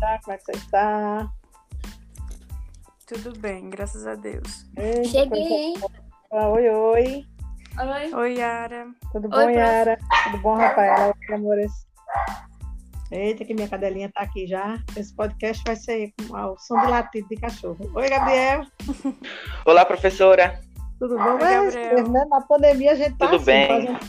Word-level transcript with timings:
Tá, 0.00 0.20
como 0.22 0.34
é 0.34 0.38
que 0.38 0.44
você 0.44 0.52
está? 0.52 1.28
Tudo 3.06 3.38
bem, 3.38 3.68
graças 3.70 4.06
a 4.06 4.14
Deus. 4.14 4.66
Eita, 4.76 5.04
Cheguei. 5.08 5.72
coisa 5.78 5.88
boa. 6.30 6.46
Oi, 6.48 6.68
oi. 6.70 7.24
Oi. 7.78 8.14
Oi, 8.14 8.34
Yara. 8.38 8.86
Tudo 9.12 9.24
Oi, 9.24 9.30
bom, 9.30 9.36
prof. 9.44 9.52
Yara? 9.56 9.98
Tudo 10.24 10.38
bom, 10.38 10.54
Rafaela? 10.56 11.14
Oi, 11.28 11.34
amores. 11.34 11.72
Eita, 13.10 13.44
que 13.44 13.54
minha 13.54 13.68
cadelinha 13.68 14.10
tá 14.12 14.22
aqui 14.22 14.46
já. 14.46 14.78
Esse 14.96 15.14
podcast 15.14 15.62
vai 15.66 15.76
ser 15.76 16.12
com 16.28 16.36
o 16.36 16.56
som 16.58 16.80
de 16.80 16.86
latido 16.88 17.28
de 17.28 17.36
cachorro. 17.36 17.90
Oi, 17.94 18.08
Gabriel. 18.08 18.66
Olá, 19.66 19.84
professora. 19.84 20.60
Tudo 20.98 21.16
bom? 21.16 21.24
Oi, 21.34 21.38
Mas, 21.40 21.74
Gabriel. 21.74 22.08
né, 22.08 22.24
na 22.28 22.40
pandemia 22.42 22.92
a 22.92 22.94
gente 22.96 23.16
tá 23.16 23.26
Tudo 23.26 23.36
assim, 23.36 23.44
bem. 23.46 23.68
fazendo, 23.86 24.00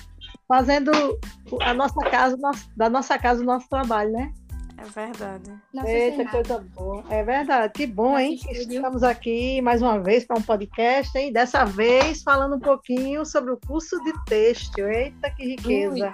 fazendo 0.47 1.19
a 1.61 1.73
nossa 1.73 1.99
casa, 2.09 2.37
nosso- 2.37 2.69
da 2.77 2.89
nossa 2.89 3.17
casa 3.19 3.41
o 3.41 3.45
nosso 3.45 3.67
trabalho, 3.69 4.11
né? 4.11 4.31
É 4.77 4.83
verdade. 4.83 5.53
Nossa 5.73 5.89
Eita, 5.89 6.25
coisa 6.29 6.59
boa. 6.75 7.03
É 7.09 7.23
verdade. 7.23 7.73
Que 7.73 7.87
bom, 7.87 8.11
Nosso 8.11 8.21
hein? 8.21 8.33
estúdio. 8.35 8.75
Estamos 8.75 9.03
aqui 9.03 9.59
mais 9.61 9.81
uma 9.81 9.99
vez 9.99 10.23
para 10.25 10.37
um 10.37 10.41
podcast, 10.41 11.17
hein? 11.17 11.33
Dessa 11.33 11.65
vez 11.65 12.21
falando 12.21 12.55
um 12.57 12.59
pouquinho 12.59 13.25
sobre 13.25 13.51
o 13.51 13.57
curso 13.57 13.99
de 14.03 14.13
texto. 14.25 14.79
Eita, 14.79 15.31
que 15.31 15.43
riqueza. 15.55 16.13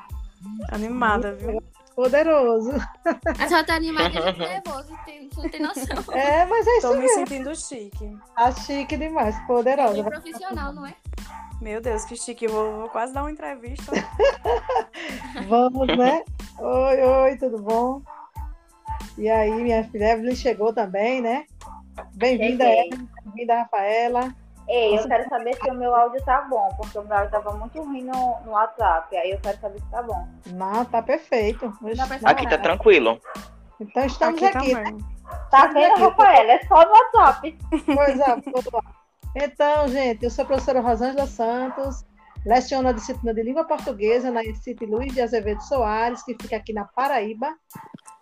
Animada, 0.72 1.34
viu? 1.36 1.62
Poderoso. 1.96 2.72
A 3.40 3.48
senhora 3.48 3.66
tá 3.66 3.76
animada 3.76 4.10
e 4.10 4.40
nervosa, 4.40 4.98
tem- 5.06 5.30
você 5.30 5.42
não 5.44 5.50
tem 5.50 5.60
noção. 5.62 6.04
É, 6.16 6.46
mas 6.46 6.66
é 6.66 6.78
isso 6.78 6.88
Tô 6.88 6.94
me 6.96 7.00
mesmo. 7.02 7.16
sentindo 7.28 7.56
chique. 7.56 8.18
Tá 8.36 8.52
chique 8.52 8.98
demais, 8.98 9.36
É 9.38 9.46
poderosa. 9.46 9.94
bem 9.94 10.04
profissional, 10.04 10.74
não 10.74 10.86
é? 10.88 10.96
Meu 11.62 11.80
Deus, 11.82 12.04
que 12.06 12.16
chique. 12.16 12.48
Vou, 12.48 12.80
vou 12.80 12.90
quase 12.90 13.14
dar 13.14 13.22
uma 13.24 13.32
entrevista. 13.32 13.92
Vamos, 15.48 15.88
né? 15.96 16.24
Oi, 16.60 17.02
oi, 17.04 17.38
tudo 17.38 17.62
bom? 17.62 18.02
E 19.18 19.30
aí, 19.30 19.52
minha 19.52 19.84
filha 19.86 20.14
Evelyn 20.14 20.36
chegou 20.36 20.74
também, 20.74 21.22
né? 21.22 21.46
Bem-vinda. 22.14 22.66
Evelyn. 22.66 23.08
Bem-vinda, 23.24 23.56
Rafaela. 23.60 24.36
Ei, 24.68 24.98
eu 24.98 25.08
quero 25.08 25.28
saber 25.28 25.56
se 25.56 25.70
o 25.70 25.74
meu 25.74 25.94
áudio 25.94 26.24
tá 26.24 26.42
bom, 26.50 26.70
porque 26.78 26.98
o 26.98 27.04
meu 27.04 27.18
áudio 27.18 27.32
tava 27.32 27.52
muito 27.54 27.82
ruim 27.82 28.04
no, 28.04 28.40
no 28.46 28.52
WhatsApp. 28.52 29.16
Aí 29.16 29.32
eu 29.32 29.40
quero 29.40 29.60
saber 29.60 29.80
se 29.80 29.92
tá 29.92 30.02
bom. 30.02 30.28
Não, 30.48 30.86
tá 30.86 31.02
perfeito. 31.02 31.74
Aqui 32.24 32.50
tá 32.50 32.58
tranquilo. 32.58 33.20
Então 33.80 34.06
estamos 34.06 34.42
Aqui 34.42 34.58
aqui, 34.58 34.72
também. 34.72 34.98
Tá 35.52 35.68
vendo. 35.68 36.00
Rafaela? 36.00 36.52
É 36.54 36.66
só 36.66 36.86
no 36.86 36.92
WhatsApp. 36.92 37.58
Coisa 37.86 38.36
boa. 38.72 38.84
Então, 39.36 39.88
gente, 39.88 40.24
eu 40.24 40.30
sou 40.30 40.44
a 40.44 40.46
professora 40.46 40.80
Rosângela 40.80 41.26
Santos, 41.26 42.06
leciono 42.46 42.90
a 42.90 42.92
disciplina 42.92 43.34
de 43.34 43.42
língua 43.42 43.66
portuguesa 43.66 44.30
na 44.30 44.44
ECIP 44.44 44.86
Luiz 44.86 45.14
de 45.14 45.22
Azevedo 45.22 45.62
Soares, 45.62 46.24
que 46.24 46.36
fica 46.40 46.56
aqui 46.56 46.72
na 46.72 46.86
Paraíba. 46.86 47.54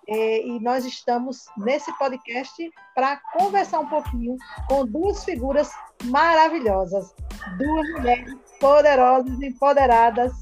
É, 0.07 0.45
E 0.45 0.59
nós 0.59 0.85
estamos 0.85 1.45
nesse 1.57 1.95
podcast 1.97 2.71
para 2.95 3.17
conversar 3.33 3.79
um 3.79 3.87
pouquinho 3.87 4.35
com 4.67 4.85
duas 4.85 5.23
figuras 5.23 5.71
maravilhosas, 6.05 7.13
duas 7.57 7.89
mulheres 7.91 8.33
poderosas, 8.59 9.41
empoderadas, 9.41 10.33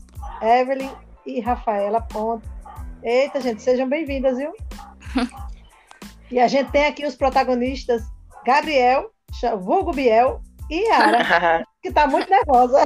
Evelyn 0.42 0.90
e 1.26 1.40
Rafaela 1.40 2.02
Ponte. 2.02 2.48
Eita, 3.04 3.40
gente, 3.42 3.62
sejam 3.62 3.88
bem-vindas, 3.88 4.38
viu? 4.38 4.54
E 6.32 6.40
a 6.40 6.48
gente 6.48 6.70
tem 6.70 6.86
aqui 6.86 7.08
os 7.08 7.16
protagonistas 7.16 8.04
Gabriel, 8.46 9.10
vulgo 9.62 9.92
Biel, 9.92 10.40
e 10.70 10.88
Yara, 10.88 11.66
que 11.82 11.90
está 11.90 12.06
muito 12.06 12.30
nervosa, 12.30 12.86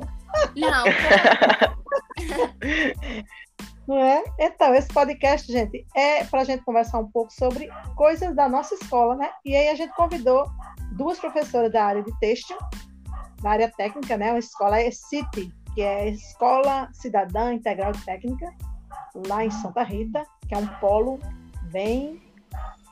Não, 0.55 0.83
não 3.87 3.97
é? 3.97 4.23
Então, 4.39 4.73
esse 4.73 4.87
podcast, 4.89 5.51
gente, 5.51 5.85
é 5.95 6.23
para 6.25 6.41
a 6.41 6.43
gente 6.43 6.63
conversar 6.63 6.99
um 6.99 7.07
pouco 7.09 7.31
sobre 7.33 7.69
coisas 7.95 8.35
da 8.35 8.47
nossa 8.47 8.75
escola, 8.75 9.15
né? 9.15 9.29
E 9.45 9.55
aí 9.55 9.69
a 9.69 9.75
gente 9.75 9.93
convidou 9.95 10.49
duas 10.93 11.19
professoras 11.19 11.71
da 11.71 11.85
área 11.85 12.03
de 12.03 12.17
têxtil, 12.19 12.57
da 13.41 13.51
área 13.51 13.69
técnica, 13.69 14.15
né? 14.17 14.31
A 14.31 14.39
escola 14.39 14.79
é 14.79 14.89
CITI, 14.91 15.51
que 15.73 15.81
é 15.81 16.09
Escola 16.09 16.89
Cidadã 16.93 17.53
Integral 17.53 17.91
de 17.91 18.03
Técnica, 18.05 18.53
lá 19.27 19.43
em 19.43 19.51
Santa 19.51 19.83
Rita, 19.83 20.23
que 20.47 20.55
é 20.55 20.57
um 20.57 20.67
polo 20.79 21.19
bem 21.71 22.21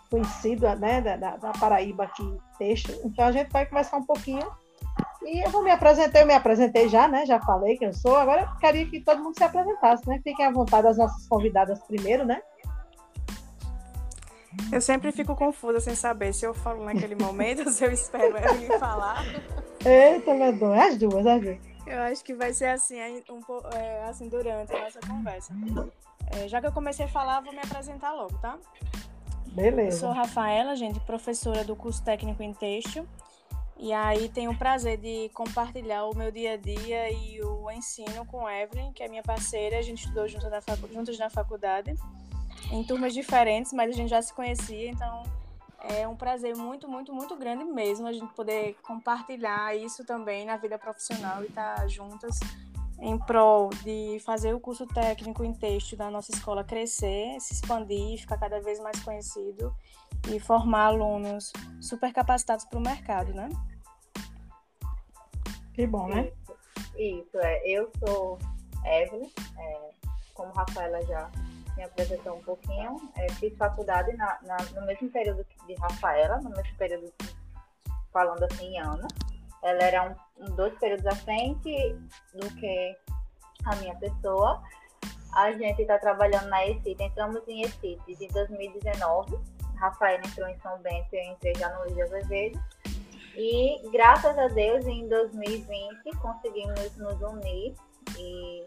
conhecido, 0.10 0.68
né, 0.76 1.00
da, 1.00 1.16
da- 1.16 1.38
da 1.38 1.52
Paraíba 1.54 2.04
aqui, 2.04 2.38
têxtil. 2.58 3.00
Então 3.06 3.26
a 3.26 3.32
gente 3.32 3.50
vai 3.50 3.66
conversar 3.66 3.98
um 3.98 4.04
pouquinho. 4.04 4.46
E 5.24 5.46
eu 5.46 5.50
vou 5.52 5.64
me 5.64 5.72
apresentar, 5.72 6.20
eu 6.20 6.26
me 6.26 6.34
apresentei 6.34 6.90
já, 6.90 7.08
né? 7.08 7.26
Já 7.26 7.40
falei 7.40 7.78
que 7.78 7.86
eu 7.86 7.94
sou. 7.94 8.16
Agora 8.16 8.42
eu 8.42 8.59
queria 8.59 8.86
que 8.88 9.02
todo 9.02 9.24
mundo 9.24 9.38
se 9.38 9.44
apresentasse, 9.44 10.08
né? 10.08 10.20
Fiquem 10.24 10.46
à 10.46 10.52
vontade 10.52 10.88
as 10.88 10.98
nossas 10.98 11.28
convidadas 11.28 11.80
primeiro, 11.84 12.26
né? 12.26 12.42
Eu 14.72 14.82
sempre 14.82 15.12
fico 15.12 15.36
confusa 15.36 15.80
sem 15.80 15.96
saber 15.96 16.34
se 16.34 16.46
eu 16.46 16.54
falo 16.54 16.84
naquele 16.84 17.16
momento 17.16 17.64
ou 17.66 17.70
se 17.72 17.86
eu 17.86 17.92
espero 17.92 18.36
ela 18.36 18.54
me 18.54 18.68
falar. 18.80 19.24
Eita, 19.86 20.34
medonha. 20.34 20.88
As 20.88 20.98
duas, 20.98 21.26
as 21.26 21.42
duas. 21.42 21.58
Eu 21.86 22.00
acho 22.02 22.24
que 22.24 22.34
vai 22.34 22.53
ser 22.53 22.68
assim, 22.68 22.98
um 23.30 23.42
é, 23.76 24.03
assim 24.03 24.28
durante 24.28 24.74
a 24.76 24.82
nossa 24.82 25.00
conversa. 25.02 25.53
É, 26.28 26.48
já 26.48 26.62
que 26.62 26.68
eu 26.68 26.72
comecei 26.72 27.06
a 27.06 27.09
falar, 27.09 27.42
vou 27.42 27.52
me 27.52 27.59
apresentar 27.59 28.14
logo, 28.14 28.38
tá? 28.40 28.58
Eu 28.58 29.52
sou 29.52 29.56
Beleza. 29.56 30.12
Rafaela, 30.14 30.76
gente, 30.76 31.00
professora 31.02 31.64
do 31.64 31.76
curso 31.76 32.02
técnico 32.03 32.42
em 32.42 32.53
têxtil. 32.53 33.06
E 33.81 33.92
aí 33.92 34.30
tenho 34.30 34.52
o 34.52 34.58
prazer 34.58 34.97
de 34.97 35.30
compartilhar 35.34 36.06
o 36.06 36.16
meu 36.16 36.31
dia 36.31 36.53
a 36.53 36.58
dia 36.58 37.12
e 37.12 37.42
o 37.42 37.69
ensino 37.72 38.24
com 38.28 38.47
Evelyn, 38.47 38.94
que 38.94 39.02
é 39.02 39.08
minha 39.08 39.24
parceira. 39.24 39.80
A 39.80 39.81
gente 39.81 40.03
estudou 40.03 40.28
junto 40.28 40.47
na 40.52 40.59
juntos 40.94 41.18
na 41.18 41.31
faculdade, 41.31 41.96
em 42.72 42.84
turmas 42.84 43.12
diferentes, 43.12 43.74
mas 43.74 43.90
a 43.90 43.94
gente 43.94 44.09
já 44.09 44.22
se 44.22 44.31
conhecia, 44.36 44.88
então 44.88 45.24
é 45.80 46.08
um 46.08 46.16
prazer 46.16 46.56
muito, 46.56 46.88
muito, 46.88 47.12
muito 47.12 47.36
grande 47.36 47.64
mesmo 47.64 48.06
a 48.06 48.14
gente 48.14 48.31
poder 48.36 48.75
compartilhar 48.84 49.75
isso 49.75 50.06
também 50.06 50.46
na 50.46 50.58
vida 50.58 50.78
profissional 50.78 51.44
e 51.44 51.47
estar 51.47 51.88
juntas 51.88 52.40
em 53.00 53.18
prol 53.18 53.72
de 53.84 54.22
fazer 54.24 54.53
o 54.53 54.59
curso 54.59 54.86
técnico 54.86 55.44
em 55.44 55.53
têxtil 55.53 55.97
da 55.97 56.12
nossa 56.12 56.31
escola 56.31 56.64
crescer, 56.64 57.36
se 57.40 57.56
expandir, 57.56 58.20
ficar 58.20 58.38
cada 58.38 58.62
vez 58.62 58.80
mais 58.80 59.02
conhecido 59.02 59.75
e 60.31 60.40
formar 60.40 60.86
alunos 60.86 61.52
super 61.81 62.14
capacitados 62.14 62.64
para 62.64 62.78
o 62.78 62.81
mercado, 62.81 63.34
né? 63.34 63.50
Que 65.74 65.88
bom, 65.88 66.08
né? 66.08 66.32
Isso, 66.98 67.38
é. 67.40 67.62
Eu 67.68 67.90
sou 68.00 68.38
Evelyn, 68.86 69.30
é, 69.58 69.90
como 70.34 70.52
a 70.52 70.56
Rafaela 70.62 71.02
já 71.06 71.30
me 71.78 71.84
apresentou 71.84 72.36
um 72.38 72.42
pouquinho. 72.44 72.98
é, 73.16 73.30
fiz 73.34 73.56
faculdade 73.58 74.16
na- 74.18 74.40
na- 74.44 74.58
no 74.80 74.86
mesmo 74.86 75.09
período 75.09 75.46
de 75.68 75.74
Rafaela, 75.76 76.38
no 76.42 76.50
mesmo 76.50 76.76
período, 76.78 77.12
que- 77.18 77.36
falando 78.12 78.44
assim, 78.44 78.66
em 78.76 78.80
Ana. 78.80 79.08
Ela 79.64 79.84
era 79.84 80.09
um, 80.38 80.44
um- 80.44 80.56
dois 80.56 80.74
períodos 80.80 81.06
à 81.06 81.16
frente 81.16 81.96
do 82.34 82.50
que 82.56 82.98
a 83.66 83.76
minha 83.78 83.96
pessoa. 83.96 84.62
A 85.34 85.52
gente 85.53 85.82
está 85.84 85.98
trabalhando 85.98 86.48
na 86.50 86.66
ECIT, 86.68 87.02
entramos 87.02 87.42
em 87.48 87.62
ECIT 87.64 88.02
de 88.18 88.28
2019. 88.28 89.38
Rafaela 89.78 90.22
entrou 90.26 90.48
em 90.50 90.59
São 90.59 90.78
Bento 90.80 91.08
e 91.14 91.18
eu 91.26 91.32
entrei 91.34 91.56
já 91.56 91.70
no 91.70 91.82
Luiz 91.84 91.96
de 91.96 92.02
Azevedo. 92.02 92.59
E 93.36 93.90
graças 93.92 94.38
a 94.38 94.47
Deus, 94.50 94.86
em 94.86 95.08
2020, 95.08 96.18
conseguimos 96.22 96.97
nos 96.97 97.22
unir 97.22 97.74
e 98.18 98.66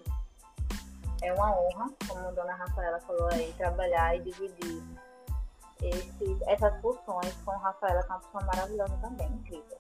é 1.23 1.33
uma 1.35 1.51
honra, 1.59 1.87
como 2.09 2.29
a 2.29 2.31
dona 2.31 2.55
Rafaela 2.55 3.01
falou 3.01 3.29
aí, 3.33 3.53
trabalhar 3.57 4.17
e 4.17 4.21
dividir 4.21 4.83
esse- 5.83 6.39
essas 6.47 6.81
funções 6.81 7.33
com 7.45 7.51
a 7.53 7.57
Rafaela, 7.59 8.03
que 8.03 8.11
é 8.11 8.15
uma 8.15 8.21
pessoa 8.21 8.45
maravilhosa 8.45 8.97
também, 9.03 9.27
incrível. 9.29 9.79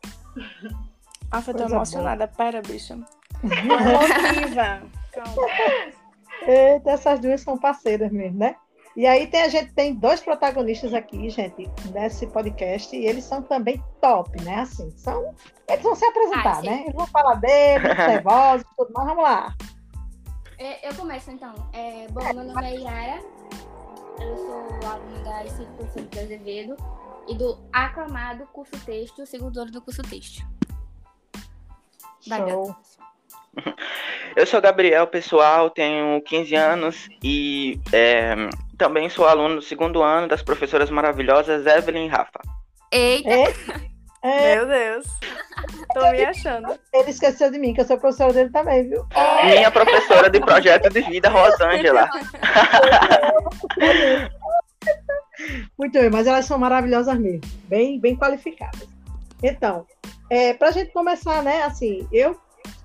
Ah, 1.31 1.43
eu 1.47 1.55
tô 1.55 1.63
emocionada. 1.65 2.29
Pera, 2.29 2.61
bicha. 2.63 2.97
Motiva. 3.43 4.83
Calma. 5.13 5.95
Eita, 6.43 6.91
essas 6.91 7.21
duas 7.21 7.41
são 7.41 7.57
parceiras 7.59 8.11
mesmo, 8.13 8.39
né? 8.39 8.57
E 8.97 9.07
aí 9.07 9.27
tem, 9.27 9.43
a 9.43 9.49
gente 9.49 9.73
tem 9.75 9.93
dois 9.95 10.21
protagonistas 10.21 10.95
aqui, 10.95 11.29
gente, 11.29 11.69
nesse 11.93 12.27
podcast, 12.29 12.95
e 12.97 13.07
eles 13.07 13.25
são 13.25 13.43
também 13.43 13.83
top, 14.01 14.41
né? 14.45 14.61
Assim, 14.61 14.89
são. 14.97 15.35
Eles 15.69 15.83
vão 15.83 15.97
se 15.97 16.05
apresentar, 16.05 16.59
Ah, 16.59 16.63
né? 16.63 16.83
Eles 16.83 16.95
vão 16.95 17.07
falar 17.09 17.35
deles, 17.35 17.89
ser 17.97 18.23
vozes, 18.23 18.67
tudo 18.77 18.93
mais. 18.93 19.09
Vamos 19.09 19.25
lá. 19.25 19.55
é, 20.59 20.89
eu 20.89 20.95
começo 20.95 21.31
então. 21.33 21.53
É, 21.73 22.07
bom, 22.09 22.23
meu 22.23 22.45
nome 22.45 22.65
é 22.65 22.77
Yara. 22.77 23.21
Eu 24.21 24.37
sou 24.37 24.89
aluna 24.89 25.25
da 25.25 25.45
ICIP 25.45 25.67
Professor 25.77 26.03
de 26.09 26.19
Azevedo 26.21 26.77
e 27.27 27.35
do 27.35 27.59
aclamado 27.73 28.47
curso 28.53 28.79
texto, 28.87 29.27
segundo 29.27 29.59
ano 29.59 29.73
do 29.73 29.83
curso 29.83 30.03
texto. 30.03 30.47
Show. 32.21 32.75
Eu 34.37 34.47
sou 34.47 34.61
Gabriel, 34.61 35.07
pessoal, 35.07 35.69
tenho 35.71 36.21
15 36.23 36.55
anos 36.55 37.09
e 37.23 37.81
é, 37.93 38.35
também 38.77 39.09
sou 39.09 39.27
aluno 39.27 39.57
do 39.57 39.63
segundo 39.63 40.03
ano 40.03 40.29
das 40.29 40.43
professoras 40.43 40.91
maravilhosas 40.91 41.67
Evelyn 41.67 42.07
e 42.07 42.09
Rafa. 42.09 42.41
Eita! 42.91 43.31
É, 43.31 43.53
Meu 44.57 44.67
Deus. 44.67 45.07
Tô 45.93 46.11
me 46.11 46.25
achando. 46.25 46.79
ele 46.93 47.11
esqueceu 47.11 47.51
de 47.51 47.59
mim, 47.59 47.75
que 47.75 47.81
eu 47.83 47.85
sou 47.85 47.99
professora 47.99 48.33
dele 48.33 48.51
também, 48.51 48.89
viu? 48.89 49.07
Minha 49.45 49.71
professora 49.71 50.31
de 50.31 50.41
projeto 50.41 50.89
de 50.91 51.03
vida, 51.03 51.29
Rosângela. 51.29 52.09
Muito 55.79 55.99
bem, 55.99 56.11
mas 56.11 56.27
elas 56.27 56.47
são 56.47 56.59
maravilhosas 56.59 57.19
mesmo, 57.19 57.43
bem, 57.69 58.01
bem 58.01 58.17
qualificadas. 58.17 58.89
Então, 59.43 59.87
é, 60.31 60.55
para 60.55 60.69
a 60.69 60.73
gente 60.73 60.91
começar, 60.93 61.43
né, 61.43 61.63
assim, 61.65 62.09
eu 62.11 62.39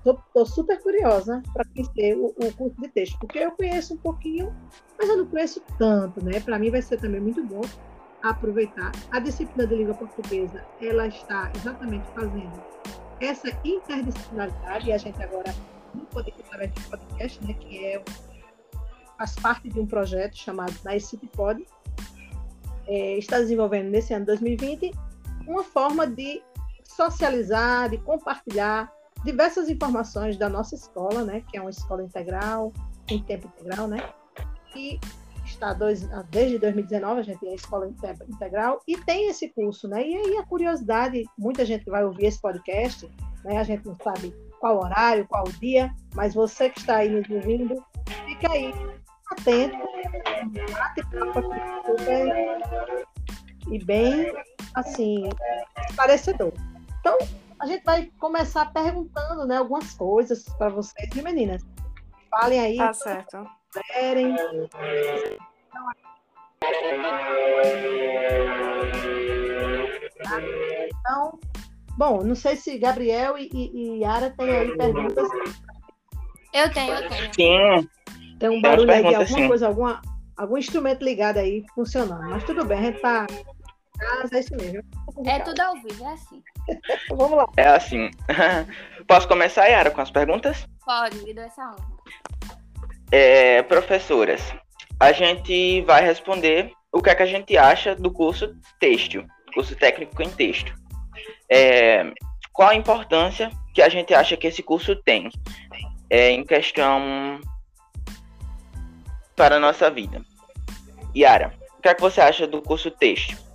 estou 0.04 0.46
super 0.46 0.80
curiosa 0.82 1.42
para 1.52 1.64
conhecer 1.66 2.16
o, 2.16 2.26
o, 2.26 2.52
curso 2.54 2.80
de 2.80 2.88
texto, 2.88 3.18
porque 3.18 3.38
eu 3.38 3.52
conheço 3.52 3.94
um 3.94 3.98
pouquinho, 3.98 4.54
mas 4.98 5.08
eu 5.08 5.18
não 5.18 5.26
conheço 5.26 5.62
tanto, 5.78 6.24
né? 6.24 6.40
Para 6.40 6.58
mim 6.58 6.70
vai 6.70 6.80
ser 6.80 6.98
também 6.98 7.20
muito 7.20 7.44
bom 7.44 7.60
aproveitar. 8.22 8.92
A 9.10 9.18
disciplina 9.18 9.66
de 9.66 9.74
língua 9.74 9.94
portuguesa, 9.94 10.64
ela 10.80 11.06
está 11.06 11.50
exatamente 11.54 12.06
fazendo 12.14 12.62
essa 13.20 13.48
interdisciplinaridade, 13.64 14.88
e 14.88 14.92
a 14.92 14.98
gente 14.98 15.22
agora 15.22 15.54
no 15.94 16.04
podcast, 16.06 17.44
né, 17.44 17.54
que 17.54 17.84
é 17.84 18.02
faz 19.18 19.34
parte 19.36 19.68
de 19.68 19.78
um 19.78 19.86
projeto 19.86 20.34
chamado 20.34 20.74
Naicip 20.82 21.26
Pod, 21.28 21.62
é, 22.86 23.18
está 23.18 23.38
desenvolvendo 23.38 23.90
nesse 23.90 24.14
ano 24.14 24.24
2020 24.24 24.92
uma 25.46 25.62
forma 25.62 26.06
de 26.06 26.42
socializar, 26.84 27.90
de 27.90 27.98
compartilhar 27.98 28.90
diversas 29.24 29.68
informações 29.68 30.36
da 30.36 30.48
nossa 30.48 30.74
escola, 30.74 31.24
né, 31.24 31.42
que 31.48 31.56
é 31.56 31.60
uma 31.60 31.70
escola 31.70 32.02
integral, 32.02 32.72
em 33.08 33.22
tempo 33.22 33.48
integral, 33.48 33.86
né, 33.86 33.98
e 34.74 34.98
está 35.44 35.72
dois, 35.72 36.08
desde 36.30 36.58
2019 36.58 37.20
a 37.20 37.24
gente 37.24 37.40
tem 37.40 37.52
a 37.52 37.54
escola 37.54 37.88
integral 38.28 38.80
e 38.86 38.96
tem 38.96 39.28
esse 39.28 39.48
curso, 39.48 39.88
né, 39.88 40.06
e 40.06 40.16
aí 40.16 40.36
a 40.38 40.46
curiosidade, 40.46 41.24
muita 41.36 41.64
gente 41.64 41.84
vai 41.86 42.04
ouvir 42.04 42.26
esse 42.26 42.40
podcast, 42.40 43.10
né, 43.44 43.58
a 43.58 43.64
gente 43.64 43.86
não 43.86 43.96
sabe 44.02 44.34
qual 44.60 44.78
horário, 44.78 45.26
qual 45.26 45.44
dia, 45.60 45.92
mas 46.14 46.34
você 46.34 46.70
que 46.70 46.80
está 46.80 46.96
aí 46.96 47.08
nos 47.08 47.28
ouvindo, 47.30 47.82
fica 48.26 48.52
aí 48.52 48.72
atento, 49.32 49.78
e 53.70 53.84
bem, 53.84 54.32
assim, 54.74 55.28
esclarecedor. 55.88 56.52
Então, 57.00 57.16
a 57.60 57.66
gente 57.66 57.84
vai 57.84 58.10
começar 58.18 58.72
perguntando, 58.72 59.46
né, 59.46 59.58
algumas 59.58 59.92
coisas 59.92 60.44
para 60.56 60.70
vocês, 60.70 61.14
e 61.14 61.22
meninas? 61.22 61.62
Falem 62.30 62.58
aí. 62.58 62.76
Tá 62.78 62.92
certo. 62.94 63.46
Querem. 63.92 64.34
Então, 70.86 71.38
bom, 71.98 72.22
não 72.22 72.34
sei 72.34 72.56
se 72.56 72.78
Gabriel 72.78 73.36
e, 73.36 73.50
e, 73.52 73.70
e 73.76 73.98
Yara 74.00 74.30
têm 74.30 74.50
aí 74.50 74.76
perguntas. 74.76 75.28
Eu 76.54 76.72
tenho, 76.72 76.94
eu 76.94 77.08
tenho. 77.08 77.34
Sim. 77.34 77.88
Tem 78.38 78.48
um 78.48 78.62
barulho 78.62 78.90
aí 78.90 79.02
de 79.02 79.14
alguma 79.14 79.38
sim. 79.38 79.48
coisa, 79.48 79.66
alguma, 79.68 80.00
algum 80.34 80.56
instrumento 80.56 81.04
ligado 81.04 81.36
aí 81.36 81.64
funcionando. 81.74 82.30
Mas 82.30 82.42
tudo 82.44 82.64
bem, 82.64 82.78
a 82.78 82.82
gente 82.82 83.00
tá 83.00 83.26
casa, 84.00 84.36
é 84.36 84.40
isso 84.40 84.56
mesmo. 84.56 84.82
É 85.26 85.38
tudo 85.40 85.60
ao 85.60 85.74
vivo, 85.74 86.04
é 86.04 86.12
assim. 86.12 86.42
Vamos 87.10 87.38
lá. 87.38 87.46
É 87.56 87.68
assim. 87.68 88.10
Posso 89.06 89.28
começar, 89.28 89.66
Yara, 89.66 89.90
com 89.90 90.00
as 90.00 90.10
perguntas? 90.10 90.66
Pode, 90.84 91.22
me 91.22 91.34
dá 91.34 91.42
essa 91.42 91.62
honra. 91.62 91.90
É, 93.12 93.62
professoras, 93.62 94.40
a 94.98 95.12
gente 95.12 95.82
vai 95.82 96.04
responder 96.04 96.72
o 96.92 97.02
que 97.02 97.10
é 97.10 97.14
que 97.14 97.22
a 97.22 97.26
gente 97.26 97.56
acha 97.56 97.94
do 97.94 98.10
curso 98.12 98.54
têxtil, 98.78 99.26
curso 99.54 99.76
técnico 99.76 100.22
em 100.22 100.30
texto. 100.30 100.72
É, 101.50 102.12
qual 102.52 102.70
a 102.70 102.74
importância 102.74 103.50
que 103.74 103.82
a 103.82 103.88
gente 103.88 104.14
acha 104.14 104.36
que 104.36 104.46
esse 104.46 104.62
curso 104.62 104.94
tem 104.96 105.30
é, 106.08 106.30
em 106.30 106.44
questão 106.44 107.40
para 109.36 109.56
a 109.56 109.60
nossa 109.60 109.90
vida? 109.90 110.22
Yara, 111.16 111.52
o 111.78 111.82
que 111.82 111.88
é 111.88 111.94
que 111.94 112.00
você 112.00 112.20
acha 112.20 112.46
do 112.46 112.62
curso 112.62 112.90
têxtil? 112.90 113.49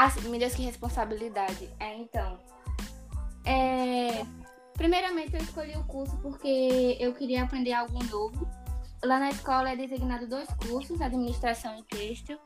Ah, 0.00 0.12
meu 0.22 0.38
Deus, 0.38 0.54
que 0.54 0.62
responsabilidade. 0.62 1.68
É, 1.80 1.96
então. 1.96 2.38
É... 3.44 4.24
Primeiramente, 4.74 5.34
eu 5.34 5.40
escolhi 5.40 5.76
o 5.76 5.82
curso 5.86 6.16
porque 6.18 6.96
eu 7.00 7.12
queria 7.14 7.42
aprender 7.42 7.72
algo 7.72 7.98
novo. 8.04 8.48
Lá 9.02 9.18
na 9.18 9.30
escola 9.30 9.70
é 9.70 9.76
designado 9.76 10.28
dois 10.28 10.48
cursos, 10.50 11.00
administração 11.00 11.76
e 11.80 11.82
texto. 11.82 12.38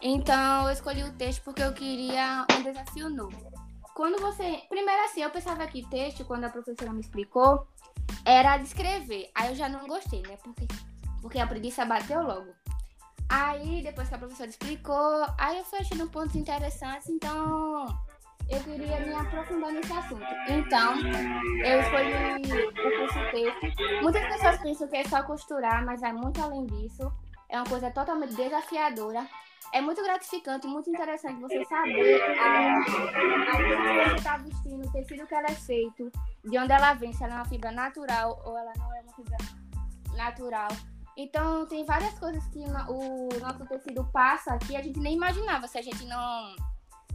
Então, 0.00 0.66
eu 0.66 0.72
escolhi 0.72 1.02
o 1.02 1.12
texto 1.14 1.42
porque 1.42 1.64
eu 1.64 1.72
queria 1.72 2.46
um 2.56 2.62
desafio 2.62 3.10
novo. 3.10 3.50
Quando 3.96 4.20
você. 4.20 4.62
Primeiro, 4.68 5.02
assim, 5.06 5.22
eu 5.22 5.30
pensava 5.30 5.66
que 5.66 5.84
texto, 5.90 6.24
quando 6.24 6.44
a 6.44 6.50
professora 6.50 6.92
me 6.92 7.00
explicou, 7.00 7.66
era 8.24 8.58
descrever. 8.58 9.28
Aí 9.34 9.48
eu 9.48 9.56
já 9.56 9.68
não 9.68 9.88
gostei, 9.88 10.22
né? 10.22 10.36
Porque, 10.44 10.68
porque 11.20 11.40
a 11.40 11.48
preguiça 11.48 11.84
bateu 11.84 12.22
logo. 12.22 12.52
Aí, 13.32 13.80
depois 13.82 14.10
que 14.10 14.14
a 14.14 14.18
professora 14.18 14.50
explicou, 14.50 15.26
aí 15.38 15.56
eu 15.56 15.64
fui 15.64 15.78
achando 15.78 16.06
pontos 16.10 16.36
interessantes, 16.36 17.08
então 17.08 17.86
eu 18.46 18.60
queria 18.60 19.00
me 19.00 19.14
aprofundar 19.14 19.72
nesse 19.72 19.90
assunto. 19.90 20.26
Então, 20.50 20.96
eu 21.64 21.80
escolhi 21.80 22.62
o 22.62 22.98
curso 22.98 23.30
texto. 23.30 24.02
Muitas 24.02 24.22
pessoas 24.26 24.60
pensam 24.60 24.86
que 24.86 24.96
é 24.96 25.04
só 25.04 25.22
costurar, 25.22 25.82
mas 25.82 26.02
é 26.02 26.12
muito 26.12 26.42
além 26.42 26.66
disso. 26.66 27.10
É 27.48 27.56
uma 27.56 27.64
coisa 27.64 27.90
totalmente 27.90 28.34
desafiadora. 28.34 29.26
É 29.72 29.80
muito 29.80 30.02
gratificante, 30.02 30.66
muito 30.66 30.90
interessante 30.90 31.40
você 31.40 31.64
saber 31.64 32.20
a, 32.38 32.80
a 32.80 32.82
que 32.82 34.10
você 34.10 34.14
está 34.14 34.36
vestindo, 34.36 34.86
o 34.86 34.92
tecido 34.92 35.26
que 35.26 35.34
ela 35.34 35.46
é 35.46 35.54
feito, 35.54 36.12
de 36.44 36.58
onde 36.58 36.72
ela 36.72 36.92
vem, 36.92 37.10
se 37.14 37.24
ela 37.24 37.32
é 37.32 37.36
uma 37.36 37.46
fibra 37.46 37.72
natural 37.72 38.42
ou 38.44 38.58
ela 38.58 38.72
não 38.76 38.94
é 38.94 39.00
uma 39.00 39.12
fibra 39.14 39.38
natural. 40.18 40.68
Então, 41.16 41.66
tem 41.66 41.84
várias 41.84 42.18
coisas 42.18 42.44
que 42.46 42.60
o 42.60 43.40
nosso 43.40 43.66
tecido 43.66 44.04
passa 44.12 44.58
que 44.58 44.74
a 44.74 44.82
gente 44.82 44.98
nem 44.98 45.14
imaginava 45.14 45.68
se 45.68 45.78
a 45.78 45.82
gente 45.82 46.04
não 46.06 46.56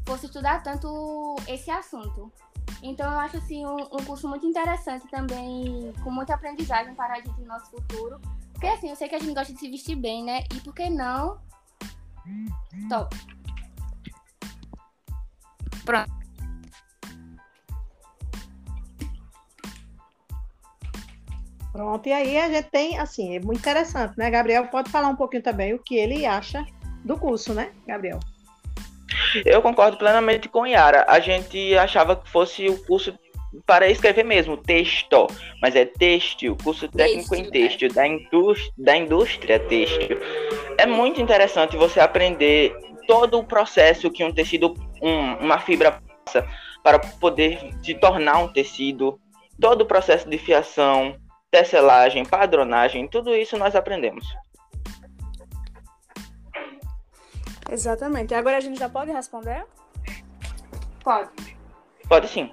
fosse 0.06 0.28
estudar 0.28 0.62
tanto 0.62 1.36
esse 1.48 1.72
assunto. 1.72 2.32
Então, 2.84 3.12
eu 3.12 3.20
acho 3.20 3.38
assim 3.38 3.66
um, 3.66 3.76
um 3.76 4.06
curso 4.06 4.28
muito 4.28 4.46
interessante 4.46 5.08
também, 5.08 5.94
com 6.04 6.12
muita 6.12 6.36
aprendizagem 6.36 6.94
para 6.94 7.16
a 7.16 7.18
gente 7.18 7.40
no 7.42 7.48
nosso 7.48 7.72
futuro. 7.72 8.20
Porque 8.54 8.68
assim, 8.68 8.90
eu 8.90 8.96
sei 8.96 9.08
que 9.08 9.16
a 9.16 9.20
gente 9.20 9.34
gosta 9.34 9.54
de 9.54 9.60
se 9.60 9.70
vestir 9.70 9.96
bem, 9.96 10.24
né? 10.24 10.44
E 10.54 10.60
por 10.62 10.74
que 10.74 10.90
não? 10.90 11.40
Top. 12.90 13.16
Pronto. 15.86 16.17
Pronto, 21.72 22.08
e 22.08 22.14
aí 22.14 22.38
a 22.38 22.50
gente 22.50 22.70
tem, 22.72 22.98
assim, 22.98 23.36
é 23.36 23.40
muito 23.40 23.60
interessante, 23.60 24.18
né? 24.18 24.30
Gabriel 24.30 24.68
pode 24.68 24.90
falar 24.90 25.10
um 25.10 25.16
pouquinho 25.16 25.44
também 25.44 25.74
o 25.74 25.80
que 25.80 25.96
ele 25.96 26.26
acha 26.26 26.66
do 27.04 27.18
curso, 27.18 27.54
né, 27.54 27.72
Gabriel? 27.86 28.20
Eu 29.46 29.62
concordo 29.62 29.98
plenamente 29.98 30.50
com 30.50 30.66
Yara. 30.66 31.06
A 31.08 31.20
gente 31.20 31.76
achava 31.78 32.16
que 32.16 32.30
fosse 32.30 32.68
o 32.68 32.84
curso 32.86 33.18
para 33.66 33.90
escrever 33.90 34.24
mesmo, 34.24 34.58
texto, 34.58 35.28
mas 35.62 35.76
é 35.76 35.86
têxtil, 35.86 36.58
curso 36.64 36.88
técnico 36.88 37.36
em 37.36 37.50
têxtil, 37.50 37.94
da, 37.94 38.08
indústria, 38.08 38.74
da 38.78 38.98
indústria 38.98 39.60
têxtil. 39.60 40.20
É 40.78 40.86
muito 40.86 41.22
interessante 41.22 41.78
você 41.78 42.00
aprender 42.00 42.76
todo 43.08 43.40
o 43.40 43.44
processo 43.44 44.12
que 44.12 44.24
um 44.24 44.34
tecido, 44.34 44.74
um, 45.02 45.36
uma 45.36 45.60
fibra 45.60 46.00
passa 46.26 46.48
para 46.84 47.00
poder 47.00 47.74
se 47.82 47.96
tornar 47.96 48.40
um 48.40 48.48
tecido, 48.48 49.20
todo 49.60 49.82
o 49.82 49.86
processo 49.86 50.30
de 50.30 50.38
fiação, 50.38 51.16
tecelagem, 51.52 52.26
padronagem, 52.26 53.08
tudo 53.08 53.36
isso 53.36 53.58
nós 53.58 53.76
aprendemos. 53.76 54.26
Exatamente. 57.70 58.34
Agora 58.34 58.58
a 58.58 58.62
gente 58.62 58.80
já 58.80 58.90
pode 58.90 59.12
responder? 59.12 59.66
Pode. 61.04 61.58
Pode 62.08 62.28
sim. 62.28 62.52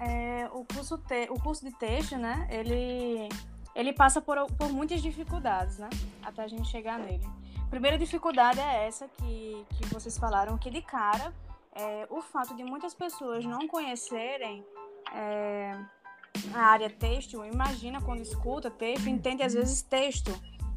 É, 0.00 0.48
o, 0.52 0.64
curso 0.64 0.96
te, 0.98 1.28
o 1.30 1.40
curso 1.40 1.64
de 1.64 1.72
texto, 1.72 2.16
né? 2.16 2.46
Ele, 2.50 3.28
ele 3.74 3.92
passa 3.92 4.20
por, 4.20 4.46
por 4.52 4.70
muitas 4.72 5.02
dificuldades, 5.02 5.78
né? 5.78 5.90
Até 6.22 6.44
a 6.44 6.48
gente 6.48 6.68
chegar 6.68 6.98
nele. 6.98 7.26
A 7.66 7.70
primeira 7.70 7.98
dificuldade 7.98 8.60
é 8.60 8.86
essa 8.86 9.08
que, 9.08 9.66
que 9.76 9.86
vocês 9.86 10.16
falaram, 10.16 10.56
que 10.56 10.70
de 10.70 10.80
cara 10.82 11.32
é, 11.72 12.06
o 12.08 12.22
fato 12.22 12.54
de 12.54 12.62
muitas 12.62 12.94
pessoas 12.94 13.44
não 13.44 13.66
conhecerem 13.66 14.64
é, 15.12 15.76
a 16.54 16.60
área 16.60 16.90
têxtil, 16.90 17.44
imagina 17.44 18.00
quando 18.00 18.20
escuta 18.20 18.70
texto, 18.70 19.08
entende 19.08 19.42
às 19.42 19.54
vezes 19.54 19.82
texto. 19.82 20.32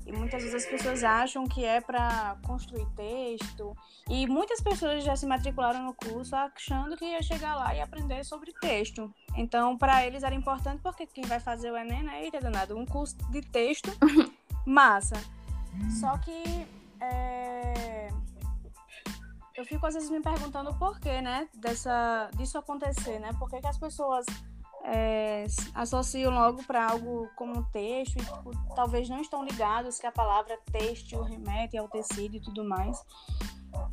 E 0.05 0.11
muitas 0.11 0.41
vezes 0.41 0.65
as 0.65 0.69
pessoas 0.69 1.03
acham 1.03 1.45
que 1.45 1.63
é 1.63 1.79
para 1.79 2.35
construir 2.45 2.85
texto. 2.95 3.75
E 4.09 4.25
muitas 4.27 4.59
pessoas 4.59 5.03
já 5.03 5.15
se 5.15 5.25
matricularam 5.25 5.83
no 5.83 5.93
curso 5.93 6.35
achando 6.35 6.97
que 6.97 7.05
ia 7.05 7.21
chegar 7.21 7.55
lá 7.55 7.75
e 7.75 7.81
aprender 7.81 8.23
sobre 8.25 8.51
texto. 8.53 9.13
Então, 9.37 9.77
para 9.77 10.05
eles 10.05 10.23
era 10.23 10.33
importante 10.33 10.81
porque 10.81 11.05
quem 11.05 11.23
vai 11.25 11.39
fazer 11.39 11.71
o 11.71 11.77
Enem, 11.77 12.03
né? 12.03 12.23
Eita, 12.23 12.39
danado, 12.39 12.77
um 12.77 12.85
curso 12.85 13.15
de 13.29 13.41
texto, 13.41 13.91
massa. 14.65 15.15
Só 15.99 16.17
que 16.17 16.67
é... 16.99 18.09
eu 19.55 19.63
fico 19.65 19.85
às 19.85 19.93
vezes 19.93 20.09
me 20.09 20.21
perguntando 20.21 20.71
o 20.71 20.77
porquê, 20.77 21.21
né? 21.21 21.47
Dessa, 21.55 22.29
disso 22.35 22.57
acontecer, 22.57 23.19
né? 23.19 23.31
Por 23.37 23.49
que, 23.49 23.61
que 23.61 23.67
as 23.67 23.77
pessoas 23.77 24.25
é, 24.83 25.45
associam 25.75 26.33
logo 26.33 26.63
para 26.63 26.91
algo 26.91 27.29
como 27.35 27.63
texto 27.71 28.17
e 28.17 28.25
tipo, 28.25 28.51
talvez 28.75 29.07
não 29.09 29.21
estão 29.21 29.43
ligados 29.43 29.99
que 29.99 30.07
a 30.07 30.11
palavra 30.11 30.57
texto 30.71 31.21
remete 31.21 31.77
ao 31.77 31.87
tecido 31.87 32.35
e 32.35 32.39
tudo 32.39 32.63
mais. 32.63 32.97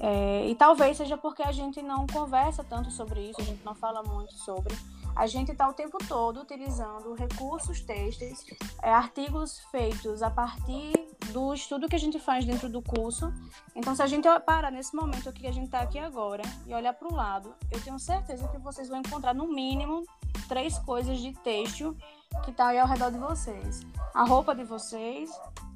É, 0.01 0.47
e 0.47 0.55
talvez 0.55 0.97
seja 0.97 1.17
porque 1.17 1.43
a 1.43 1.53
gente 1.53 1.81
não 1.83 2.07
conversa 2.07 2.65
tanto 2.65 2.91
sobre 2.91 3.21
isso, 3.31 3.41
a 3.41 3.45
gente 3.45 3.65
não 3.65 3.75
fala 3.75 4.03
muito 4.03 4.33
sobre. 4.35 4.75
A 5.19 5.27
gente 5.27 5.51
está 5.51 5.69
o 5.69 5.73
tempo 5.73 5.99
todo 6.07 6.43
utilizando 6.43 7.13
recursos 7.13 7.81
textos, 7.81 8.47
é, 8.81 8.89
artigos 8.89 9.59
feitos 9.73 10.23
a 10.23 10.31
partir 10.31 10.93
do 11.33 11.53
estudo 11.53 11.89
que 11.89 11.97
a 11.97 11.99
gente 11.99 12.21
faz 12.21 12.45
dentro 12.45 12.69
do 12.69 12.81
curso. 12.81 13.35
Então, 13.75 13.97
se 13.97 14.01
a 14.01 14.07
gente 14.07 14.29
parar 14.47 14.71
nesse 14.71 14.95
momento 14.95 15.33
que 15.33 15.45
a 15.49 15.53
gente 15.53 15.65
está 15.65 15.81
aqui 15.81 15.99
agora 15.99 16.45
e 16.65 16.73
olhar 16.73 16.95
para 16.95 17.09
o 17.09 17.13
lado, 17.13 17.53
eu 17.69 17.83
tenho 17.83 17.99
certeza 17.99 18.47
que 18.47 18.59
vocês 18.59 18.89
vão 18.89 19.01
encontrar 19.01 19.35
no 19.35 19.49
mínimo 19.49 20.05
três 20.47 20.79
coisas 20.79 21.19
de 21.19 21.33
têxtil 21.43 21.97
que 22.45 22.53
está 22.53 22.69
aí 22.69 22.79
ao 22.79 22.87
redor 22.87 23.11
de 23.11 23.19
vocês. 23.19 23.81
A 24.15 24.23
roupa 24.23 24.55
de 24.55 24.63
vocês, 24.63 25.29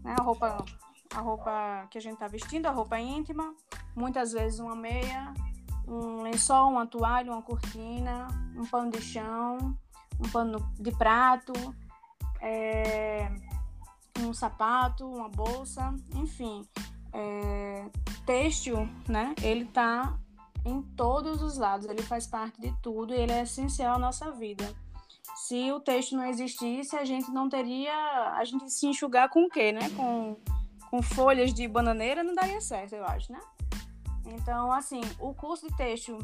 né, 0.05 0.15
a 0.17 0.23
roupa 0.23 0.65
a 1.17 1.21
roupa 1.21 1.89
que 1.91 1.99
a 1.99 2.01
gente 2.01 2.15
está 2.15 2.29
vestindo, 2.29 2.67
a 2.67 2.71
roupa 2.71 2.99
íntima, 2.99 3.53
muitas 3.95 4.33
vezes 4.33 4.61
uma 4.61 4.77
meia, 4.77 5.35
um 5.87 6.23
lençol, 6.23 6.71
uma 6.71 6.87
toalha, 6.87 7.33
uma 7.33 7.43
cortina, 7.43 8.29
um 8.57 8.65
pano 8.67 8.91
de 8.91 9.01
chão, 9.01 9.77
um 10.19 10.29
pano 10.31 10.59
de 10.79 10.93
prato, 10.93 11.53
é, 12.41 13.31
um 14.21 14.33
sapato, 14.33 15.07
uma 15.07 15.29
bolsa, 15.29 15.95
enfim. 16.15 16.67
É, 17.12 17.87
têxtil, 18.25 18.89
né? 19.09 19.35
Ele 19.43 19.65
tá 19.67 20.17
em 20.65 20.81
todos 20.81 21.43
os 21.43 21.59
lados, 21.59 21.87
ele 21.87 22.03
faz 22.03 22.27
parte 22.27 22.61
de 22.61 22.73
tudo 22.81 23.12
e 23.15 23.19
ele 23.19 23.33
é 23.33 23.43
essencial 23.43 23.97
à 23.97 23.99
nossa 23.99 24.31
vida. 24.31 24.73
Se 25.35 25.73
o 25.73 25.81
texto 25.81 26.17
não 26.17 26.25
existisse, 26.25 26.97
a 26.97 27.05
gente 27.05 27.31
não 27.31 27.49
teria. 27.49 27.93
A 28.37 28.45
gente 28.45 28.71
se 28.71 28.87
enxugar 28.87 29.29
com 29.29 29.45
o 29.45 29.49
quê, 29.49 29.73
né? 29.73 29.91
Com, 29.91 30.37
com 30.91 31.03
folhas 31.03 31.53
de 31.53 31.67
bananeira 31.67 32.23
não 32.23 32.35
daria 32.35 32.61
certo, 32.61 32.95
eu 32.95 33.05
acho, 33.05 33.33
né? 33.33 33.41
Então, 34.26 34.73
assim, 34.73 35.00
o 35.19 35.35
curso 35.35 35.69
de 35.69 35.76
texto, 35.76 36.19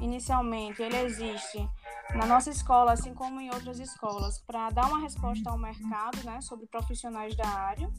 inicialmente, 0.00 0.82
ele 0.82 0.96
existe 0.96 1.68
na 2.14 2.26
nossa 2.26 2.50
escola, 2.50 2.92
assim 2.92 3.14
como 3.14 3.40
em 3.40 3.50
outras 3.50 3.78
escolas, 3.78 4.38
para 4.40 4.70
dar 4.70 4.86
uma 4.86 5.00
resposta 5.00 5.50
ao 5.50 5.58
mercado, 5.58 6.22
né, 6.24 6.40
sobre 6.40 6.66
profissionais 6.66 7.36
da 7.36 7.46
área 7.46 7.90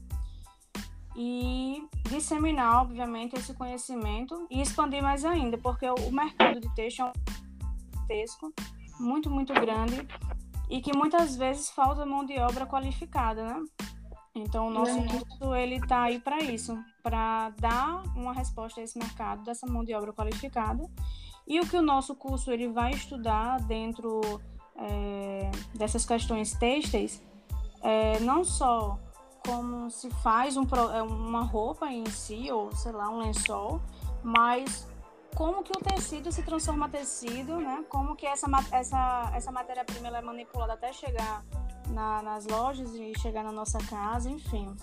e 1.15 1.87
disseminar, 2.09 2.81
obviamente, 2.81 3.35
esse 3.35 3.53
conhecimento 3.53 4.47
e 4.49 4.61
expandir 4.61 5.03
mais 5.03 5.25
ainda, 5.25 5.57
porque 5.57 5.89
o 5.89 6.11
mercado 6.11 6.59
de 6.59 6.73
texto 6.73 7.01
é 7.01 7.05
um 7.05 8.07
texto 8.07 8.53
muito, 8.99 9.29
muito 9.29 9.53
grande 9.53 10.07
e 10.69 10.81
que 10.81 10.95
muitas 10.95 11.35
vezes 11.35 11.69
falta 11.69 12.05
mão 12.05 12.25
de 12.25 12.39
obra 12.39 12.65
qualificada, 12.65 13.43
né? 13.43 13.63
Então, 14.33 14.67
o 14.67 14.69
nosso 14.69 14.95
curso 15.03 15.53
ele 15.55 15.75
está 15.75 16.03
aí 16.03 16.19
para 16.19 16.41
isso, 16.41 16.77
para 17.03 17.49
dar 17.59 18.03
uma 18.15 18.33
resposta 18.33 18.79
a 18.79 18.83
esse 18.83 18.97
mercado 18.97 19.43
dessa 19.43 19.67
mão 19.67 19.83
de 19.83 19.93
obra 19.93 20.13
qualificada. 20.13 20.89
E 21.45 21.59
o 21.59 21.67
que 21.67 21.75
o 21.75 21.81
nosso 21.81 22.15
curso 22.15 22.51
ele 22.51 22.69
vai 22.69 22.91
estudar 22.91 23.59
dentro 23.61 24.21
é, 24.77 25.51
dessas 25.75 26.05
questões 26.05 26.53
têxteis, 26.53 27.21
é, 27.81 28.19
não 28.21 28.43
só 28.43 28.97
como 29.45 29.89
se 29.89 30.09
faz 30.21 30.55
um, 30.55 30.65
é, 30.93 31.01
uma 31.01 31.41
roupa 31.41 31.91
em 31.91 32.05
si, 32.05 32.49
ou 32.51 32.73
sei 32.73 32.91
lá, 32.91 33.09
um 33.09 33.17
lençol, 33.17 33.81
mas 34.23 34.87
como 35.35 35.63
que 35.63 35.71
o 35.71 35.81
tecido 35.81 36.31
se 36.31 36.43
transforma 36.43 36.87
em 36.87 36.91
tecido, 36.91 37.57
né? 37.57 37.83
Como 37.89 38.15
que 38.15 38.25
essa, 38.25 38.47
essa, 38.71 39.31
essa 39.33 39.51
matéria-prima 39.51 40.09
é 40.09 40.21
manipulada 40.21 40.73
até 40.73 40.93
chegar 40.93 41.43
na, 41.91 42.21
nas 42.21 42.45
lojas 42.47 42.93
e 42.95 43.13
chegar 43.19 43.43
na 43.43 43.51
nossa 43.51 43.77
casa, 43.79 44.29
enfim. 44.29 44.75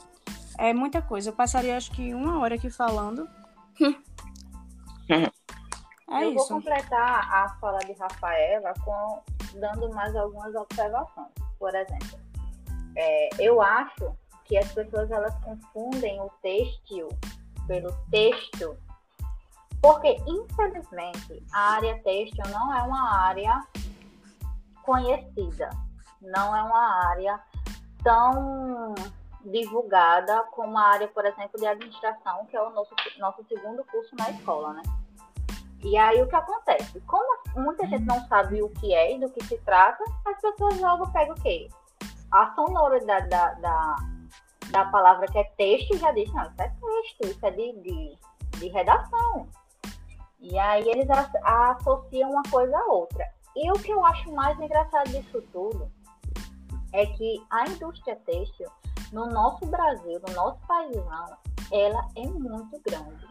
É 0.58 0.72
muita 0.72 1.00
coisa. 1.00 1.30
Eu 1.30 1.34
passaria 1.34 1.76
acho 1.76 1.90
que 1.92 2.14
uma 2.14 2.38
hora 2.40 2.54
aqui 2.54 2.70
falando. 2.70 3.28
é 5.08 6.24
eu 6.24 6.30
isso. 6.30 6.34
vou 6.34 6.48
completar 6.48 7.32
a 7.32 7.48
fala 7.60 7.78
de 7.78 7.92
Rafaela 7.92 8.74
com 8.84 9.22
dando 9.54 9.88
mais 9.94 10.14
algumas 10.14 10.54
observações. 10.54 11.28
Por 11.58 11.74
exemplo, 11.74 12.20
é, 12.96 13.28
eu 13.38 13.62
acho 13.62 14.14
que 14.44 14.56
as 14.56 14.70
pessoas 14.72 15.10
elas 15.10 15.34
confundem 15.42 16.20
o 16.20 16.30
têxtil 16.42 17.08
pelo 17.66 17.92
texto, 18.10 18.76
porque 19.80 20.16
infelizmente 20.26 21.44
a 21.52 21.74
área 21.74 22.02
têxtil 22.02 22.44
não 22.50 22.74
é 22.74 22.82
uma 22.82 23.14
área 23.20 23.62
conhecida 24.82 25.68
não 26.20 26.54
é 26.54 26.62
uma 26.62 27.08
área 27.08 27.40
tão 28.02 28.94
divulgada 29.44 30.42
como 30.52 30.76
a 30.78 30.82
área, 30.82 31.08
por 31.08 31.24
exemplo, 31.24 31.58
de 31.58 31.66
administração, 31.66 32.46
que 32.46 32.56
é 32.56 32.62
o 32.62 32.70
nosso, 32.70 32.94
nosso 33.18 33.44
segundo 33.44 33.84
curso 33.84 34.14
na 34.16 34.30
escola, 34.30 34.72
né? 34.74 34.82
E 35.82 35.96
aí 35.96 36.20
o 36.20 36.28
que 36.28 36.34
acontece? 36.34 37.00
Como 37.02 37.38
muita 37.56 37.86
gente 37.86 38.04
não 38.04 38.26
sabe 38.26 38.62
o 38.62 38.68
que 38.70 38.92
é 38.92 39.14
e 39.14 39.20
do 39.20 39.30
que 39.30 39.44
se 39.44 39.56
trata, 39.58 40.02
as 40.26 40.40
pessoas 40.40 40.78
logo 40.80 41.10
pegam 41.12 41.34
o 41.34 41.40
quê? 41.40 41.68
A 42.32 42.52
sonoridade 42.54 43.28
da, 43.28 43.54
da, 43.54 43.96
da 44.70 44.84
palavra 44.86 45.26
que 45.26 45.38
é 45.38 45.44
texto 45.56 45.96
já 45.96 46.10
diz, 46.12 46.32
não, 46.32 46.42
isso 46.42 46.62
é 46.62 46.68
texto, 46.68 47.26
isso 47.26 47.46
é 47.46 47.50
de, 47.52 47.72
de, 47.80 48.18
de 48.58 48.68
redação. 48.68 49.48
E 50.40 50.58
aí 50.58 50.88
eles 50.88 51.08
associam 51.44 52.30
uma 52.30 52.42
coisa 52.50 52.76
a 52.76 52.84
outra. 52.86 53.24
E 53.54 53.70
o 53.70 53.74
que 53.74 53.92
eu 53.92 54.04
acho 54.04 54.32
mais 54.32 54.58
engraçado 54.60 55.08
disso 55.10 55.42
tudo 55.52 55.90
é 56.92 57.06
que 57.06 57.42
a 57.50 57.68
indústria 57.68 58.16
têxtil 58.24 58.68
no 59.12 59.26
nosso 59.26 59.66
Brasil, 59.66 60.20
no 60.26 60.34
nosso 60.34 60.58
país, 60.66 60.96
ela 61.72 62.08
é 62.16 62.26
muito 62.26 62.80
grande. 62.86 63.26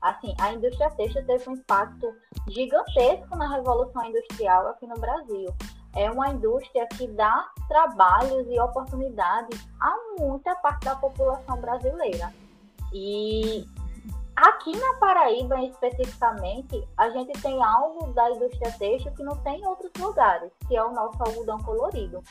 Assim, 0.00 0.34
a 0.40 0.52
indústria 0.52 0.90
têxtil 0.90 1.26
teve 1.26 1.50
um 1.50 1.54
impacto 1.54 2.06
gigantesco 2.48 3.36
na 3.36 3.48
revolução 3.56 4.04
industrial 4.04 4.68
aqui 4.68 4.86
no 4.86 4.94
Brasil. 4.94 5.48
É 5.94 6.10
uma 6.10 6.28
indústria 6.28 6.86
que 6.96 7.08
dá 7.08 7.50
trabalhos 7.66 8.46
e 8.48 8.60
oportunidades 8.60 9.66
a 9.80 9.96
muita 10.18 10.54
parte 10.56 10.84
da 10.84 10.94
população 10.94 11.60
brasileira. 11.60 12.32
E 12.92 13.66
Aqui 14.40 14.70
na 14.78 14.94
Paraíba, 14.94 15.60
especificamente, 15.64 16.88
a 16.96 17.10
gente 17.10 17.32
tem 17.42 17.60
algo 17.60 18.12
da 18.12 18.30
indústria 18.30 18.70
têxtil 18.78 19.12
que 19.14 19.24
não 19.24 19.36
tem 19.38 19.60
em 19.60 19.66
outros 19.66 19.90
lugares, 19.98 20.52
que 20.68 20.76
é 20.76 20.84
o 20.84 20.92
nosso 20.92 21.20
algodão 21.20 21.58
colorido. 21.58 22.22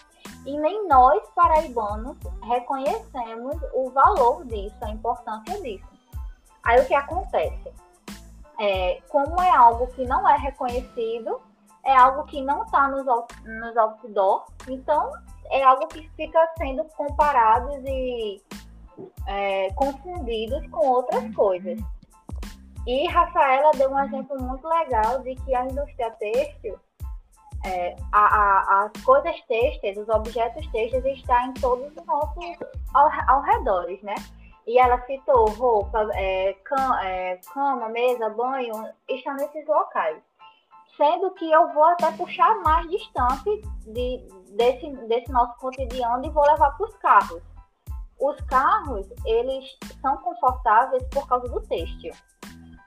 E 0.45 0.57
nem 0.57 0.87
nós, 0.87 1.21
paraibanos, 1.35 2.15
reconhecemos 2.43 3.57
o 3.73 3.89
valor 3.89 4.45
disso, 4.45 4.77
a 4.83 4.89
importância 4.89 5.61
disso. 5.61 5.85
Aí 6.63 6.79
o 6.79 6.85
que 6.85 6.93
acontece? 6.95 7.73
É, 8.57 9.01
como 9.09 9.41
é 9.41 9.49
algo 9.49 9.87
que 9.87 10.05
não 10.05 10.29
é 10.29 10.37
reconhecido, 10.37 11.41
é 11.83 11.93
algo 11.93 12.23
que 12.23 12.41
não 12.41 12.63
está 12.63 12.87
nos, 12.87 13.05
nos 13.05 13.75
outdoor, 13.75 14.45
então 14.69 15.11
é 15.51 15.61
algo 15.61 15.85
que 15.87 16.09
fica 16.15 16.39
sendo 16.57 16.85
comparados 16.85 17.75
e 17.83 18.41
é, 19.25 19.73
confundidos 19.73 20.65
com 20.69 20.87
outras 20.87 21.35
coisas. 21.35 21.77
E 22.87 23.05
Rafaela 23.07 23.71
deu 23.73 23.91
um 23.91 23.99
exemplo 23.99 24.41
muito 24.41 24.65
legal 24.65 25.19
de 25.19 25.35
que 25.35 25.53
a 25.53 25.65
indústria 25.65 26.09
têxtil, 26.11 26.79
é, 27.65 27.97
a, 28.13 28.19
a, 28.19 28.85
as 28.85 29.03
coisas 29.03 29.37
têxteis, 29.41 29.97
os 29.97 30.07
objetos 30.07 30.65
têxteis 30.67 31.03
estão 31.17 31.47
em 31.47 31.53
todos 31.55 31.85
os 31.85 32.05
nossos 32.05 32.45
ao, 32.93 33.11
ao 33.27 33.41
redores, 33.41 34.01
né? 34.03 34.15
E 34.65 34.79
ela 34.79 35.05
citou 35.05 35.49
roupa, 35.49 36.07
é, 36.13 36.53
cama, 36.63 37.05
é, 37.05 37.37
cama, 37.53 37.89
mesa, 37.89 38.29
banho, 38.29 38.71
estão 39.09 39.35
nesses 39.35 39.67
locais. 39.67 40.23
Sendo 40.95 41.31
que 41.31 41.51
eu 41.51 41.73
vou 41.73 41.83
até 41.83 42.09
puxar 42.13 42.55
mais 42.61 42.89
distante 42.89 43.63
de, 43.85 44.25
desse, 44.55 44.89
desse 45.07 45.29
nosso 45.29 45.59
cotidiano 45.59 46.25
e 46.25 46.29
vou 46.29 46.43
levar 46.43 46.71
para 46.77 46.87
os 46.87 46.95
carros. 46.95 47.43
Os 48.17 48.39
carros, 48.45 49.05
eles 49.25 49.77
são 50.01 50.15
confortáveis 50.19 51.03
por 51.11 51.27
causa 51.27 51.49
do 51.49 51.59
têxtil 51.67 52.13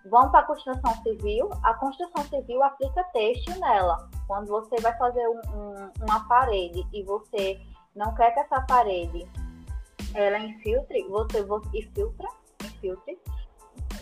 vão 0.07 0.31
para 0.31 0.41
a 0.41 0.45
construção 0.45 0.95
civil, 1.03 1.51
a 1.63 1.75
construção 1.75 2.25
civil 2.25 2.63
aplica 2.63 3.05
têxtil 3.13 3.59
nela. 3.59 4.09
Quando 4.27 4.49
você 4.49 4.77
vai 4.81 4.97
fazer 4.97 5.27
um, 5.29 5.41
um, 5.55 5.91
uma 6.03 6.27
parede 6.29 6.87
e 6.93 7.03
você 7.03 7.61
não 7.95 8.15
quer 8.15 8.33
que 8.33 8.41
essa 8.41 8.61
parede 8.63 9.29
ela 10.15 10.39
infiltre, 10.39 11.07
você, 11.09 11.43
você 11.43 11.79
infiltra, 11.79 12.29
infiltre. 12.65 13.19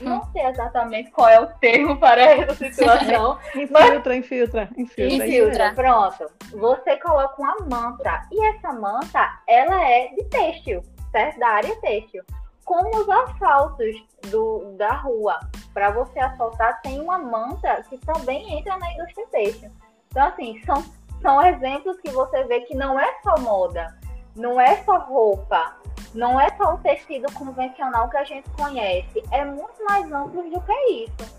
Hum. 0.00 0.04
Não 0.04 0.32
sei 0.32 0.46
exatamente 0.46 1.10
qual 1.10 1.28
é 1.28 1.40
o 1.40 1.46
termo 1.58 1.96
para 2.00 2.22
essa 2.22 2.54
situação. 2.54 3.38
infiltra, 3.54 3.70
mas... 4.04 4.16
infiltra, 4.16 4.70
infiltra. 4.76 5.26
Infiltra, 5.26 5.74
pronto. 5.74 6.30
Você 6.52 6.96
coloca 6.98 7.34
uma 7.40 7.56
manta 7.68 8.22
e 8.30 8.46
essa 8.46 8.72
manta, 8.72 9.40
ela 9.46 9.84
é 9.84 10.08
de 10.08 10.24
têxtil, 10.24 10.82
certo? 11.10 11.38
Da 11.38 11.48
área 11.48 11.76
têxtil 11.80 12.22
como 12.68 13.00
os 13.00 13.08
asfaltos 13.08 13.96
do, 14.30 14.74
da 14.76 14.92
rua. 14.92 15.40
Para 15.72 15.90
você 15.90 16.20
asfaltar, 16.20 16.82
tem 16.82 17.00
uma 17.00 17.16
manta 17.16 17.82
que 17.88 17.96
também 17.98 18.58
entra 18.58 18.76
na 18.76 18.92
indústria 18.92 19.26
têxtil. 19.28 19.70
Então, 20.10 20.26
assim, 20.26 20.62
são 20.66 20.84
são 21.22 21.42
exemplos 21.44 21.98
que 22.00 22.10
você 22.10 22.44
vê 22.44 22.60
que 22.60 22.76
não 22.76 22.98
é 22.98 23.12
só 23.22 23.40
moda, 23.40 23.98
não 24.36 24.60
é 24.60 24.76
só 24.84 24.98
roupa, 24.98 25.76
não 26.14 26.40
é 26.40 26.48
só 26.56 26.74
o 26.74 26.78
tecido 26.78 27.32
convencional 27.32 28.08
que 28.08 28.16
a 28.16 28.24
gente 28.24 28.48
conhece, 28.50 29.22
é 29.32 29.44
muito 29.44 29.84
mais 29.88 30.10
amplo 30.12 30.48
do 30.48 30.60
que 30.60 30.72
isso. 30.92 31.38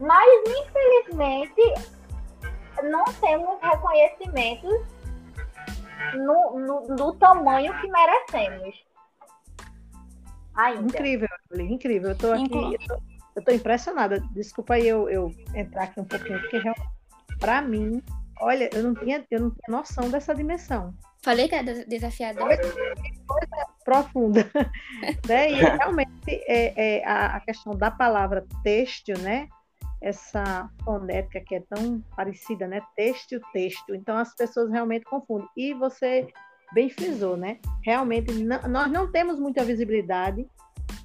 Mas, 0.00 0.42
infelizmente, 0.48 1.74
não 2.82 3.04
temos 3.20 3.60
reconhecimentos 3.62 4.74
no, 6.14 6.58
no, 6.58 6.80
no 6.88 7.12
tamanho 7.14 7.72
que 7.80 7.88
merecemos. 7.88 8.84
Ainda. 10.54 10.82
Incrível, 10.82 11.28
incrível. 11.54 12.10
Eu 12.10 12.18
tô 12.18 12.32
aqui, 12.32 12.42
Inclu... 12.44 12.72
eu 12.72 12.78
tô, 12.78 13.02
eu 13.36 13.44
tô 13.44 13.52
impressionada. 13.52 14.20
Desculpa 14.32 14.74
aí 14.74 14.86
eu, 14.86 15.08
eu 15.08 15.34
entrar 15.54 15.84
aqui 15.84 16.00
um 16.00 16.04
pouquinho, 16.04 16.40
porque 16.40 16.62
para 17.38 17.60
mim, 17.60 18.02
olha, 18.40 18.70
eu 18.72 18.82
não 18.82 18.94
tinha, 18.94 19.24
eu 19.30 19.40
não 19.40 19.50
tinha 19.50 19.68
noção 19.68 20.10
dessa 20.10 20.34
dimensão. 20.34 20.94
Falei 21.22 21.48
que 21.48 21.54
era 21.54 21.84
desafiador. 21.86 22.46
Coisa 22.46 23.66
profunda. 23.82 24.50
né? 25.26 25.52
E 25.52 25.54
realmente 25.54 26.10
é, 26.46 26.98
é 26.98 27.06
a, 27.06 27.36
a, 27.36 27.40
questão 27.40 27.74
da 27.74 27.90
palavra 27.90 28.44
têxtil, 28.62 29.18
né? 29.18 29.48
Essa 30.02 30.68
fonética 30.84 31.40
que 31.40 31.54
é 31.54 31.60
tão 31.60 32.02
parecida, 32.14 32.68
né? 32.68 32.82
Têxtil, 32.94 33.40
texto. 33.54 33.94
Então 33.94 34.18
as 34.18 34.34
pessoas 34.34 34.70
realmente 34.70 35.06
confundem. 35.06 35.48
E 35.56 35.72
você 35.72 36.28
bem 36.74 36.90
frisou, 36.90 37.36
né? 37.36 37.58
Realmente 37.82 38.32
não, 38.34 38.60
nós 38.68 38.90
não 38.90 39.10
temos 39.10 39.38
muita 39.38 39.64
visibilidade 39.64 40.46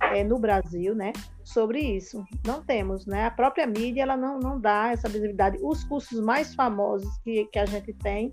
é, 0.02 0.24
no 0.24 0.40
Brasil, 0.40 0.96
né? 0.96 1.14
Sobre 1.44 1.80
isso, 1.80 2.26
não 2.46 2.64
temos, 2.64 3.06
né? 3.06 3.26
A 3.26 3.32
própria 3.32 3.66
mídia 3.66 4.02
ela 4.02 4.18
não, 4.18 4.40
não 4.40 4.60
dá 4.60 4.92
essa 4.92 5.08
visibilidade. 5.08 5.58
Os 5.62 5.84
cursos 5.84 6.20
mais 6.20 6.54
famosos 6.54 7.18
que, 7.20 7.46
que 7.46 7.60
a 7.60 7.66
gente 7.66 7.94
tem 7.94 8.32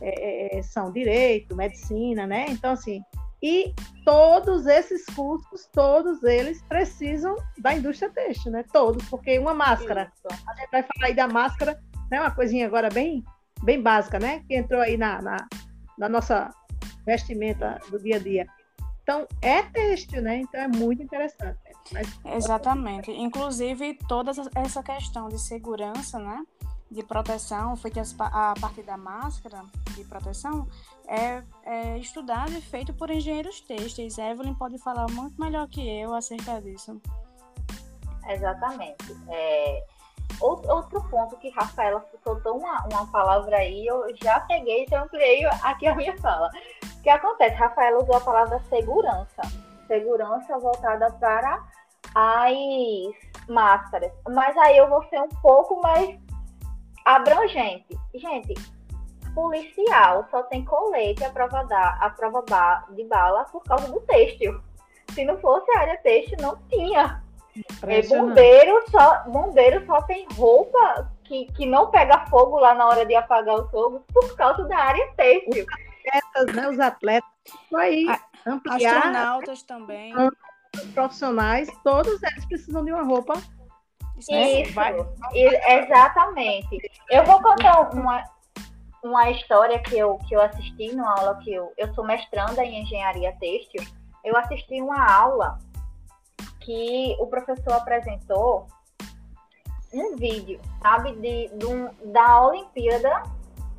é, 0.00 0.58
é, 0.58 0.62
são 0.62 0.92
direito, 0.92 1.56
medicina, 1.56 2.26
né? 2.26 2.46
Então, 2.48 2.72
assim, 2.72 3.00
e 3.42 3.72
todos 4.04 4.66
esses 4.66 5.04
cursos, 5.06 5.68
todos 5.72 6.22
eles 6.24 6.60
precisam 6.62 7.36
da 7.58 7.74
indústria 7.74 8.10
têxtil, 8.10 8.52
né? 8.52 8.64
Todos, 8.72 9.08
porque 9.08 9.38
uma 9.38 9.54
máscara, 9.54 10.12
a 10.46 10.54
gente 10.54 10.70
vai 10.70 10.82
falar 10.82 11.06
aí 11.06 11.14
da 11.14 11.28
máscara, 11.28 11.78
né? 12.10 12.20
Uma 12.20 12.32
coisinha 12.32 12.66
agora 12.66 12.88
bem, 12.88 13.22
bem 13.62 13.80
básica, 13.80 14.18
né? 14.18 14.42
Que 14.48 14.56
entrou 14.56 14.80
aí 14.80 14.96
na, 14.96 15.22
na, 15.22 15.36
na 15.98 16.08
nossa 16.08 16.50
vestimenta 17.04 17.78
do 17.90 17.98
dia 17.98 18.16
a 18.16 18.18
dia. 18.18 18.46
Então, 19.02 19.26
é 19.40 19.62
têxtil, 19.62 20.22
né? 20.22 20.40
Então, 20.40 20.60
é 20.60 20.68
muito 20.68 21.02
interessante. 21.02 21.58
Mas... 21.92 22.20
Exatamente. 22.24 23.10
Inclusive, 23.10 23.98
toda 24.06 24.32
essa 24.54 24.82
questão 24.82 25.28
de 25.28 25.38
segurança, 25.40 26.18
né? 26.18 26.42
de 26.90 27.02
proteção, 27.02 27.76
feita 27.76 28.02
a 28.18 28.54
partir 28.58 28.82
da 28.82 28.96
máscara 28.96 29.62
de 29.94 30.04
proteção, 30.04 30.66
é, 31.06 31.42
é 31.64 31.98
estudado 31.98 32.52
e 32.52 32.60
feito 32.60 32.94
por 32.94 33.10
engenheiros 33.10 33.60
têxteis. 33.60 34.16
Evelyn 34.16 34.54
pode 34.54 34.78
falar 34.78 35.06
muito 35.10 35.38
melhor 35.40 35.68
que 35.68 35.86
eu 35.86 36.14
acerca 36.14 36.60
disso. 36.60 37.00
Exatamente. 38.26 39.16
É, 39.28 39.84
outro 40.40 41.02
ponto 41.10 41.36
que 41.38 41.50
Rafaela 41.50 42.04
soltou 42.22 42.58
uma, 42.58 42.86
uma 42.92 43.06
palavra 43.10 43.56
aí, 43.56 43.86
eu 43.86 44.04
já 44.22 44.40
peguei 44.40 44.86
e 44.90 44.94
ampliei 44.94 45.44
aqui 45.62 45.86
a 45.86 45.94
minha 45.94 46.16
fala. 46.18 46.50
O 46.98 47.02
que 47.02 47.10
acontece? 47.10 47.56
Rafaela 47.56 48.02
usou 48.02 48.16
a 48.16 48.20
palavra 48.20 48.60
segurança. 48.68 49.42
Segurança 49.86 50.58
voltada 50.58 51.10
para 51.12 51.62
as 52.14 53.48
máscaras. 53.48 54.12
Mas 54.28 54.56
aí 54.58 54.76
eu 54.76 54.88
vou 54.88 55.02
ser 55.04 55.20
um 55.20 55.28
pouco 55.40 55.80
mais 55.80 56.18
abrangente. 57.04 57.98
Gente, 58.14 58.54
policial 59.34 60.26
só 60.30 60.42
tem 60.44 60.64
colete 60.64 61.24
à 61.24 61.30
prova, 61.30 61.64
da, 61.64 61.90
à 62.00 62.10
prova 62.10 62.44
de 62.90 63.04
bala 63.04 63.44
por 63.44 63.62
causa 63.64 63.90
do 63.90 64.00
têxtil. 64.00 64.60
Se 65.14 65.24
não 65.24 65.38
fosse 65.38 65.70
a 65.72 65.80
área 65.80 65.96
têxtil, 65.98 66.36
não 66.40 66.56
tinha. 66.68 67.22
É, 67.86 68.02
bombeiro, 68.02 68.84
só, 68.90 69.24
bombeiro 69.24 69.84
só 69.86 70.02
tem 70.02 70.26
roupa 70.32 71.10
que, 71.24 71.46
que 71.52 71.66
não 71.66 71.90
pega 71.90 72.26
fogo 72.26 72.58
lá 72.58 72.74
na 72.74 72.86
hora 72.86 73.04
de 73.04 73.14
apagar 73.14 73.56
o 73.56 73.68
fogo 73.70 74.04
por 74.12 74.36
causa 74.36 74.64
da 74.64 74.76
área 74.76 75.12
têxtil. 75.16 75.64
Os 75.64 76.14
atletas, 76.14 76.54
né, 76.54 76.68
os 76.68 76.80
atletas, 76.80 77.30
aí, 77.74 78.06
ampliar, 78.46 78.96
astronautas 78.96 79.62
também. 79.62 80.14
Profissionais, 80.94 81.68
todos 81.82 82.22
eles 82.22 82.44
precisam 82.46 82.84
de 82.84 82.92
uma 82.92 83.02
roupa 83.02 83.34
isso, 84.18 84.74
vai... 84.74 84.96
exatamente. 85.32 86.90
Eu 87.08 87.24
vou 87.24 87.40
contar 87.40 87.80
uma, 87.92 88.24
uma 89.04 89.30
história 89.30 89.78
que 89.78 89.96
eu, 89.96 90.18
que 90.28 90.34
eu 90.34 90.40
assisti 90.40 90.94
numa 90.94 91.18
aula 91.18 91.38
que 91.42 91.52
eu, 91.52 91.72
eu 91.76 91.94
sou 91.94 92.04
mestranda 92.04 92.64
em 92.64 92.82
engenharia 92.82 93.36
têxtil. 93.38 93.82
Eu 94.24 94.36
assisti 94.36 94.82
uma 94.82 95.08
aula 95.10 95.58
que 96.68 97.16
o 97.18 97.26
professor 97.28 97.72
apresentou 97.72 98.66
um 99.90 100.16
vídeo, 100.16 100.60
sabe, 100.82 101.12
de, 101.12 101.48
de 101.48 102.12
da 102.12 102.46
Olimpíada 102.46 103.22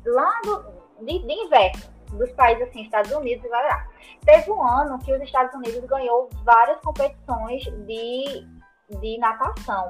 lá 0.04 0.40
do, 0.42 1.04
de, 1.06 1.20
de 1.20 1.32
inverno, 1.32 1.82
dos 2.14 2.32
países 2.32 2.66
assim, 2.66 2.82
Estados 2.82 3.12
Unidos 3.12 3.44
e 3.44 3.48
lá, 3.48 3.60
lá. 3.60 3.86
Teve 4.24 4.50
um 4.50 4.60
ano 4.60 4.98
que 4.98 5.12
os 5.12 5.22
Estados 5.22 5.54
Unidos 5.54 5.84
ganhou 5.84 6.28
várias 6.42 6.80
competições 6.80 7.62
de, 7.86 8.44
de 9.00 9.18
natação. 9.18 9.88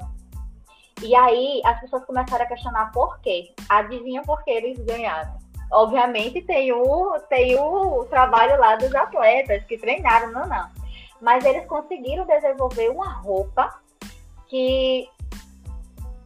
E 1.02 1.16
aí 1.16 1.62
as 1.64 1.80
pessoas 1.80 2.04
começaram 2.04 2.44
a 2.44 2.48
questionar 2.48 2.92
por 2.92 3.18
quê. 3.20 3.54
Adivinha 3.66 4.20
por 4.24 4.44
que 4.44 4.50
eles 4.50 4.78
ganharam? 4.84 5.38
Obviamente 5.72 6.42
tem 6.42 6.70
o, 6.70 7.18
tem 7.30 7.58
o 7.58 8.04
trabalho 8.10 8.60
lá 8.60 8.76
dos 8.76 8.94
atletas 8.94 9.64
que 9.64 9.78
treinaram, 9.78 10.32
não, 10.32 10.46
não. 10.46 10.79
Mas 11.20 11.44
eles 11.44 11.66
conseguiram 11.66 12.26
desenvolver 12.26 12.88
uma 12.90 13.12
roupa 13.12 13.80
que 14.48 15.08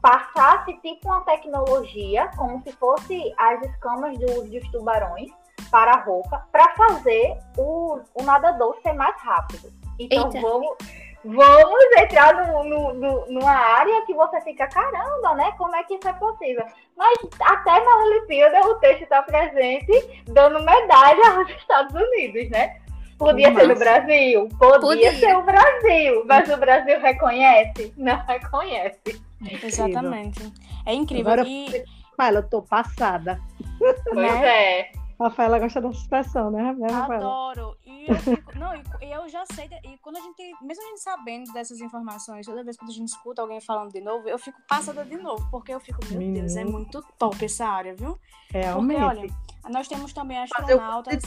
passasse 0.00 0.74
tipo 0.82 1.08
uma 1.08 1.22
tecnologia, 1.22 2.30
como 2.36 2.62
se 2.62 2.72
fosse 2.72 3.34
as 3.38 3.62
escamas 3.62 4.18
dos, 4.18 4.50
dos 4.50 4.70
tubarões 4.70 5.30
para 5.70 5.92
a 5.92 6.00
roupa, 6.00 6.46
para 6.52 6.74
fazer 6.74 7.38
o, 7.56 7.98
o 8.14 8.22
nadador 8.22 8.76
ser 8.82 8.92
mais 8.92 9.16
rápido. 9.20 9.72
Então 9.98 10.26
Eita. 10.26 10.40
vamos 10.40 10.76
vamos 11.24 11.84
entrar 11.98 12.34
no, 12.34 12.64
no, 12.64 12.94
no, 12.94 13.26
numa 13.28 13.50
área 13.50 14.04
que 14.04 14.12
você 14.12 14.40
fica, 14.42 14.68
caramba, 14.68 15.34
né? 15.34 15.52
Como 15.56 15.74
é 15.74 15.82
que 15.84 15.94
isso 15.94 16.06
é 16.06 16.12
possível? 16.12 16.66
Mas 16.96 17.18
até 17.40 17.82
na 17.82 17.96
Olimpíada 17.96 18.60
o 18.68 18.74
texto 18.76 19.02
está 19.02 19.22
presente, 19.22 20.22
dando 20.26 20.62
medalha 20.62 21.36
aos 21.36 21.48
Estados 21.48 21.94
Unidos, 21.94 22.50
né? 22.50 22.78
Podia 23.18 23.50
Nossa. 23.50 23.60
ser 23.60 23.68
no 23.68 23.78
Brasil? 23.78 24.48
Podia, 24.58 24.80
Podia, 24.80 25.12
ser 25.14 25.36
o 25.36 25.42
Brasil, 25.42 26.24
mas 26.26 26.48
o 26.48 26.56
Brasil 26.56 27.00
reconhece? 27.00 27.94
Não 27.96 28.16
reconhece. 28.26 29.22
Exatamente. 29.62 30.52
É 30.86 30.94
incrível. 30.94 31.32
Agora, 31.32 31.48
e... 31.48 31.84
Fala, 32.16 32.38
eu 32.38 32.48
tô 32.48 32.62
passada. 32.62 33.40
Pois 33.78 34.14
né? 34.14 34.80
é. 34.80 34.92
Rafaela 35.20 35.58
gosta 35.58 35.80
dessa 35.80 35.98
expressão, 35.98 36.50
né, 36.50 36.74
Rafaela? 36.90 37.14
Adoro. 37.14 37.76
E 37.86 38.06
eu, 38.08 38.14
fico, 38.16 38.58
não, 38.58 38.74
e 38.74 39.10
eu 39.10 39.28
já 39.28 39.44
sei, 39.46 39.68
e 39.84 39.96
quando 39.98 40.16
a 40.16 40.20
gente, 40.20 40.42
mesmo 40.60 40.82
a 40.82 40.88
gente 40.88 41.00
sabendo 41.00 41.52
dessas 41.52 41.80
informações, 41.80 42.44
toda 42.46 42.64
vez 42.64 42.76
que 42.76 42.84
a 42.84 42.88
gente 42.88 43.08
escuta 43.08 43.40
alguém 43.40 43.60
falando 43.60 43.92
de 43.92 44.00
novo, 44.00 44.28
eu 44.28 44.38
fico 44.38 44.60
passada 44.68 45.04
de 45.04 45.16
novo, 45.16 45.46
porque 45.50 45.72
eu 45.72 45.80
fico, 45.80 45.98
meu 46.10 46.18
Menino. 46.18 46.40
Deus, 46.40 46.56
é 46.56 46.64
muito 46.64 47.02
top 47.18 47.44
essa 47.44 47.66
área, 47.66 47.94
viu? 47.94 48.18
Realmente. 48.50 49.00
Porque, 49.00 49.20
olha, 49.20 49.72
nós 49.72 49.88
temos 49.88 50.12
também 50.12 50.38
astronautas. 50.38 51.22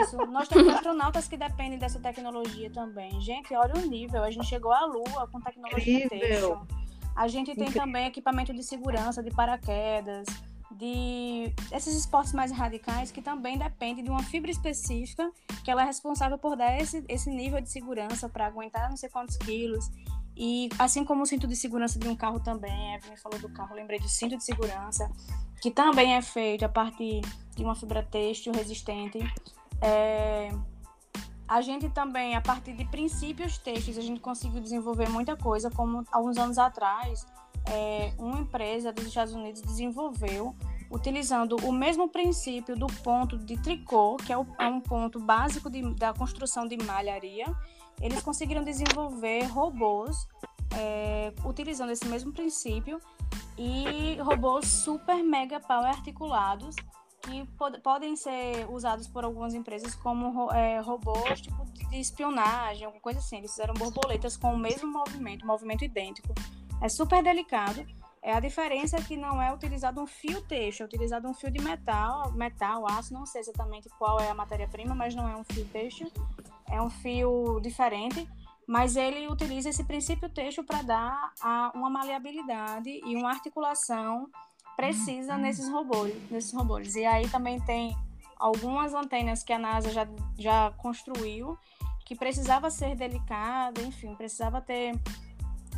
Isso, 0.00 0.16
nós 0.26 0.48
temos 0.48 0.72
astronautas 0.74 1.28
que 1.28 1.36
dependem 1.36 1.78
dessa 1.78 2.00
tecnologia 2.00 2.70
também. 2.70 3.20
Gente, 3.20 3.54
olha 3.54 3.74
o 3.74 3.86
nível, 3.86 4.22
a 4.22 4.30
gente 4.30 4.46
chegou 4.46 4.72
à 4.72 4.84
Lua 4.84 5.28
com 5.30 5.40
tecnologia 5.40 6.04
Incrível. 6.06 6.66
A 7.16 7.28
gente 7.28 7.54
tem 7.54 7.70
também 7.70 8.06
equipamento 8.06 8.52
de 8.52 8.62
segurança, 8.62 9.22
de 9.22 9.30
paraquedas 9.30 10.26
de 10.76 11.52
esses 11.72 11.94
esportes 11.94 12.32
mais 12.32 12.50
radicais 12.50 13.10
que 13.10 13.22
também 13.22 13.56
depende 13.56 14.02
de 14.02 14.10
uma 14.10 14.22
fibra 14.22 14.50
específica 14.50 15.30
que 15.62 15.70
ela 15.70 15.82
é 15.82 15.84
responsável 15.84 16.36
por 16.36 16.56
dar 16.56 16.80
esse, 16.80 17.04
esse 17.08 17.30
nível 17.30 17.60
de 17.60 17.70
segurança 17.70 18.28
para 18.28 18.46
aguentar 18.46 18.88
não 18.88 18.96
sei 18.96 19.08
quantos 19.08 19.36
quilos 19.36 19.88
e 20.36 20.68
assim 20.78 21.04
como 21.04 21.22
o 21.22 21.26
cinto 21.26 21.46
de 21.46 21.54
segurança 21.54 21.98
de 21.98 22.08
um 22.08 22.16
carro 22.16 22.40
também, 22.40 22.94
a 22.94 22.96
Evelyn 22.96 23.16
falou 23.16 23.38
do 23.38 23.48
carro, 23.48 23.74
lembrei 23.74 23.98
do 23.98 24.08
cinto 24.08 24.36
de 24.36 24.44
segurança, 24.44 25.10
que 25.60 25.70
também 25.70 26.14
é 26.14 26.22
feito 26.22 26.64
a 26.64 26.68
partir 26.68 27.20
de 27.54 27.64
uma 27.64 27.74
fibra 27.74 28.02
têxtil 28.02 28.52
resistente. 28.52 29.18
É... 29.80 30.50
A 31.46 31.60
gente 31.60 31.88
também, 31.90 32.34
a 32.34 32.40
partir 32.40 32.72
de 32.72 32.84
princípios 32.86 33.58
têxteis, 33.58 33.98
a 33.98 34.00
gente 34.00 34.18
conseguiu 34.18 34.60
desenvolver 34.60 35.08
muita 35.08 35.36
coisa, 35.36 35.70
como 35.70 36.04
alguns 36.10 36.38
anos 36.38 36.58
atrás, 36.58 37.26
é, 37.66 38.12
uma 38.18 38.40
empresa 38.40 38.92
dos 38.92 39.06
Estados 39.06 39.34
Unidos 39.34 39.62
desenvolveu 39.62 40.54
utilizando 40.90 41.56
o 41.64 41.72
mesmo 41.72 42.08
princípio 42.08 42.76
do 42.76 42.86
ponto 42.86 43.36
de 43.38 43.56
tricô, 43.60 44.16
que 44.16 44.32
é, 44.32 44.36
é 44.36 44.66
um 44.66 44.80
ponto 44.80 45.18
básico 45.18 45.68
de, 45.68 45.82
da 45.94 46.12
construção 46.12 46.66
de 46.68 46.76
malharia. 46.84 47.46
Eles 48.00 48.22
conseguiram 48.22 48.62
desenvolver 48.62 49.44
robôs 49.44 50.26
é, 50.76 51.32
utilizando 51.44 51.90
esse 51.90 52.06
mesmo 52.06 52.32
princípio 52.32 53.00
e 53.56 54.16
robôs 54.20 54.66
super 54.66 55.22
mega 55.22 55.60
power 55.60 55.86
articulados 55.86 56.74
que 57.24 57.46
pod 57.56 57.80
podem 57.80 58.14
ser 58.16 58.68
usados 58.68 59.08
por 59.08 59.24
algumas 59.24 59.54
empresas 59.54 59.94
como 59.94 60.52
é, 60.52 60.80
robôs 60.80 61.40
tipo 61.40 61.64
de 61.64 61.98
espionagem, 61.98 62.84
alguma 62.84 63.00
coisa 63.00 63.18
assim. 63.18 63.38
Eles 63.38 63.50
fizeram 63.50 63.74
borboletas 63.74 64.36
com 64.36 64.54
o 64.54 64.58
mesmo 64.58 64.92
movimento, 64.92 65.46
movimento 65.46 65.84
idêntico. 65.84 66.34
É 66.82 66.88
super 66.88 67.22
delicado. 67.22 67.86
É 68.22 68.32
a 68.32 68.40
diferença 68.40 68.96
é 68.96 69.02
que 69.02 69.16
não 69.16 69.40
é 69.40 69.52
utilizado 69.52 70.00
um 70.00 70.06
fio 70.06 70.40
teixo, 70.42 70.82
é 70.82 70.86
utilizado 70.86 71.28
um 71.28 71.34
fio 71.34 71.50
de 71.50 71.62
metal, 71.62 72.32
metal, 72.32 72.86
aço, 72.86 73.12
não 73.12 73.26
sei 73.26 73.42
exatamente 73.42 73.88
qual 73.98 74.18
é 74.18 74.30
a 74.30 74.34
matéria-prima, 74.34 74.94
mas 74.94 75.14
não 75.14 75.28
é 75.28 75.36
um 75.36 75.44
fio 75.44 75.66
teixo, 75.66 76.04
é 76.74 76.82
um 76.82 76.90
fio 76.90 77.60
diferente 77.60 78.28
mas 78.66 78.96
ele 78.96 79.28
utiliza 79.28 79.68
esse 79.68 79.84
princípio 79.84 80.28
texto 80.28 80.64
para 80.64 80.82
dar 80.82 81.32
a, 81.40 81.72
uma 81.74 81.90
maleabilidade 81.90 82.88
e 82.88 83.14
uma 83.14 83.30
articulação 83.30 84.28
precisa 84.76 85.36
nesses 85.36 85.68
robôs, 85.68 86.14
nesses 86.30 86.52
robôs. 86.52 86.96
E 86.96 87.04
aí 87.04 87.28
também 87.28 87.60
tem 87.60 87.96
algumas 88.36 88.94
antenas 88.94 89.42
que 89.42 89.52
a 89.52 89.58
NASA 89.58 89.90
já, 89.90 90.08
já 90.38 90.70
construiu 90.78 91.58
que 92.04 92.14
precisava 92.14 92.70
ser 92.70 92.94
delicada, 92.96 93.80
enfim, 93.80 94.14
precisava 94.14 94.60
ter 94.60 94.92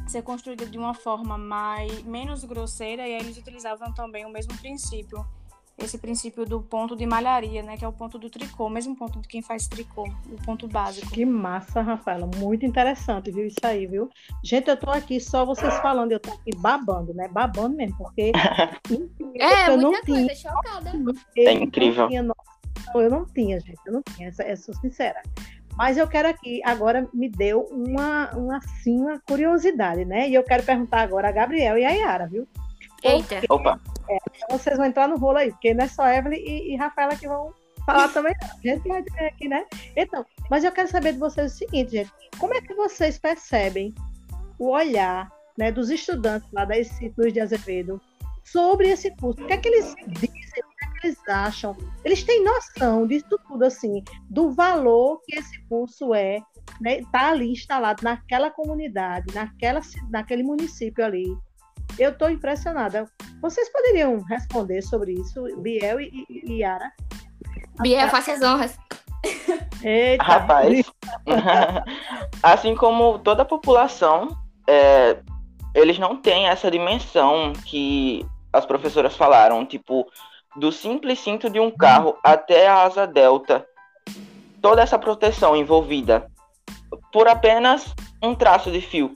ser 0.08 0.22
construída 0.22 0.64
de 0.64 0.78
uma 0.78 0.94
forma 0.94 1.36
mais 1.36 2.02
menos 2.04 2.44
grosseira 2.44 3.06
e 3.08 3.14
aí 3.14 3.20
eles 3.20 3.36
utilizavam 3.36 3.92
também 3.92 4.24
o 4.24 4.30
mesmo 4.30 4.56
princípio 4.58 5.26
esse 5.78 5.98
princípio 5.98 6.46
do 6.46 6.62
ponto 6.62 6.96
de 6.96 7.04
malharia, 7.06 7.62
né? 7.62 7.76
Que 7.76 7.84
é 7.84 7.88
o 7.88 7.92
ponto 7.92 8.18
do 8.18 8.30
tricô, 8.30 8.66
o 8.66 8.70
mesmo 8.70 8.96
ponto 8.96 9.20
de 9.20 9.28
quem 9.28 9.42
faz 9.42 9.68
tricô, 9.68 10.08
o 10.26 10.44
ponto 10.44 10.66
básico. 10.66 11.10
Que 11.10 11.24
massa, 11.24 11.82
Rafaela. 11.82 12.28
Muito 12.36 12.64
interessante, 12.64 13.30
viu? 13.30 13.46
Isso 13.46 13.58
aí, 13.62 13.86
viu? 13.86 14.08
Gente, 14.42 14.68
eu 14.68 14.76
tô 14.76 14.90
aqui 14.90 15.20
só 15.20 15.44
vocês 15.44 15.74
falando, 15.80 16.12
eu 16.12 16.20
tô 16.20 16.32
aqui 16.32 16.50
babando, 16.56 17.12
né? 17.12 17.28
Babando 17.28 17.76
mesmo, 17.76 17.96
porque. 17.98 18.32
é, 19.38 19.68
eu 19.68 19.78
muita 19.78 19.98
não 19.98 20.02
coisa, 20.02 20.04
tinha, 20.04 20.34
chocada. 20.34 20.92
É 21.36 21.52
incrível. 21.52 22.02
Não 22.04 22.08
tinha, 22.08 22.22
não, 22.22 22.36
eu 22.94 23.10
não 23.10 23.26
tinha, 23.26 23.60
gente, 23.60 23.80
eu 23.86 23.92
não 23.92 24.02
tinha, 24.02 24.28
essa, 24.28 24.42
eu 24.44 24.56
sou 24.56 24.74
sincera. 24.74 25.22
Mas 25.76 25.98
eu 25.98 26.08
quero 26.08 26.26
aqui, 26.26 26.62
agora 26.64 27.06
me 27.12 27.28
deu 27.28 27.60
uma, 27.70 28.30
uma, 28.34 28.56
assim, 28.56 28.98
uma 28.98 29.20
curiosidade, 29.20 30.06
né? 30.06 30.26
E 30.26 30.34
eu 30.34 30.42
quero 30.42 30.62
perguntar 30.62 31.02
agora 31.02 31.28
a 31.28 31.32
Gabriel 31.32 31.76
e 31.76 31.84
a 31.84 31.90
Yara, 31.90 32.26
viu? 32.26 32.48
Eita. 33.06 33.40
Opa. 33.48 33.80
É, 34.08 34.16
então 34.36 34.58
vocês 34.58 34.76
vão 34.76 34.86
entrar 34.86 35.08
no 35.08 35.18
rolo 35.18 35.38
aí, 35.38 35.50
porque 35.50 35.74
não 35.74 35.84
é 35.84 35.88
só 35.88 36.06
Evelyn 36.08 36.38
e, 36.38 36.72
e 36.72 36.76
Rafaela 36.76 37.16
que 37.16 37.26
vão 37.26 37.52
falar 37.84 38.08
também. 38.08 38.34
A 38.42 38.68
gente 38.68 38.86
vai 38.86 39.02
ter 39.02 39.26
aqui, 39.26 39.48
né? 39.48 39.64
Então, 39.96 40.24
mas 40.50 40.64
eu 40.64 40.72
quero 40.72 40.88
saber 40.88 41.12
de 41.12 41.18
vocês 41.18 41.52
o 41.52 41.56
seguinte, 41.56 41.92
gente. 41.92 42.12
Como 42.38 42.54
é 42.54 42.60
que 42.60 42.74
vocês 42.74 43.18
percebem 43.18 43.94
o 44.58 44.70
olhar 44.70 45.30
né, 45.56 45.72
dos 45.72 45.90
estudantes 45.90 46.50
lá 46.52 46.64
da 46.64 46.74
Luiz 47.16 47.32
de 47.32 47.40
Azevedo 47.40 48.00
sobre 48.44 48.88
esse 48.88 49.14
curso? 49.16 49.42
O 49.42 49.46
que 49.46 49.52
é 49.52 49.56
que 49.56 49.68
eles 49.68 49.94
dizem? 50.08 50.30
O 50.30 50.76
que 50.76 50.84
é 50.84 51.00
que 51.00 51.06
eles 51.06 51.28
acham? 51.28 51.76
Eles 52.04 52.22
têm 52.24 52.44
noção 52.44 53.06
disso 53.06 53.26
tudo, 53.48 53.64
assim, 53.64 54.02
do 54.28 54.52
valor 54.52 55.20
que 55.24 55.36
esse 55.36 55.60
curso 55.68 56.14
é, 56.14 56.40
né? 56.80 57.00
Tá 57.12 57.30
ali 57.30 57.52
instalado 57.52 58.02
naquela 58.02 58.50
comunidade, 58.50 59.34
naquela, 59.34 59.80
naquele 60.10 60.42
município 60.42 61.04
ali 61.04 61.26
eu 61.98 62.10
estou 62.10 62.30
impressionada. 62.30 63.06
Vocês 63.40 63.70
poderiam 63.70 64.20
responder 64.22 64.82
sobre 64.82 65.12
isso, 65.12 65.44
Biel 65.58 66.00
e, 66.00 66.26
e 66.28 66.60
Yara? 66.60 66.90
Biel, 67.80 68.08
faça 68.08 68.32
as 68.32 68.42
honras. 68.42 68.78
Eita. 69.82 70.22
Rapaz, 70.22 70.90
assim 72.42 72.74
como 72.74 73.18
toda 73.18 73.42
a 73.42 73.46
população, 73.46 74.36
é, 74.66 75.18
eles 75.74 75.98
não 75.98 76.16
têm 76.16 76.48
essa 76.48 76.70
dimensão 76.70 77.52
que 77.64 78.26
as 78.52 78.64
professoras 78.64 79.16
falaram, 79.16 79.64
tipo, 79.66 80.06
do 80.56 80.72
simples 80.72 81.20
cinto 81.20 81.50
de 81.50 81.60
um 81.60 81.70
carro 81.70 82.16
até 82.24 82.66
a 82.66 82.82
asa 82.82 83.06
delta. 83.06 83.66
Toda 84.62 84.82
essa 84.82 84.98
proteção 84.98 85.54
envolvida 85.54 86.26
por 87.12 87.28
apenas 87.28 87.94
um 88.22 88.34
traço 88.34 88.70
de 88.70 88.80
fio 88.80 89.14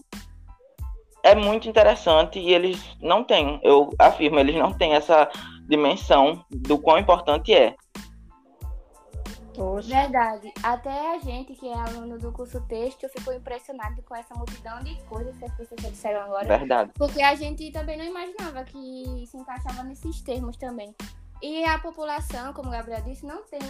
é 1.22 1.34
muito 1.34 1.68
interessante 1.68 2.38
e 2.38 2.52
eles 2.52 2.96
não 3.00 3.24
têm, 3.24 3.60
eu 3.62 3.90
afirmo, 3.98 4.38
eles 4.38 4.56
não 4.56 4.72
têm 4.72 4.94
essa 4.94 5.28
dimensão 5.68 6.44
do 6.50 6.78
quão 6.78 6.98
importante 6.98 7.52
é. 7.52 7.74
Poxa. 9.54 9.88
Verdade. 9.88 10.52
Até 10.62 11.14
a 11.14 11.18
gente 11.18 11.54
que 11.54 11.68
é 11.68 11.74
aluno 11.74 12.18
do 12.18 12.32
curso 12.32 12.60
texto 12.66 13.08
ficou 13.10 13.34
impressionado 13.34 14.02
com 14.02 14.14
essa 14.14 14.34
multidão 14.34 14.80
de 14.80 14.94
coisas 15.02 15.36
que 15.36 15.44
as 15.44 15.54
pessoas 15.54 15.80
disseram 15.82 16.22
agora. 16.22 16.46
Verdade. 16.46 16.90
Porque 16.94 17.20
a 17.20 17.34
gente 17.34 17.70
também 17.70 17.98
não 17.98 18.04
imaginava 18.04 18.64
que 18.64 19.26
se 19.26 19.36
encaixava 19.36 19.82
nesses 19.82 20.22
termos 20.22 20.56
também. 20.56 20.94
E 21.42 21.64
a 21.64 21.78
população, 21.78 22.52
como 22.54 22.68
o 22.68 22.72
Gabriel 22.72 23.02
disse, 23.02 23.26
não 23.26 23.42
tem 23.44 23.60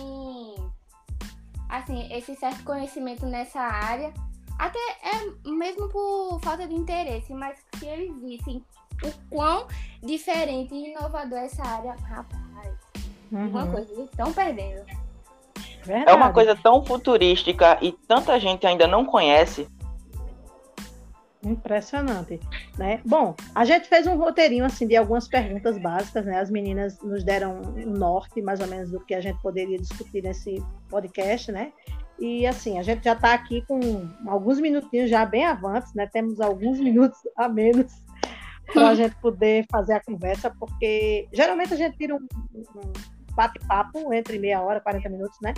assim, 1.69 2.13
esse 2.13 2.35
certo 2.37 2.63
conhecimento 2.65 3.27
nessa 3.27 3.61
área 3.61 4.13
até 4.61 4.79
é 5.03 5.51
mesmo 5.51 5.89
por 5.89 6.39
falta 6.43 6.69
de 6.69 6.75
interesse, 6.75 7.33
mas 7.33 7.59
se 7.79 7.87
eles 7.87 8.15
vissem 8.21 8.63
o 9.03 9.11
quão 9.31 9.67
diferente 10.03 10.75
e 10.75 10.93
inovador 10.93 11.39
é 11.39 11.47
essa 11.47 11.63
área, 11.67 11.97
rapaz, 12.03 12.75
uhum. 13.33 13.49
uma 13.49 13.67
coisa, 13.67 13.91
eles 13.91 14.11
estão 14.11 14.31
perdendo. 14.33 14.85
Verdade. 15.83 16.11
É 16.11 16.15
uma 16.15 16.31
coisa 16.31 16.55
tão 16.55 16.85
futurística 16.85 17.79
e 17.81 17.93
tanta 18.07 18.39
gente 18.39 18.67
ainda 18.67 18.87
não 18.87 19.07
conhece. 19.07 19.67
Impressionante, 21.43 22.39
né? 22.77 23.01
Bom, 23.07 23.35
a 23.55 23.65
gente 23.65 23.89
fez 23.89 24.07
um 24.07 24.19
roteirinho 24.19 24.67
assim 24.67 24.87
de 24.87 24.95
algumas 24.95 25.27
perguntas 25.27 25.79
básicas, 25.79 26.27
né? 26.27 26.39
As 26.39 26.51
meninas 26.51 27.01
nos 27.01 27.25
deram 27.25 27.63
um 27.63 27.91
norte, 27.93 28.43
mais 28.43 28.61
ou 28.61 28.67
menos, 28.67 28.91
do 28.91 29.01
que 29.01 29.15
a 29.15 29.23
gente 29.23 29.41
poderia 29.41 29.79
discutir 29.79 30.23
nesse 30.23 30.63
podcast, 30.91 31.51
né? 31.51 31.73
E 32.21 32.47
assim, 32.47 32.79
a 32.79 32.83
gente 32.83 33.03
já 33.05 33.15
está 33.15 33.33
aqui 33.33 33.65
com 33.67 34.07
alguns 34.29 34.61
minutinhos 34.61 35.09
já 35.09 35.25
bem 35.25 35.47
avantes, 35.47 35.95
né? 35.95 36.07
Temos 36.07 36.41
alguns 36.41 36.79
minutos 36.81 37.19
a 37.37 37.49
menos 37.49 37.91
para 38.73 38.91
a 38.91 38.95
gente 38.95 39.17
poder 39.17 39.67
fazer 39.71 39.95
a 39.95 40.05
conversa, 40.05 40.55
porque 40.61 41.27
geralmente 41.33 41.73
a 41.75 41.77
gente 41.77 41.97
tira 41.97 42.15
um, 42.15 42.29
um 42.55 42.93
bate-papo 43.35 44.13
entre 44.13 44.39
meia 44.39 44.61
hora, 44.61 44.81
40 44.81 45.09
minutos, 45.09 45.39
né? 45.43 45.55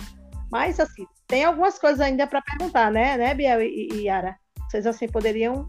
Mas 0.49 0.79
assim, 0.79 1.05
tem 1.27 1.43
algumas 1.43 1.77
coisas 1.77 1.99
ainda 1.99 2.25
para 2.25 2.41
perguntar, 2.41 2.91
né, 2.91 3.17
né, 3.17 3.33
Biel 3.33 3.61
e, 3.61 3.89
e 3.91 4.03
Yara? 4.05 4.35
Vocês 4.69 4.87
assim 4.87 5.07
poderiam 5.07 5.67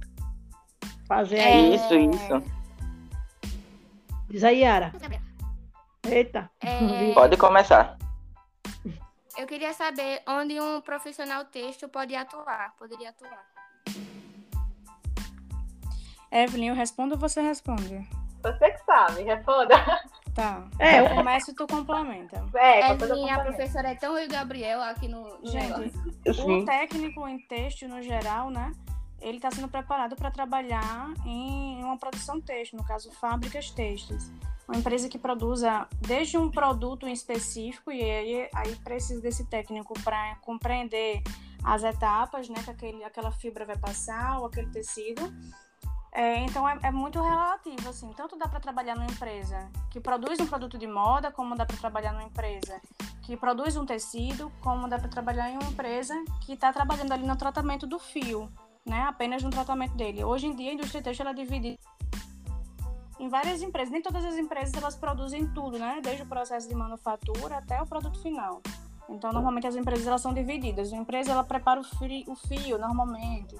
fazer 1.06 1.40
aí. 1.40 1.72
É... 1.72 1.74
Isso, 1.74 1.94
isso. 1.94 2.42
Diz 4.30 4.44
aí, 4.44 4.60
Yara. 4.60 4.92
Eita. 6.08 6.50
É... 6.60 7.12
Pode 7.14 7.36
começar. 7.36 7.96
Eu 9.36 9.46
queria 9.46 9.72
saber 9.72 10.22
onde 10.28 10.60
um 10.60 10.80
profissional 10.80 11.44
texto 11.44 11.88
pode 11.88 12.14
atuar, 12.14 12.74
poderia 12.76 13.10
atuar. 13.10 13.44
Evelyn, 16.30 16.68
eu 16.68 16.74
respondo 16.74 17.14
ou 17.14 17.20
você 17.20 17.40
responde? 17.40 18.06
Você 18.42 18.70
que 18.70 18.84
sabe, 18.84 19.22
responda. 19.22 19.74
Tá. 20.34 20.64
É, 20.80 20.98
eu 20.98 21.14
começo 21.14 21.52
e 21.52 21.54
tu 21.54 21.64
complementa. 21.64 22.44
É, 22.56 22.90
Evelyn, 22.90 23.30
a 23.30 23.40
professora 23.40 23.90
é 23.90 23.94
tão 23.94 24.18
eu 24.18 24.24
e 24.24 24.28
Gabriel 24.28 24.82
aqui 24.82 25.06
no, 25.06 25.38
Gente, 25.44 25.96
o 26.40 26.64
técnico 26.64 27.28
em 27.28 27.38
texto, 27.38 27.86
no 27.86 28.02
geral, 28.02 28.50
né? 28.50 28.72
Ele 29.24 29.38
está 29.38 29.50
sendo 29.50 29.68
preparado 29.68 30.14
para 30.14 30.30
trabalhar 30.30 31.12
em 31.24 31.82
uma 31.82 31.96
produção 31.96 32.40
texto, 32.40 32.76
no 32.76 32.84
caso, 32.84 33.10
fábricas 33.10 33.70
textos 33.70 34.30
uma 34.66 34.78
empresa 34.78 35.08
que 35.08 35.18
produza 35.18 35.86
desde 36.00 36.38
um 36.38 36.50
produto 36.50 37.06
em 37.06 37.12
específico 37.12 37.92
e 37.92 38.02
aí, 38.02 38.48
aí 38.54 38.76
precisa 38.76 39.20
desse 39.20 39.44
técnico 39.44 39.94
para 40.02 40.36
compreender 40.36 41.22
as 41.62 41.82
etapas, 41.82 42.48
né, 42.48 42.56
que 42.62 42.70
aquele, 42.70 43.04
aquela 43.04 43.30
fibra 43.30 43.64
vai 43.64 43.76
passar 43.76 44.38
ou 44.38 44.46
aquele 44.46 44.70
tecido. 44.70 45.22
É, 46.12 46.38
então 46.44 46.68
é, 46.68 46.78
é, 46.84 46.90
muito 46.92 47.20
relativo, 47.20 47.88
assim. 47.88 48.10
Tanto 48.12 48.36
dá 48.36 48.46
para 48.46 48.60
trabalhar 48.60 48.94
numa 48.94 49.10
empresa 49.10 49.68
que 49.90 50.00
produz 50.00 50.38
um 50.38 50.46
produto 50.46 50.78
de 50.78 50.86
moda, 50.86 51.32
como 51.32 51.56
dá 51.56 51.66
para 51.66 51.76
trabalhar 51.76 52.12
numa 52.12 52.22
empresa 52.22 52.80
que 53.22 53.36
produz 53.36 53.76
um 53.76 53.84
tecido, 53.84 54.52
como 54.60 54.86
dá 54.86 54.98
para 54.98 55.08
trabalhar 55.08 55.50
em 55.50 55.54
uma 55.56 55.70
empresa 55.70 56.14
que 56.42 56.52
está 56.52 56.72
trabalhando 56.72 57.10
ali 57.12 57.26
no 57.26 57.36
tratamento 57.36 57.86
do 57.86 57.98
fio, 57.98 58.48
né? 58.84 59.02
Apenas 59.02 59.42
no 59.42 59.50
tratamento 59.50 59.94
dele. 59.94 60.24
Hoje 60.24 60.46
em 60.46 60.54
dia 60.54 60.70
a 60.70 60.74
indústria 60.74 61.02
têxtil 61.02 61.26
é 61.26 61.34
dividida 61.34 61.78
em 63.18 63.28
várias 63.28 63.62
empresas. 63.62 63.90
Nem 63.90 64.02
todas 64.02 64.24
as 64.24 64.36
empresas 64.36 64.74
elas 64.74 64.96
produzem 64.96 65.46
tudo, 65.52 65.78
né? 65.78 66.00
Desde 66.02 66.22
o 66.22 66.26
processo 66.26 66.68
de 66.68 66.74
manufatura 66.74 67.58
até 67.58 67.80
o 67.80 67.86
produto 67.86 68.20
final. 68.20 68.62
Então, 69.08 69.32
normalmente 69.32 69.66
as 69.66 69.76
empresas 69.76 70.06
elas 70.06 70.20
são 70.20 70.32
divididas. 70.32 70.90
Uma 70.92 71.02
empresa 71.02 71.32
ela 71.32 71.44
prepara 71.44 71.80
o 71.80 71.84
fio, 71.84 72.24
o 72.26 72.34
fio 72.34 72.78
normalmente 72.78 73.54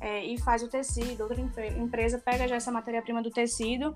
é, 0.00 0.24
e 0.24 0.40
faz 0.40 0.62
o 0.62 0.68
tecido. 0.68 1.22
Outra 1.22 1.40
empresa 1.40 2.18
pega 2.18 2.48
já 2.48 2.56
essa 2.56 2.72
matéria-prima 2.72 3.22
do 3.22 3.30
tecido 3.30 3.94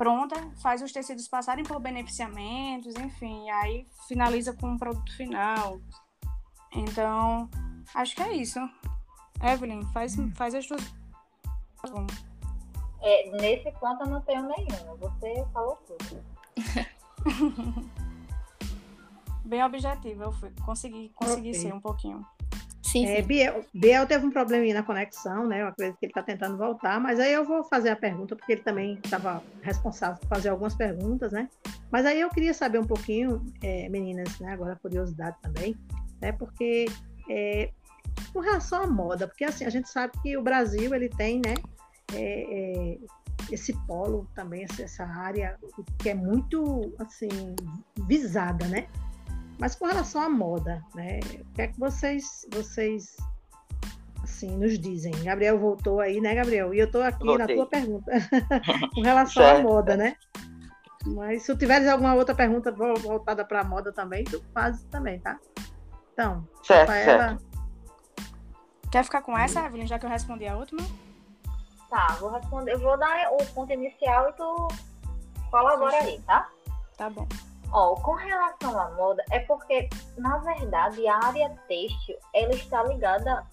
pronta, 0.00 0.34
faz 0.62 0.80
os 0.80 0.92
tecidos 0.92 1.28
passarem 1.28 1.62
por 1.62 1.78
beneficiamentos, 1.78 2.96
enfim, 2.96 3.50
aí 3.50 3.86
finaliza 4.08 4.54
com 4.54 4.68
um 4.68 4.78
produto 4.78 5.14
final. 5.14 5.78
Então, 6.74 7.50
acho 7.94 8.16
que 8.16 8.22
é 8.22 8.32
isso. 8.32 8.58
Evelyn, 9.42 9.84
faz, 9.92 10.16
faz 10.34 10.54
as 10.54 10.66
tuas. 10.66 10.94
É, 13.02 13.30
nesse 13.40 13.70
ponto 13.72 14.02
eu 14.02 14.08
não 14.08 14.20
tenho 14.22 14.42
nenhuma. 14.42 14.96
Você 14.96 15.44
falou 15.52 15.78
tudo. 15.86 16.22
Bem 19.44 19.64
objetivo, 19.64 20.24
eu 20.24 20.32
fui. 20.32 20.52
Consegui, 20.64 21.10
consegui 21.14 21.50
okay. 21.50 21.60
ser 21.60 21.74
um 21.74 21.80
pouquinho. 21.80 22.24
Sim, 22.82 23.06
é, 23.06 23.22
Biel, 23.22 23.64
Biel, 23.72 24.04
teve 24.04 24.26
um 24.26 24.32
probleminha 24.32 24.74
na 24.74 24.82
conexão, 24.82 25.46
né? 25.46 25.62
Uma 25.62 25.72
coisa 25.72 25.92
que 25.92 26.06
ele 26.06 26.10
está 26.10 26.22
tentando 26.22 26.56
voltar, 26.56 26.98
mas 26.98 27.20
aí 27.20 27.32
eu 27.32 27.44
vou 27.44 27.62
fazer 27.62 27.90
a 27.90 27.96
pergunta, 27.96 28.34
porque 28.34 28.52
ele 28.52 28.62
também 28.62 28.98
estava 29.04 29.42
responsável 29.62 30.18
por 30.18 30.28
fazer 30.28 30.48
algumas 30.48 30.74
perguntas, 30.74 31.30
né? 31.30 31.48
Mas 31.88 32.04
aí 32.04 32.20
eu 32.20 32.28
queria 32.30 32.52
saber 32.52 32.80
um 32.80 32.86
pouquinho, 32.86 33.46
é, 33.62 33.88
meninas, 33.88 34.40
né? 34.40 34.52
Agora 34.52 34.74
curiosidade 34.74 35.36
também, 35.40 35.76
né? 36.20 36.32
Porque 36.32 36.86
é, 37.28 37.70
com 38.32 38.40
relação 38.40 38.82
à 38.82 38.86
moda, 38.86 39.26
porque 39.26 39.44
assim, 39.44 39.64
a 39.64 39.70
gente 39.70 39.88
sabe 39.88 40.12
que 40.22 40.36
o 40.36 40.42
Brasil 40.42 40.94
ele 40.94 41.08
tem, 41.08 41.40
né? 41.44 41.54
É, 42.12 42.94
é, 42.94 42.98
esse 43.50 43.72
polo 43.86 44.28
também, 44.34 44.66
essa 44.78 45.04
área 45.04 45.58
que 45.98 46.10
é 46.10 46.14
muito 46.14 46.94
assim 46.98 47.28
visada, 48.06 48.66
né? 48.66 48.86
Mas 49.58 49.74
com 49.74 49.86
relação 49.86 50.22
à 50.22 50.28
moda, 50.28 50.82
né? 50.94 51.20
O 51.40 51.54
que 51.54 51.62
é 51.62 51.66
que 51.68 51.78
vocês, 51.78 52.46
vocês 52.52 53.16
assim, 54.22 54.56
nos 54.56 54.78
dizem? 54.78 55.12
Gabriel 55.22 55.58
voltou 55.58 56.00
aí, 56.00 56.20
né, 56.20 56.34
Gabriel? 56.34 56.72
E 56.72 56.78
eu 56.78 56.86
estou 56.86 57.02
aqui 57.02 57.24
Voltei. 57.24 57.46
na 57.46 57.54
tua 57.54 57.66
pergunta 57.66 58.12
com 58.94 59.02
relação 59.02 59.42
certo. 59.42 59.60
à 59.60 59.62
moda, 59.62 59.96
né? 59.96 60.16
Mas 61.06 61.42
se 61.42 61.56
tiveres 61.56 61.88
alguma 61.88 62.14
outra 62.14 62.34
pergunta 62.34 62.70
voltada 62.72 63.44
para 63.44 63.60
a 63.60 63.64
moda 63.64 63.92
também, 63.92 64.24
tu 64.24 64.42
faz 64.52 64.84
também, 64.84 65.18
tá? 65.20 65.38
Então, 66.12 66.46
certo, 66.62 66.88
Rafaela... 66.88 67.28
certo. 67.28 67.49
Quer 68.90 69.04
ficar 69.04 69.22
com 69.22 69.38
essa, 69.38 69.64
Evelyn, 69.64 69.86
já 69.86 69.98
que 69.98 70.06
eu 70.06 70.10
respondi 70.10 70.46
a 70.48 70.56
última? 70.56 70.82
Tá, 71.88 72.16
vou 72.18 72.30
responder. 72.30 72.72
Eu 72.72 72.80
vou 72.80 72.98
dar 72.98 73.32
o 73.32 73.46
ponto 73.54 73.72
inicial 73.72 74.28
e 74.30 74.32
tu 74.32 74.68
colabora 75.50 75.96
aí, 75.96 76.20
tá? 76.22 76.48
Tá 76.96 77.08
bom. 77.08 77.26
Ó, 77.72 77.94
com 77.94 78.14
relação 78.14 78.78
à 78.78 78.90
moda, 78.90 79.24
é 79.30 79.38
porque, 79.40 79.88
na 80.18 80.38
verdade, 80.38 81.06
a 81.06 81.24
área 81.24 81.50
têxtil, 81.68 82.16
ela 82.34 82.52
está 82.52 82.82
ligada 82.82 83.46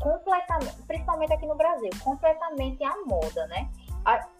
completamente, 0.00 0.76
principalmente 0.86 1.32
aqui 1.32 1.46
no 1.46 1.56
Brasil, 1.56 1.90
completamente 2.02 2.82
à 2.84 2.94
moda, 3.04 3.46
né? 3.48 3.68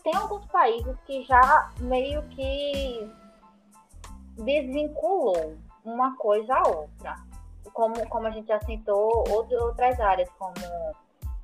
Tem 0.05 0.15
alguns 0.15 0.47
países 0.47 0.97
que 1.07 1.25
já 1.25 1.71
meio 1.81 2.23
que 2.29 3.13
desvinculou 4.37 5.57
uma 5.85 6.17
coisa 6.17 6.55
a 6.55 6.69
outra. 6.69 7.28
Como, 7.79 7.95
como 8.09 8.27
a 8.27 8.31
gente 8.33 8.53
citou, 8.67 9.23
outras 9.31 10.01
áreas, 10.01 10.29
como 10.31 10.53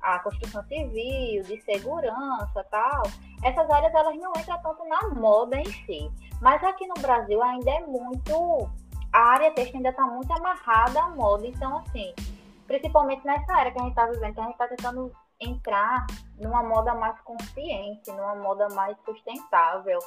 a 0.01 0.19
construção 0.19 0.61
civil, 0.65 1.41
de 1.43 1.61
segurança 1.61 2.61
tal, 2.69 3.03
essas 3.41 3.69
áreas 3.69 3.93
elas 3.93 4.17
não 4.17 4.33
entram 4.37 4.61
tanto 4.61 4.83
na 4.83 5.07
moda 5.15 5.57
em 5.57 5.63
si. 5.63 6.11
Mas 6.41 6.61
aqui 6.61 6.85
no 6.87 6.95
Brasil 6.95 7.41
ainda 7.41 7.71
é 7.71 7.79
muito. 7.87 8.69
A 9.13 9.19
área 9.29 9.53
têxtil 9.53 9.77
ainda 9.77 9.91
está 9.91 10.05
muito 10.05 10.29
amarrada 10.33 10.99
à 11.03 11.09
moda. 11.11 11.47
Então, 11.47 11.77
assim, 11.77 12.13
principalmente 12.67 13.25
nessa 13.25 13.53
área 13.53 13.71
que 13.71 13.79
a 13.79 13.83
gente 13.83 13.91
está 13.91 14.05
vivendo, 14.05 14.33
que 14.33 14.39
a 14.41 14.43
gente 14.43 14.51
está 14.51 14.67
tentando 14.67 15.11
entrar 15.39 16.05
numa 16.37 16.61
moda 16.61 16.93
mais 16.95 17.17
consciente, 17.21 18.11
numa 18.11 18.35
moda 18.35 18.67
mais 18.75 18.97
sustentável. 19.05 19.99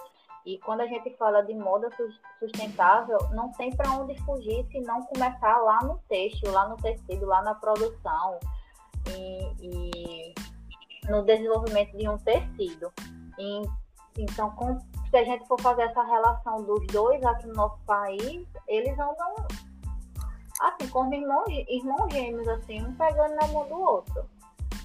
E 0.46 0.58
quando 0.58 0.80
a 0.80 0.86
gente 0.86 1.14
fala 1.16 1.42
de 1.42 1.54
moda 1.54 1.90
sustentável, 2.38 3.18
não 3.32 3.50
tem 3.52 3.74
para 3.74 3.90
onde 3.92 4.18
fugir 4.22 4.66
se 4.70 4.80
não 4.80 5.02
começar 5.02 5.56
lá 5.58 5.80
no 5.82 5.98
têxtil, 6.08 6.50
lá 6.52 6.68
no 6.68 6.76
tecido, 6.76 7.26
lá 7.26 7.42
na 7.42 7.54
produção 7.54 8.38
e, 9.08 9.52
e 9.60 10.34
no 11.08 11.22
desenvolvimento 11.22 11.96
de 11.96 12.08
um 12.08 12.16
tecido. 12.18 12.92
E, 13.38 13.62
então, 14.18 14.50
com, 14.52 14.78
se 15.10 15.16
a 15.16 15.24
gente 15.24 15.46
for 15.46 15.60
fazer 15.60 15.82
essa 15.82 16.02
relação 16.02 16.62
dos 16.62 16.86
dois 16.86 17.22
aqui 17.24 17.46
no 17.46 17.54
nosso 17.54 17.78
país, 17.86 18.46
eles 18.66 18.98
andam 18.98 19.34
assim, 20.60 20.88
como 20.88 21.14
irmãos, 21.14 21.46
irmãos 21.68 22.12
gêmeos, 22.12 22.48
assim, 22.48 22.82
um 22.82 22.94
pegando 22.94 23.34
na 23.36 23.46
mão 23.48 23.68
do 23.68 23.80
outro. 23.80 24.24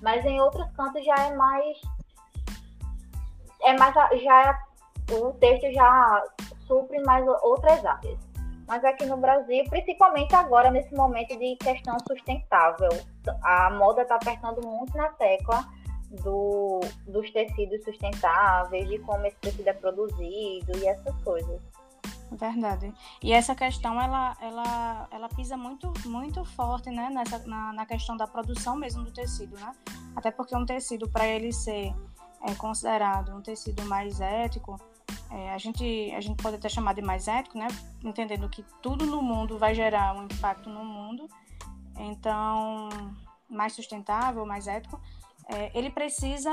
Mas 0.02 0.26
em 0.26 0.40
outros 0.40 0.70
cantos 0.74 1.04
já 1.06 1.16
é 1.16 1.36
mais. 1.36 1.82
É 3.62 3.78
mais. 3.78 3.94
Já 4.22 4.50
é, 4.50 4.60
o 5.12 5.34
texto 5.34 5.72
já 5.74 6.24
supre 6.68 7.02
mais 7.04 7.26
outras 7.44 7.86
áreas. 7.86 8.20
Mas 8.68 8.84
aqui 8.86 9.06
no 9.06 9.18
Brasil, 9.18 9.64
principalmente 9.70 10.34
agora, 10.34 10.72
nesse 10.72 10.94
momento 10.96 11.38
de 11.38 11.56
questão 11.58 11.98
sustentável, 12.08 12.90
a 13.44 13.70
moda 13.72 14.04
está 14.04 14.16
apertando 14.16 14.66
muito 14.66 14.96
na 14.96 15.10
tecla 15.10 15.68
do, 16.24 16.80
dos 17.08 17.30
tecidos 17.32 17.84
sustentáveis, 17.84 18.88
de 18.88 19.00
como 19.00 19.26
esse 19.26 19.38
tecido 19.38 19.68
é 19.68 19.74
produzido 19.74 20.78
e 20.78 20.88
essas 20.88 21.16
coisas. 21.24 21.62
Verdade. 22.32 22.92
E 23.22 23.32
essa 23.32 23.54
questão, 23.54 24.02
ela, 24.02 24.36
ela, 24.42 25.08
ela 25.12 25.30
pisa 25.30 25.56
muito, 25.56 25.92
muito 26.06 26.44
forte, 26.44 26.90
né, 26.90 27.10
nessa, 27.12 27.40
na, 27.40 27.74
na 27.74 27.86
questão 27.86 28.18
da 28.18 28.26
produção 28.26 28.76
mesmo 28.76 29.04
do 29.04 29.12
tecido, 29.12 29.56
né? 29.60 29.72
Até 30.16 30.32
porque 30.32 30.56
um 30.56 30.66
tecido, 30.66 31.08
para 31.10 31.28
ele 31.28 31.52
ser 31.52 31.94
é, 32.42 32.56
considerado 32.56 33.36
um 33.36 33.42
tecido 33.42 33.84
mais 33.86 34.20
ético, 34.20 34.80
é, 35.34 35.52
a, 35.52 35.58
gente, 35.58 36.12
a 36.16 36.22
gente 36.22 36.42
pode 36.42 36.58
até 36.58 36.70
chamar 36.70 36.94
de 36.94 37.02
mais 37.02 37.28
ético, 37.28 37.58
né? 37.58 37.68
Entendendo 38.04 38.48
que 38.48 38.64
tudo 38.84 39.04
no 39.04 39.20
mundo 39.20 39.58
vai 39.58 39.74
gerar 39.74 40.16
um 40.16 40.26
impacto 40.26 40.70
no 40.70 40.86
mundo. 40.86 41.28
Então, 41.98 42.88
mais 43.50 43.74
sustentável, 43.74 44.46
mais 44.46 44.68
ético, 44.68 45.02
é, 45.48 45.76
ele 45.78 45.90
precisa 45.90 46.52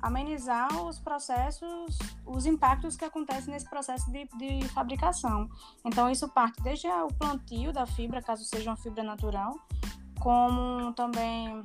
amenizar 0.00 0.68
os 0.84 1.00
processos, 1.00 1.98
os 2.24 2.46
impactos 2.46 2.96
que 2.96 3.04
acontecem 3.04 3.52
nesse 3.52 3.68
processo 3.68 4.08
de, 4.12 4.28
de 4.38 4.68
fabricação. 4.68 5.48
Então, 5.84 6.08
isso 6.08 6.28
parte 6.28 6.62
desde 6.62 6.86
o 6.86 7.08
plantio 7.08 7.72
da 7.72 7.86
fibra, 7.86 8.22
caso 8.22 8.44
seja 8.44 8.70
uma 8.70 8.76
fibra 8.76 9.02
natural, 9.02 9.58
como 10.20 10.92
também 10.92 11.60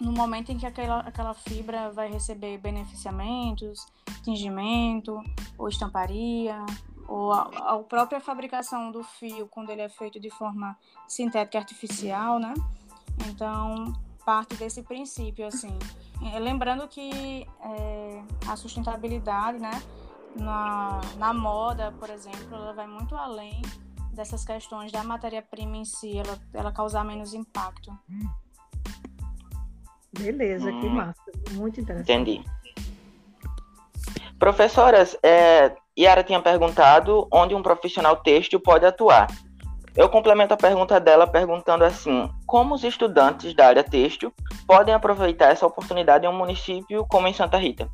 no 0.00 0.10
momento 0.10 0.50
em 0.50 0.58
que 0.58 0.66
aquela, 0.66 1.00
aquela 1.00 1.32
fibra 1.32 1.92
vai 1.92 2.10
receber 2.10 2.58
beneficiamentos, 2.58 3.86
tingimento, 4.22 5.22
ou 5.58 5.68
estamparia, 5.68 6.64
ou 7.08 7.32
a, 7.32 7.42
a, 7.42 7.78
própria 7.78 8.20
fabricação 8.20 8.90
do 8.90 9.02
fio, 9.02 9.46
quando 9.48 9.70
ele 9.70 9.82
é 9.82 9.88
feito 9.88 10.18
de 10.18 10.30
forma 10.30 10.76
sintética 11.06 11.58
artificial, 11.58 12.38
né? 12.38 12.54
Então, 13.28 13.92
parte 14.24 14.54
desse 14.56 14.82
princípio, 14.82 15.46
assim. 15.46 15.76
É, 16.32 16.38
lembrando 16.38 16.86
que 16.86 17.46
é, 17.60 18.22
a 18.48 18.56
sustentabilidade, 18.56 19.58
né, 19.58 19.82
na, 20.36 21.00
na 21.18 21.34
moda, 21.34 21.92
por 21.98 22.08
exemplo, 22.08 22.54
ela 22.54 22.72
vai 22.72 22.86
muito 22.86 23.16
além 23.16 23.60
dessas 24.12 24.44
questões 24.44 24.92
da 24.92 25.02
matéria-prima 25.02 25.76
em 25.76 25.84
si, 25.84 26.18
ela, 26.18 26.38
ela 26.52 26.72
causar 26.72 27.04
menos 27.04 27.34
impacto. 27.34 27.90
Beleza, 30.12 30.70
hum, 30.70 30.80
que 30.80 30.88
massa. 30.88 31.22
Muito 31.52 31.80
interessante. 31.80 32.12
Entendi. 32.12 32.61
Professoras, 34.42 35.16
é, 35.22 35.70
Yara 35.96 36.24
tinha 36.24 36.42
perguntado 36.42 37.28
onde 37.32 37.54
um 37.54 37.62
profissional 37.62 38.16
têxtil 38.16 38.58
pode 38.58 38.84
atuar. 38.84 39.28
Eu 39.96 40.08
complemento 40.08 40.52
a 40.52 40.56
pergunta 40.56 40.98
dela 40.98 41.28
perguntando 41.28 41.84
assim: 41.84 42.28
como 42.44 42.74
os 42.74 42.82
estudantes 42.82 43.54
da 43.54 43.68
área 43.68 43.84
têxtil 43.84 44.34
podem 44.66 44.92
aproveitar 44.92 45.52
essa 45.52 45.64
oportunidade 45.64 46.26
em 46.26 46.28
um 46.28 46.32
município 46.32 47.06
como 47.08 47.28
em 47.28 47.32
Santa 47.32 47.56
Rita? 47.56 47.88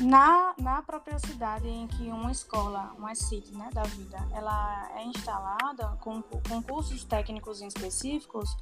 Na, 0.00 0.54
na 0.58 0.82
própria 0.82 1.18
cidade 1.18 1.68
em 1.68 1.86
que 1.86 2.04
uma 2.10 2.32
escola, 2.32 2.92
uma 2.96 3.14
CIT 3.14 3.52
né, 3.52 3.68
da 3.72 3.82
vida, 3.82 4.18
ela 4.32 4.90
é 4.96 5.04
instalada 5.04 5.96
com, 6.00 6.22
com 6.22 6.62
cursos 6.62 7.04
técnicos 7.04 7.60
específicos, 7.60 8.56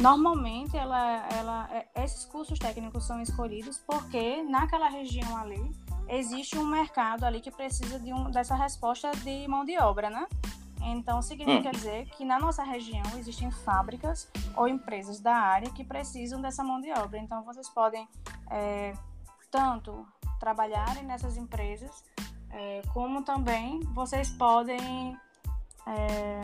normalmente 0.00 0.76
ela, 0.76 1.28
ela, 1.32 1.68
é, 1.72 1.88
esses 2.04 2.24
cursos 2.24 2.58
técnicos 2.58 3.04
são 3.04 3.20
escolhidos 3.20 3.78
porque 3.78 4.42
naquela 4.44 4.88
região 4.88 5.36
ali 5.36 5.70
existe 6.08 6.56
um 6.56 6.66
mercado 6.66 7.24
ali 7.24 7.40
que 7.40 7.50
precisa 7.50 7.98
de 7.98 8.12
um, 8.12 8.30
dessa 8.30 8.54
resposta 8.54 9.10
de 9.10 9.46
mão 9.48 9.64
de 9.64 9.76
obra, 9.78 10.08
né? 10.08 10.26
Então, 10.82 11.20
significa 11.20 11.68
hum. 11.68 11.72
dizer 11.72 12.06
que 12.10 12.24
na 12.24 12.38
nossa 12.38 12.62
região 12.62 13.02
existem 13.18 13.50
fábricas 13.50 14.30
ou 14.54 14.68
empresas 14.68 15.18
da 15.18 15.34
área 15.34 15.68
que 15.70 15.84
precisam 15.84 16.40
dessa 16.40 16.62
mão 16.62 16.80
de 16.80 16.92
obra. 16.92 17.18
Então, 17.18 17.42
vocês 17.42 17.68
podem 17.68 18.08
é, 18.50 18.92
tanto 19.50 20.06
trabalharem 20.38 21.04
nessas 21.04 21.36
empresas, 21.36 22.04
é, 22.50 22.82
como 22.92 23.22
também 23.22 23.80
vocês 23.94 24.30
podem 24.30 25.16
é, 25.86 26.40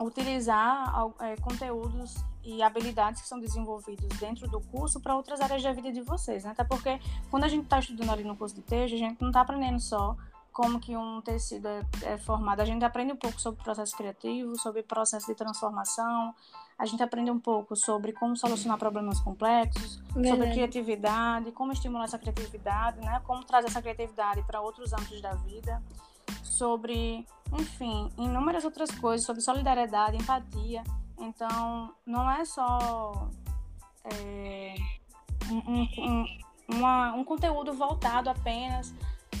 utilizar 0.00 0.92
é, 1.20 1.36
conteúdos 1.36 2.14
e 2.44 2.62
habilidades 2.62 3.22
que 3.22 3.28
são 3.28 3.40
desenvolvidos 3.40 4.08
dentro 4.18 4.48
do 4.48 4.60
curso 4.60 5.00
para 5.00 5.16
outras 5.16 5.40
áreas 5.40 5.62
da 5.62 5.72
vida 5.72 5.92
de 5.92 6.00
vocês, 6.00 6.44
né? 6.44 6.50
Até 6.52 6.62
porque 6.62 7.00
quando 7.28 7.44
a 7.44 7.48
gente 7.48 7.64
está 7.64 7.80
estudando 7.80 8.10
ali 8.10 8.22
no 8.22 8.36
curso 8.36 8.54
de 8.54 8.62
texto, 8.62 8.94
a 8.94 8.98
gente 8.98 9.20
não 9.20 9.28
está 9.28 9.40
aprendendo 9.40 9.80
só 9.80 10.16
como 10.56 10.80
que 10.80 10.96
um 10.96 11.20
tecido 11.20 11.68
é, 11.68 11.84
é, 12.04 12.16
formado. 12.16 12.60
A 12.60 12.64
gente 12.64 12.82
aprende 12.82 13.12
um 13.12 13.16
pouco 13.16 13.38
sobre 13.38 13.62
processo 13.62 13.94
criativo, 13.94 14.58
sobre 14.58 14.82
processo 14.82 15.26
de 15.26 15.34
transformação, 15.34 16.34
a 16.78 16.86
gente 16.86 17.02
aprende 17.02 17.30
um 17.30 17.38
pouco 17.38 17.76
sobre 17.76 18.14
como 18.14 18.34
solucionar 18.34 18.78
problemas 18.78 19.20
complexos, 19.20 19.96
Verdade. 20.14 20.28
sobre 20.28 20.50
criatividade, 20.52 21.52
como 21.52 21.72
estimular 21.72 22.04
essa 22.04 22.18
criatividade, 22.18 22.98
né? 23.02 23.20
Como 23.26 23.44
trazer 23.44 23.68
essa 23.68 23.82
criatividade 23.82 24.42
para 24.44 24.62
outros 24.62 24.94
âmbitos 24.94 25.20
da 25.20 25.34
vida, 25.34 25.82
sobre, 26.42 27.26
enfim, 27.52 28.10
inúmeras 28.16 28.64
outras 28.64 28.90
coisas, 28.92 29.26
sobre 29.26 29.42
solidariedade, 29.42 30.16
empatia. 30.16 30.82
Então, 31.18 31.92
não 32.06 32.30
é 32.30 32.46
só 32.46 33.28
é, 34.04 34.74
um, 35.50 35.82
um, 36.02 36.26
uma, 36.66 37.12
um 37.12 37.24
conteúdo 37.24 37.74
voltado 37.74 38.30
apenas 38.30 38.94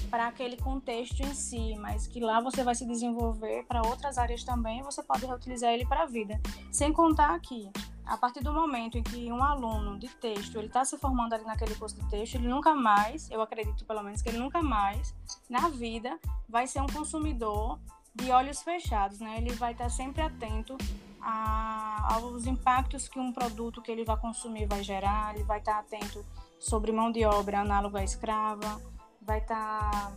para 0.06 0.28
aquele 0.28 0.56
contexto 0.56 1.20
em 1.20 1.34
si, 1.34 1.74
mas 1.76 2.06
que 2.06 2.20
lá 2.20 2.40
você 2.40 2.62
vai 2.62 2.74
se 2.74 2.86
desenvolver 2.86 3.64
para 3.64 3.82
outras 3.86 4.18
áreas 4.18 4.44
também, 4.44 4.82
você 4.82 5.02
pode 5.02 5.26
reutilizar 5.26 5.72
ele 5.72 5.86
para 5.86 6.02
a 6.02 6.06
vida. 6.06 6.40
Sem 6.70 6.92
contar 6.92 7.38
que, 7.40 7.70
a 8.04 8.16
partir 8.16 8.42
do 8.42 8.52
momento 8.52 8.96
em 8.96 9.02
que 9.02 9.30
um 9.32 9.42
aluno 9.42 9.98
de 9.98 10.08
texto 10.08 10.56
ele 10.58 10.68
está 10.68 10.84
se 10.84 10.96
formando 10.98 11.32
ali 11.34 11.44
naquele 11.44 11.74
curso 11.74 11.96
de 11.96 12.08
texto, 12.08 12.36
ele 12.36 12.48
nunca 12.48 12.74
mais, 12.74 13.30
eu 13.30 13.42
acredito 13.42 13.84
pelo 13.84 14.02
menos 14.02 14.22
que 14.22 14.28
ele 14.28 14.38
nunca 14.38 14.62
mais, 14.62 15.14
na 15.48 15.68
vida, 15.68 16.18
vai 16.48 16.66
ser 16.66 16.80
um 16.80 16.86
consumidor 16.86 17.78
de 18.14 18.30
olhos 18.30 18.62
fechados, 18.62 19.20
né? 19.20 19.36
Ele 19.36 19.52
vai 19.52 19.72
estar 19.72 19.90
sempre 19.90 20.22
atento 20.22 20.76
a, 21.20 22.14
aos 22.14 22.46
impactos 22.46 23.08
que 23.08 23.18
um 23.18 23.32
produto 23.32 23.82
que 23.82 23.90
ele 23.90 24.04
vai 24.04 24.16
consumir 24.16 24.66
vai 24.66 24.82
gerar, 24.82 25.34
ele 25.34 25.44
vai 25.44 25.58
estar 25.58 25.78
atento 25.78 26.24
sobre 26.58 26.92
mão 26.92 27.12
de 27.12 27.24
obra 27.24 27.60
análoga 27.60 27.98
à 27.98 28.04
escrava, 28.04 28.80
vai 29.26 29.38
estar 29.38 29.90
tá 29.90 30.12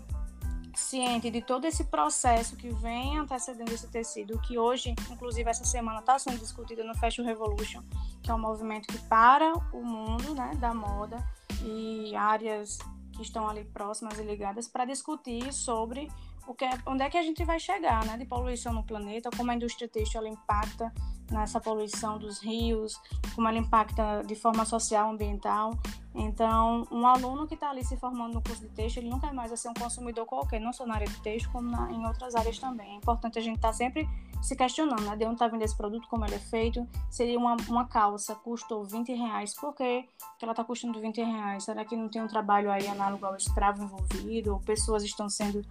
ciente 0.76 1.30
de 1.30 1.41
todo 1.41 1.65
esse 1.65 1.84
processo 1.86 2.56
que 2.56 2.69
vem 2.69 3.17
antecedendo 3.17 3.74
esse 3.74 3.88
tecido, 3.88 4.39
que 4.39 4.58
hoje, 4.58 4.95
inclusive 5.12 5.50
essa 5.50 5.65
semana, 5.65 6.00
está 6.00 6.17
sendo 6.17 6.39
discutido 6.39 6.84
no 6.84 6.95
Fashion 6.95 7.26
Revolution, 7.26 7.84
que 8.22 8.32
é 8.32 8.34
um 8.34 8.39
movimento 8.39 8.88
que 8.88 8.98
para 9.08 9.54
o 9.74 9.84
mundo 9.84 10.34
né, 10.34 10.52
da 10.56 10.74
moda 10.74 11.17
e 11.63 12.15
áreas 12.15 12.78
que 13.13 13.22
estão 13.22 13.50
ali 13.50 13.65
próximas 13.65 14.17
e 14.17 14.24
ligadas 14.24 14.67
para 14.67 14.86
discutir 14.86 15.52
sobre 15.52 16.08
o 16.48 16.54
que 16.54 16.65
é, 16.65 16.72
onde 16.86 17.04
é 17.04 17.10
que 17.10 17.17
a 17.17 17.22
gente 17.22 17.43
vai 17.43 17.60
chegar, 17.60 18.06
né, 18.06 18.17
de 18.17 18.26
poluição 18.26 18.74
no 18.74 18.84
planeta, 18.84 19.30
como 19.36 19.52
a 19.52 19.56
indústria 19.56 19.88
têxtil 19.88 20.26
impacta 20.26 20.91
nessa 21.30 21.60
poluição 21.60 22.17
dos 22.17 22.39
rios, 22.39 23.00
como 23.36 23.48
ela 23.48 23.58
impacta 23.58 24.24
de 24.26 24.36
forma 24.36 24.65
social, 24.65 25.12
ambiental. 25.12 25.78
Então, 26.13 26.88
um 26.91 27.06
aluno 27.06 27.48
que 27.48 27.54
está 27.54 27.69
ali 27.69 27.84
se 27.84 27.95
formando 27.95 28.34
no 28.34 28.41
curso 28.41 28.62
de 28.62 28.69
texto, 28.69 28.98
ele 28.98 29.10
nunca 29.10 29.32
mais 29.32 29.50
vai 29.50 29.58
ser 29.58 29.69
um 29.69 29.74
consumidor 29.74 30.26
qualquer, 30.26 30.60
não 30.60 30.74
só 30.74 30.86
na 30.86 30.95
área 30.95 31.08
de 31.08 31.22
texto, 31.22 31.52
como 31.52 31.69
na, 31.69 31.91
em 31.91 32.06
outras 32.06 32.36
áreas 32.36 32.58
também. 32.58 32.93
É 32.93 32.95
importante 32.95 33.38
a 33.38 33.41
gente 33.41 33.58
estar 33.58 33.69
tá 33.69 33.74
sempre 33.74 34.10
se 34.41 34.56
questionando, 34.56 35.04
né? 35.04 35.15
De 35.15 35.26
onde 35.26 35.36
está 35.36 35.48
vindo 35.48 35.62
esse 35.62 35.76
produto, 35.76 36.08
como 36.10 36.26
ele 36.26 36.36
é 36.36 36.39
feito. 36.39 36.88
Seria 37.12 37.38
uma, 37.38 37.56
uma 37.67 37.86
calça, 37.86 38.34
custou 38.36 38.84
20 38.84 39.13
reais, 39.13 39.54
por 39.54 39.76
que, 39.76 40.04
que 40.38 40.45
ela 40.45 40.54
está 40.54 40.63
custando 40.63 41.00
20 41.00 41.22
reais? 41.22 41.63
Será 41.63 41.86
que 41.86 41.95
não 41.95 42.10
tem 42.10 42.22
um 42.22 42.28
trabalho 42.28 42.72
aí 42.72 42.88
análogo 42.88 43.26
ao 43.26 43.36
escravo 43.36 43.84
envolvido? 43.84 44.54
Ou 44.54 44.60
pessoas 44.60 45.04
estão 45.04 45.30
sendo 45.30 45.62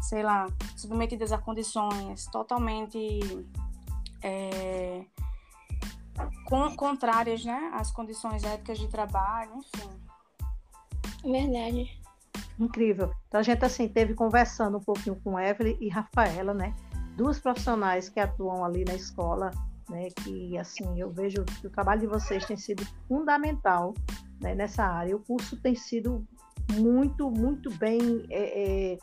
sei 0.00 0.22
lá, 0.22 0.46
submetidas 0.76 1.32
a 1.32 1.38
condições 1.38 2.26
totalmente 2.26 3.20
é, 4.22 5.04
com, 6.44 6.74
contrárias, 6.76 7.44
né, 7.44 7.70
às 7.74 7.90
condições 7.90 8.42
éticas 8.44 8.78
de 8.78 8.88
trabalho, 8.88 9.52
enfim. 9.56 9.90
Verdade. 11.24 11.98
Incrível. 12.58 13.12
Então 13.28 13.40
a 13.40 13.42
gente 13.42 13.64
assim 13.64 13.88
teve 13.88 14.14
conversando 14.14 14.78
um 14.78 14.82
pouquinho 14.82 15.16
com 15.22 15.38
Evelyn 15.38 15.76
e 15.80 15.88
Rafaela, 15.88 16.52
né? 16.52 16.74
Duas 17.16 17.38
profissionais 17.38 18.08
que 18.08 18.18
atuam 18.18 18.64
ali 18.64 18.84
na 18.84 18.94
escola, 18.94 19.50
né? 19.88 20.08
Que 20.22 20.58
assim 20.58 21.00
eu 21.00 21.10
vejo 21.10 21.44
que 21.44 21.66
o 21.66 21.70
trabalho 21.70 22.00
de 22.00 22.06
vocês 22.06 22.44
tem 22.44 22.56
sido 22.56 22.84
fundamental 23.06 23.94
né, 24.40 24.54
nessa 24.54 24.84
área. 24.84 25.16
O 25.16 25.20
curso 25.20 25.56
tem 25.56 25.74
sido 25.74 26.26
muito, 26.72 27.30
muito 27.30 27.70
bem 27.76 28.26
é, 28.30 28.92
é, 28.92 28.98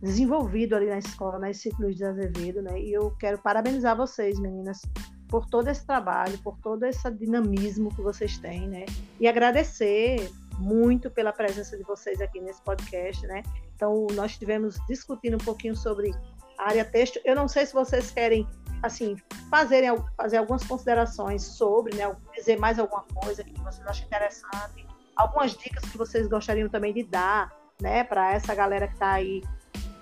desenvolvido 0.00 0.74
ali 0.74 0.86
na 0.86 0.98
escola, 0.98 1.38
na 1.38 1.50
Luiz 1.78 1.96
de 1.96 2.04
Azevedo, 2.04 2.62
né? 2.62 2.80
E 2.80 2.92
eu 2.92 3.10
quero 3.18 3.38
parabenizar 3.38 3.96
vocês, 3.96 4.38
meninas, 4.38 4.82
por 5.32 5.46
todo 5.46 5.68
esse 5.68 5.86
trabalho, 5.86 6.36
por 6.40 6.58
todo 6.58 6.84
esse 6.84 7.10
dinamismo 7.12 7.88
que 7.88 8.02
vocês 8.02 8.36
têm, 8.36 8.68
né? 8.68 8.84
E 9.18 9.26
agradecer 9.26 10.30
muito 10.58 11.10
pela 11.10 11.32
presença 11.32 11.74
de 11.74 11.82
vocês 11.84 12.20
aqui 12.20 12.38
nesse 12.38 12.60
podcast, 12.60 13.26
né? 13.26 13.42
Então, 13.74 14.06
nós 14.12 14.32
estivemos 14.32 14.76
discutindo 14.86 15.36
um 15.36 15.44
pouquinho 15.44 15.74
sobre 15.74 16.14
a 16.58 16.68
área 16.68 16.84
texto. 16.84 17.18
Eu 17.24 17.34
não 17.34 17.48
sei 17.48 17.64
se 17.64 17.72
vocês 17.72 18.10
querem, 18.10 18.46
assim, 18.82 19.16
fazerem, 19.48 19.88
fazer 20.18 20.36
algumas 20.36 20.64
considerações 20.64 21.42
sobre, 21.42 21.96
né? 21.96 22.14
Dizer 22.36 22.58
mais 22.58 22.78
alguma 22.78 23.04
coisa 23.14 23.42
que 23.42 23.58
vocês 23.62 23.86
acham 23.86 24.04
interessante, 24.04 24.86
algumas 25.16 25.56
dicas 25.56 25.82
que 25.90 25.96
vocês 25.96 26.28
gostariam 26.28 26.68
também 26.68 26.92
de 26.92 27.04
dar, 27.04 27.50
né? 27.80 28.04
Para 28.04 28.34
essa 28.34 28.54
galera 28.54 28.86
que 28.86 28.92
está 28.92 29.12
aí 29.12 29.42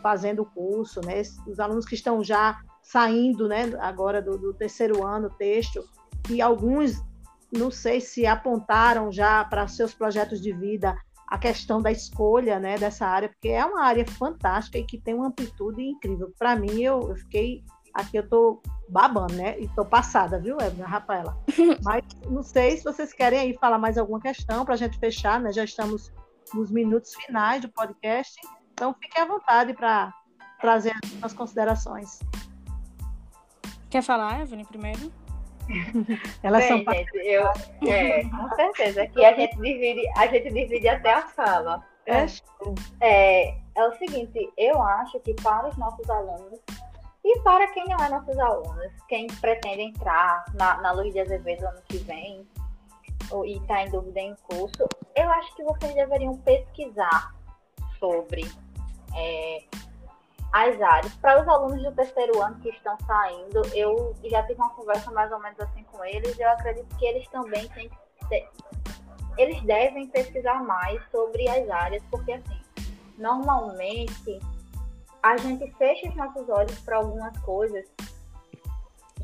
fazendo 0.03 0.43
o 0.43 0.47
curso, 0.47 1.01
né? 1.03 1.23
Os 1.47 1.61
alunos 1.61 1.87
que 1.87 1.95
estão 1.95 2.25
já 2.25 2.61
saindo, 2.83 3.49
né? 3.49 3.73
Agora 3.81 4.21
do, 4.21 4.37
do 4.37 4.55
terceiro 4.55 5.05
ano, 5.07 5.31
texto, 5.31 5.85
e 6.29 6.41
alguns, 6.41 7.03
não 7.53 7.71
sei 7.71 8.01
se 8.01 8.27
apontaram 8.27 9.11
já 9.11 9.45
para 9.45 9.69
seus 9.69 9.95
projetos 9.95 10.41
de 10.41 10.53
vida 10.53 10.97
a 11.27 11.39
questão 11.39 11.81
da 11.81 11.93
escolha, 11.93 12.59
né? 12.59 12.77
Dessa 12.77 13.07
área, 13.07 13.29
porque 13.29 13.49
é 13.49 13.65
uma 13.65 13.85
área 13.85 14.05
fantástica 14.07 14.79
e 14.79 14.85
que 14.85 14.99
tem 14.99 15.15
uma 15.15 15.29
amplitude 15.29 15.83
incrível. 15.83 16.33
Para 16.39 16.57
mim, 16.57 16.81
eu, 16.83 17.09
eu 17.09 17.17
fiquei 17.17 17.63
aqui 17.95 18.17
eu 18.17 18.29
tô 18.29 18.63
babando, 18.89 19.35
né? 19.35 19.59
E 19.61 19.69
tô 19.69 19.85
passada, 19.85 20.39
viu, 20.39 20.57
Evelyn, 20.61 20.83
Rafaela? 20.83 21.37
Mas 21.85 22.05
não 22.29 22.43
sei 22.43 22.77
se 22.77 22.85
vocês 22.85 23.13
querem 23.13 23.39
aí 23.39 23.59
falar 23.59 23.79
mais 23.79 23.99
alguma 23.99 24.21
questão 24.21 24.65
para 24.65 24.75
a 24.75 24.77
gente 24.77 24.99
fechar, 24.99 25.41
né? 25.41 25.53
Já 25.53 25.65
estamos 25.65 26.13
nos 26.55 26.71
minutos 26.71 27.15
finais 27.15 27.63
do 27.63 27.69
podcast. 27.69 28.41
Então, 28.73 28.95
fique 28.95 29.21
à 29.21 29.25
vontade 29.25 29.75
para 29.75 30.13
trazer 30.61 30.95
as 31.23 31.33
considerações. 31.33 32.21
Quer 33.91 34.03
falar, 34.03 34.41
Evelyn, 34.41 34.65
primeiro? 34.65 35.13
Elas 36.43 36.65
Bem, 36.65 36.85
são 36.85 36.95
gente, 36.95 37.17
eu, 37.17 37.47
é, 37.89 38.23
com 38.25 38.55
certeza. 38.55 39.03
Aqui 39.03 39.25
a 39.25 39.35
gente 39.35 39.57
divide, 39.57 40.09
a 40.17 40.27
gente 40.27 40.53
divide 40.53 40.89
até 40.89 41.13
a 41.13 41.23
fala. 41.23 41.85
É. 42.07 42.27
é, 43.01 43.55
é 43.77 43.85
o 43.85 43.93
seguinte, 43.99 44.51
eu 44.57 44.83
acho 44.83 45.21
que 45.21 45.35
para 45.35 45.69
os 45.69 45.77
nossos 45.77 46.09
alunos 46.09 46.59
e 47.25 47.39
para 47.41 47.67
quem 47.69 47.85
não 47.87 47.97
é 48.05 48.09
nossos 48.09 48.39
alunos, 48.39 48.93
quem 49.09 49.27
pretende 49.27 49.83
entrar 49.83 50.45
na, 50.55 50.81
na 50.81 50.93
Luz 50.93 51.13
de 51.13 51.21
Azevedo 51.21 51.67
ano 51.67 51.83
que 51.89 51.99
vem 51.99 52.47
ou, 53.31 53.45
e 53.45 53.59
está 53.59 53.83
em 53.83 53.91
dúvida 53.91 54.21
em 54.21 54.35
curso, 54.49 54.89
eu 55.15 55.31
acho 55.31 55.55
que 55.55 55.63
vocês 55.63 55.95
deveriam 55.95 56.37
pesquisar 56.39 57.35
sobre 57.99 58.51
é, 59.15 59.65
as 60.53 60.81
áreas. 60.81 61.15
Para 61.17 61.43
os 61.43 61.49
alunos 61.49 61.83
do 61.83 61.93
terceiro 61.93 62.43
ano 62.43 62.59
que 62.61 62.71
estão 62.71 62.97
saindo, 63.07 63.63
eu 63.75 64.15
já 64.25 64.43
tive 64.43 64.61
uma 64.61 64.71
conversa 64.71 65.11
mais 65.11 65.31
ou 65.33 65.39
menos 65.39 65.59
assim 65.61 65.85
com 65.85 66.05
eles. 66.05 66.39
Eu 66.39 66.51
acredito 66.51 66.97
que 66.97 67.05
eles 67.05 67.27
também 67.29 67.69
têm 67.69 67.89
que 67.89 68.29
ter, 68.29 68.49
eles 69.39 69.63
devem 69.63 70.09
pesquisar 70.09 70.63
mais 70.65 71.01
sobre 71.11 71.49
as 71.49 71.69
áreas, 71.69 72.03
porque 72.11 72.33
assim, 72.33 72.61
normalmente 73.17 74.41
a 75.23 75.37
gente 75.37 75.71
fecha 75.75 76.09
os 76.09 76.17
nossos 76.17 76.49
olhos 76.49 76.79
para 76.81 76.97
algumas 76.97 77.37
coisas 77.41 77.85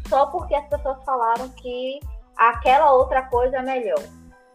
só 0.08 0.26
porque 0.26 0.54
as 0.54 0.68
pessoas 0.68 1.02
falaram 1.04 1.48
que 1.50 2.00
aquela 2.36 2.92
outra 2.92 3.22
coisa 3.24 3.56
é 3.56 3.62
melhor, 3.62 4.02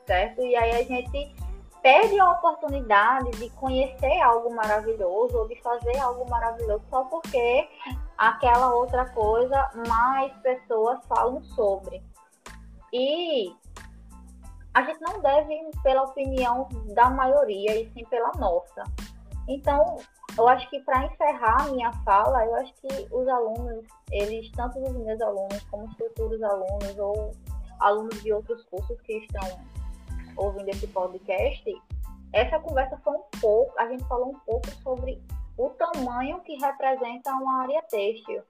certo? 0.05 0.41
E 0.41 0.55
aí 0.55 0.71
a 0.71 0.83
gente 0.83 1.35
perde 1.81 2.19
a 2.19 2.31
oportunidade 2.31 3.31
de 3.31 3.49
conhecer 3.51 4.21
algo 4.21 4.53
maravilhoso 4.53 5.37
ou 5.37 5.47
de 5.47 5.59
fazer 5.61 5.97
algo 5.97 6.29
maravilhoso 6.29 6.83
só 6.89 7.03
porque 7.05 7.67
aquela 8.17 8.73
outra 8.73 9.05
coisa 9.09 9.69
mais 9.87 10.31
pessoas 10.37 10.99
falam 11.07 11.41
sobre. 11.43 12.03
E 12.93 13.53
a 14.73 14.83
gente 14.83 15.01
não 15.01 15.21
deve 15.21 15.53
ir 15.53 15.71
pela 15.83 16.03
opinião 16.03 16.69
da 16.93 17.09
maioria, 17.09 17.79
e 17.79 17.91
sim 17.93 18.05
pela 18.05 18.31
nossa. 18.37 18.83
Então, 19.47 19.97
eu 20.37 20.47
acho 20.47 20.69
que 20.69 20.79
para 20.81 21.05
encerrar 21.05 21.61
a 21.61 21.71
minha 21.71 21.91
fala, 22.03 22.45
eu 22.45 22.55
acho 22.55 22.73
que 22.75 23.07
os 23.11 23.27
alunos, 23.27 23.85
eles, 24.11 24.49
tanto 24.51 24.79
os 24.79 24.95
meus 24.97 25.19
alunos 25.19 25.61
como 25.69 25.85
os 25.85 25.93
futuros 25.95 26.41
alunos 26.41 26.97
ou 26.97 27.31
alunos 27.79 28.21
de 28.21 28.31
outros 28.31 28.63
cursos 28.65 29.01
que 29.01 29.13
estão 29.17 29.41
ouvindo 30.35 30.69
esse 30.69 30.87
podcast, 30.87 31.81
essa 32.33 32.59
conversa 32.59 32.97
foi 33.03 33.13
um 33.13 33.23
pouco, 33.39 33.73
a 33.79 33.87
gente 33.87 34.03
falou 34.05 34.29
um 34.29 34.39
pouco 34.39 34.69
sobre 34.83 35.21
o 35.57 35.69
tamanho 35.71 36.39
que 36.41 36.55
representa 36.55 37.31
uma 37.33 37.63
área 37.63 37.81
têxtil. 37.83 38.41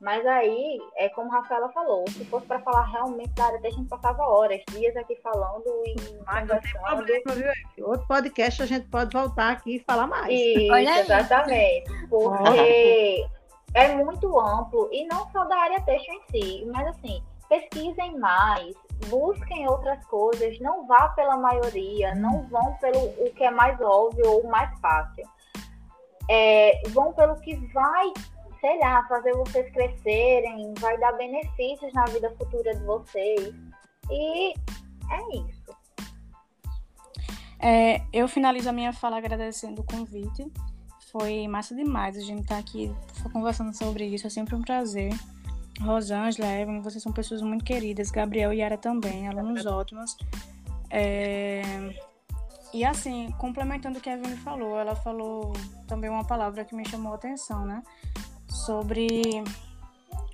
Mas 0.00 0.26
aí, 0.26 0.80
é 0.96 1.08
como 1.10 1.30
a 1.32 1.36
Rafaela 1.36 1.68
falou, 1.70 2.04
se 2.08 2.24
fosse 2.24 2.44
para 2.46 2.58
falar 2.62 2.82
realmente 2.86 3.30
da 3.34 3.44
área, 3.44 3.60
a 3.62 3.70
gente 3.70 3.88
passava 3.88 4.24
horas, 4.24 4.60
dias 4.72 4.96
aqui 4.96 5.14
falando 5.22 5.64
e 5.86 5.94
Mas 6.26 6.48
problema, 6.82 7.54
viu? 7.76 7.86
Outro 7.86 8.06
podcast 8.08 8.64
a 8.64 8.66
gente 8.66 8.88
pode 8.88 9.16
voltar 9.16 9.52
aqui 9.52 9.76
e 9.76 9.84
falar 9.84 10.08
mais. 10.08 10.32
Isso, 10.32 10.74
exatamente. 10.74 12.08
Porque 12.08 13.24
é 13.74 13.94
muito 13.94 14.40
amplo, 14.40 14.88
e 14.92 15.06
não 15.06 15.30
só 15.30 15.44
da 15.44 15.56
área 15.56 15.80
texto 15.82 16.10
em 16.10 16.20
si, 16.32 16.64
mas 16.66 16.88
assim, 16.88 17.22
pesquisem 17.48 18.18
mais, 18.18 18.74
busquem 19.06 19.68
outras 19.68 20.04
coisas, 20.06 20.58
não 20.60 20.86
vá 20.86 21.08
pela 21.10 21.36
maioria, 21.36 22.14
não 22.14 22.42
vão 22.48 22.74
pelo 22.80 22.98
o 22.98 23.32
que 23.34 23.44
é 23.44 23.50
mais 23.50 23.80
óbvio 23.80 24.28
ou 24.30 24.46
mais 24.48 24.78
fácil. 24.80 25.24
É, 26.30 26.80
vão 26.88 27.12
pelo 27.12 27.36
que 27.40 27.54
vai 27.72 28.12
sei 28.62 28.78
lá, 28.78 29.04
fazer 29.08 29.32
vocês 29.32 29.68
crescerem, 29.72 30.72
vai 30.78 30.96
dar 30.98 31.12
benefícios 31.12 31.92
na 31.92 32.04
vida 32.04 32.32
futura 32.38 32.72
de 32.72 32.84
vocês. 32.84 33.52
E 34.08 34.52
é 34.52 35.36
isso. 35.36 35.76
É, 37.58 38.02
eu 38.12 38.28
finalizo 38.28 38.68
a 38.68 38.72
minha 38.72 38.92
fala 38.92 39.18
agradecendo 39.18 39.82
o 39.82 39.84
convite. 39.84 40.50
Foi 41.10 41.46
massa 41.48 41.74
demais 41.74 42.16
a 42.16 42.20
gente 42.20 42.42
estar 42.42 42.54
tá 42.54 42.60
aqui 42.60 42.94
conversando 43.32 43.76
sobre 43.76 44.04
isso. 44.04 44.28
É 44.28 44.30
sempre 44.30 44.54
um 44.54 44.62
prazer. 44.62 45.12
Rosângela, 45.82 46.48
Evelyn, 46.48 46.80
vocês 46.80 47.02
são 47.02 47.12
pessoas 47.12 47.42
muito 47.42 47.64
queridas. 47.64 48.10
Gabriel 48.10 48.52
e 48.52 48.58
Yara 48.58 48.78
também, 48.78 49.28
alunos 49.28 49.66
ótimos. 49.66 50.16
É... 50.90 51.62
E 52.72 52.84
assim, 52.84 53.30
complementando 53.38 53.98
o 53.98 54.00
que 54.00 54.08
a 54.08 54.14
Evelyn 54.14 54.36
falou, 54.38 54.78
ela 54.78 54.94
falou 54.96 55.52
também 55.86 56.08
uma 56.08 56.24
palavra 56.24 56.64
que 56.64 56.74
me 56.74 56.88
chamou 56.88 57.12
a 57.12 57.16
atenção, 57.16 57.66
né? 57.66 57.82
sobre 58.52 59.42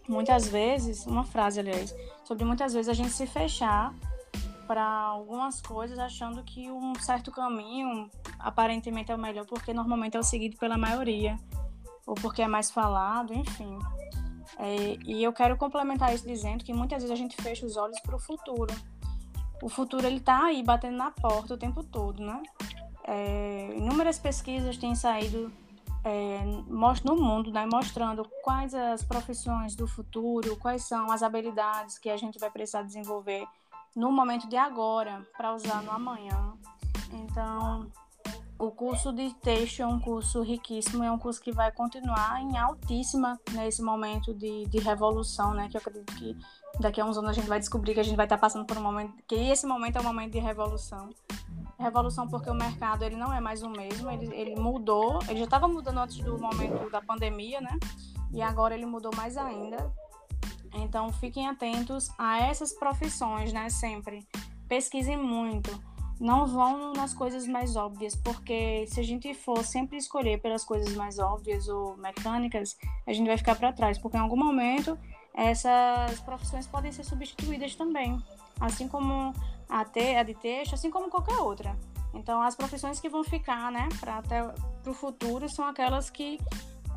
muitas 0.09 0.49
vezes, 0.49 1.07
uma 1.07 1.24
frase, 1.24 1.61
aliás, 1.61 1.94
sobre 2.24 2.44
muitas 2.44 2.74
vezes 2.74 2.88
a 2.88 2.94
gente 2.94 3.11
se 3.11 3.26
fechar 3.26 3.94
para 4.66 4.84
algumas 4.84 5.62
coisas 5.62 5.99
achando 5.99 6.42
que 6.42 6.70
um 6.70 6.94
certo 6.96 7.30
caminho 7.30 8.11
aparentemente 8.38 9.11
é 9.11 9.14
o 9.14 9.18
melhor 9.18 9.46
porque 9.46 9.72
normalmente 9.72 10.16
é 10.16 10.20
o 10.20 10.22
seguido 10.22 10.57
pela 10.59 10.76
maioria 10.76 11.38
ou 12.07 12.14
porque 12.14 12.42
é 12.42 12.49
mais 12.49 12.70
falado, 12.70 13.32
enfim. 13.32 13.78
É, 14.59 14.98
e 15.06 15.22
eu 15.22 15.32
quero 15.32 15.56
complementar 15.56 16.14
isso 16.14 16.26
dizendo 16.26 16.64
que 16.64 16.74
muitas 16.74 17.02
vezes 17.02 17.12
a 17.12 17.16
gente 17.16 17.40
fecha 17.40 17.64
os 17.64 17.76
olhos 17.76 17.98
para 18.00 18.16
o 18.16 18.18
futuro. 18.18 18.74
O 19.62 19.68
futuro 19.68 20.06
ele 20.06 20.18
está 20.18 20.46
aí 20.46 20.62
batendo 20.62 20.96
na 20.96 21.11
porta 21.11 21.54
o 21.54 21.59
tempo 21.59 21.82
todo, 21.84 22.22
né? 22.22 22.42
É, 23.04 23.74
inúmeras 23.76 24.18
pesquisas 24.18 24.76
têm 24.76 24.94
saído 24.94 25.50
é, 26.04 26.40
no 27.04 27.16
mundo, 27.16 27.50
né, 27.50 27.66
mostrando 27.70 28.28
quais 28.42 28.74
as 28.74 29.02
profissões 29.02 29.74
do 29.74 29.86
futuro, 29.86 30.56
quais 30.56 30.84
são 30.84 31.11
as 31.11 31.22
habilidades 31.22 31.98
que 31.98 32.11
a 32.11 32.16
gente 32.16 32.38
vai 32.38 32.50
precisar 32.50 32.82
desenvolver 32.82 33.46
no 33.96 34.12
momento 34.12 34.48
de 34.48 34.56
agora 34.56 35.26
para 35.36 35.54
usar 35.54 35.82
no 35.82 35.90
amanhã. 35.90 36.52
Então, 37.12 37.90
o 38.59 38.70
curso 38.70 39.12
de 39.12 39.32
texto 39.36 39.80
é 39.80 39.86
um 39.86 40.00
curso 40.00 40.42
riquíssimo, 40.42 41.04
é 41.04 41.11
um 41.11 41.18
curso 41.18 41.40
que 41.40 41.52
vai 41.52 41.70
continuar 41.70 42.40
em 42.42 42.59
altíssima 42.59 43.38
nesse 43.52 43.82
momento 43.82 44.34
de, 44.34 44.66
de 44.66 44.78
revolução, 44.78 45.54
né? 45.54 45.68
Que 45.68 45.76
eu 45.76 45.80
acredito 45.80 46.14
que 46.16 46.36
daqui 46.80 47.00
a 47.00 47.04
uns 47.04 47.16
anos 47.16 47.30
a 47.30 47.32
gente 47.32 47.48
vai 47.48 47.61
descobrir 47.61 47.94
que 47.94 48.00
a 48.00 48.02
gente 48.02 48.16
vai 48.16 48.26
estar 48.26 48.38
passando 48.38 48.66
por 48.66 48.76
um 48.76 48.82
momento, 48.82 49.14
que 49.28 49.34
esse 49.34 49.66
momento 49.66 49.96
é 49.96 50.00
um 50.00 50.04
momento 50.04 50.32
de 50.32 50.38
revolução 50.38 51.09
revolução 51.78 52.26
porque 52.26 52.50
o 52.50 52.54
mercado 52.54 53.04
ele 53.04 53.16
não 53.16 53.32
é 53.32 53.40
mais 53.40 53.62
o 53.62 53.70
mesmo, 53.70 54.11
ele, 54.11 54.34
ele 54.34 54.56
mudou, 54.56 55.20
ele 55.28 55.38
já 55.38 55.44
estava 55.44 55.68
mudando 55.68 55.98
antes 55.98 56.18
do 56.18 56.36
momento 56.36 56.90
da 56.90 57.00
pandemia, 57.00 57.61
né? 57.61 57.78
E 58.32 58.42
agora 58.42 58.74
ele 58.74 58.84
mudou 58.84 59.12
mais 59.16 59.36
ainda. 59.36 59.90
Então 60.74 61.12
fiquem 61.12 61.48
atentos 61.48 62.11
a 62.18 62.38
essas 62.40 62.72
profissões, 62.72 63.52
né? 63.52 63.70
Sempre 63.70 64.26
pesquisem 64.68 65.16
muito. 65.16 65.70
Não 66.20 66.46
vão 66.46 66.92
nas 66.92 67.14
coisas 67.14 67.46
mais 67.46 67.76
óbvias, 67.76 68.16
porque 68.16 68.86
se 68.88 68.98
a 68.98 69.02
gente 69.02 69.32
for 69.34 69.64
sempre 69.64 69.96
escolher 69.96 70.40
pelas 70.40 70.64
coisas 70.64 70.94
mais 70.94 71.18
óbvias 71.18 71.68
ou 71.68 71.96
mecânicas, 71.96 72.76
a 73.06 73.12
gente 73.12 73.26
vai 73.26 73.36
ficar 73.36 73.54
para 73.54 73.72
trás, 73.72 73.98
porque 73.98 74.16
em 74.16 74.20
algum 74.20 74.36
momento 74.36 74.98
essas 75.32 76.20
profissões 76.20 76.66
podem 76.66 76.90
ser 76.90 77.04
substituídas 77.04 77.76
também. 77.76 78.20
Assim 78.60 78.88
como 78.88 79.32
a, 79.68 79.84
te, 79.84 80.16
a 80.16 80.24
de 80.24 80.34
texto, 80.34 80.74
assim 80.74 80.90
como 80.90 81.08
qualquer 81.08 81.36
outra. 81.36 81.76
Então, 82.12 82.42
as 82.42 82.56
profissões 82.56 82.98
que 82.98 83.08
vão 83.08 83.22
ficar, 83.22 83.70
né, 83.70 83.88
para 84.00 84.54
o 84.86 84.94
futuro 84.94 85.48
são 85.48 85.64
aquelas 85.64 86.10
que 86.10 86.40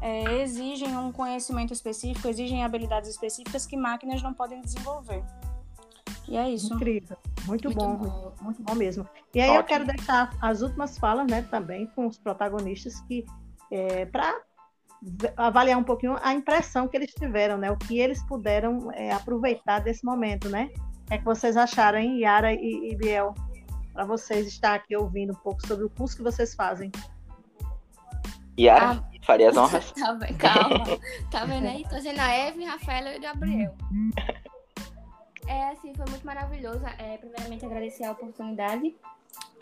é, 0.02 0.42
exigem 0.42 0.98
um 0.98 1.12
conhecimento 1.12 1.72
específico, 1.72 2.28
exigem 2.28 2.64
habilidades 2.64 3.10
específicas 3.10 3.68
que 3.68 3.78
máquinas 3.78 4.24
não 4.24 4.34
podem 4.34 4.62
desenvolver. 4.62 5.24
E 6.28 6.38
é 6.38 6.50
isso. 6.50 6.74
Incrível. 6.74 7.18
Muito, 7.46 7.70
muito 7.70 7.74
bom, 7.74 7.96
bom, 7.96 8.34
muito 8.42 8.62
bom 8.62 8.76
mesmo. 8.76 9.08
E 9.34 9.42
aí 9.42 9.50
Ótimo. 9.50 9.60
eu 9.60 9.64
quero 9.66 9.86
deixar 9.86 10.36
as 10.42 10.62
últimas 10.62 10.98
falas, 10.98 11.28
né, 11.28 11.42
também 11.44 11.88
com 11.88 12.08
os 12.08 12.18
protagonistas 12.18 13.00
que 13.02 13.26
é, 13.72 14.06
para 14.06 14.40
avaliar 15.36 15.80
um 15.80 15.84
pouquinho 15.84 16.18
a 16.22 16.34
impressão 16.34 16.88
que 16.88 16.96
eles 16.96 17.12
tiveram, 17.12 17.58
né, 17.58 17.72
o 17.72 17.78
que 17.78 18.00
eles 18.00 18.24
puderam 18.28 18.92
é, 18.94 19.12
aproveitar 19.12 19.80
desse 19.80 20.06
momento, 20.06 20.48
né? 20.50 20.70
é 21.12 21.18
que 21.18 21.26
vocês 21.26 21.58
acharam, 21.58 22.00
hein, 22.00 22.20
Yara 22.20 22.54
e, 22.54 22.92
e 22.92 22.96
Biel? 22.96 23.36
Para 23.94 24.06
vocês 24.06 24.48
estar 24.48 24.76
aqui 24.76 24.96
ouvindo 24.96 25.34
um 25.34 25.36
pouco 25.36 25.68
sobre 25.68 25.84
o 25.84 25.90
curso 25.90 26.16
que 26.16 26.24
vocês 26.24 26.56
fazem. 26.56 26.90
Yara, 28.58 28.92
ah, 28.92 29.04
faria 29.26 29.50
as 29.50 29.58
honras. 29.60 29.92
tá 29.92 30.14
bem, 30.14 30.34
calma. 30.36 30.86
Tá 31.30 31.44
vendo 31.44 31.68
aí? 31.68 31.84
Tô 31.90 32.00
sendo 32.00 32.20
a 32.20 32.32
Eve, 32.32 32.64
Rafaela 32.64 33.12
e 33.12 33.18
o 33.18 33.22
Gabriel. 33.22 33.76
É, 35.48 35.70
assim, 35.70 35.94
foi 35.94 36.06
muito 36.10 36.26
maravilhoso. 36.26 36.86
É, 36.98 37.18
primeiramente, 37.18 37.66
agradecer 37.66 38.04
a 38.04 38.12
oportunidade. 38.12 38.96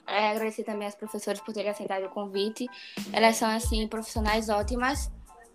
É, 0.05 0.31
agradecer 0.31 0.63
também 0.63 0.87
às 0.87 0.95
professoras 0.95 1.39
por 1.39 1.53
terem 1.53 1.69
aceitado 1.71 2.05
o 2.05 2.09
convite. 2.09 2.67
Elas 3.13 3.35
são, 3.35 3.49
assim, 3.49 3.87
profissionais 3.87 4.49
ótimas. 4.49 5.11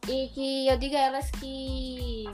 E 0.08 0.28
que 0.28 0.68
eu 0.68 0.76
digo 0.78 0.94
a 0.96 1.00
elas 1.00 1.30
que 1.30 2.24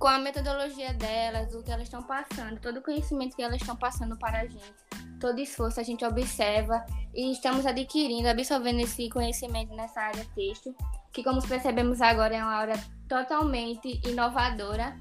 com 0.00 0.08
a 0.08 0.18
metodologia 0.18 0.94
delas, 0.94 1.54
o 1.54 1.62
que 1.62 1.70
elas 1.70 1.82
estão 1.82 2.02
passando, 2.02 2.58
todo 2.58 2.78
o 2.78 2.82
conhecimento 2.82 3.36
que 3.36 3.42
elas 3.42 3.60
estão 3.60 3.76
passando 3.76 4.16
para 4.16 4.40
a 4.40 4.46
gente, 4.46 4.72
todo 5.20 5.38
esforço 5.38 5.78
a 5.78 5.82
gente 5.82 6.02
observa 6.06 6.82
e 7.14 7.30
estamos 7.30 7.66
adquirindo, 7.66 8.26
absorvendo 8.26 8.80
esse 8.80 9.10
conhecimento 9.10 9.74
nessa 9.76 10.00
área 10.00 10.24
texto, 10.34 10.74
que 11.12 11.22
como 11.22 11.46
percebemos 11.46 12.00
agora 12.00 12.34
é 12.34 12.42
uma 12.42 12.54
área 12.54 12.82
totalmente 13.06 14.00
inovadora. 14.08 14.98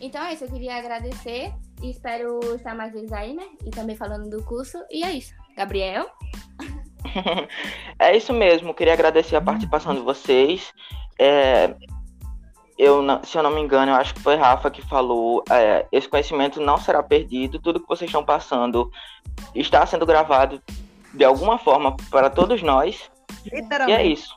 Então 0.00 0.22
é 0.22 0.34
isso, 0.34 0.44
eu 0.44 0.50
queria 0.50 0.76
agradecer 0.76 1.52
e 1.82 1.90
espero 1.90 2.40
estar 2.54 2.74
mais 2.74 2.92
vezes 2.92 3.12
aí, 3.12 3.34
né? 3.34 3.44
E 3.64 3.70
também 3.70 3.96
falando 3.96 4.30
do 4.30 4.42
curso. 4.44 4.78
E 4.90 5.04
é 5.04 5.12
isso. 5.12 5.34
Gabriel? 5.56 6.06
é 7.98 8.16
isso 8.16 8.32
mesmo, 8.32 8.74
queria 8.74 8.92
agradecer 8.92 9.36
a 9.36 9.40
participação 9.40 9.94
de 9.94 10.00
vocês. 10.00 10.72
É, 11.18 11.74
eu 12.78 13.00
não, 13.02 13.22
se 13.22 13.36
eu 13.36 13.42
não 13.42 13.50
me 13.50 13.60
engano, 13.60 13.92
eu 13.92 13.96
acho 13.96 14.14
que 14.14 14.20
foi 14.20 14.36
Rafa 14.36 14.70
que 14.70 14.82
falou, 14.82 15.42
é, 15.50 15.86
esse 15.90 16.08
conhecimento 16.08 16.60
não 16.60 16.76
será 16.76 17.02
perdido, 17.02 17.58
tudo 17.58 17.80
que 17.80 17.88
vocês 17.88 18.08
estão 18.08 18.24
passando 18.24 18.90
está 19.54 19.84
sendo 19.86 20.04
gravado 20.04 20.62
de 21.14 21.24
alguma 21.24 21.58
forma 21.58 21.96
para 22.10 22.28
todos 22.28 22.62
nós. 22.62 23.10
E 23.88 23.92
é 23.92 24.04
isso. 24.04 24.34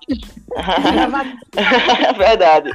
Verdade. 2.17 2.71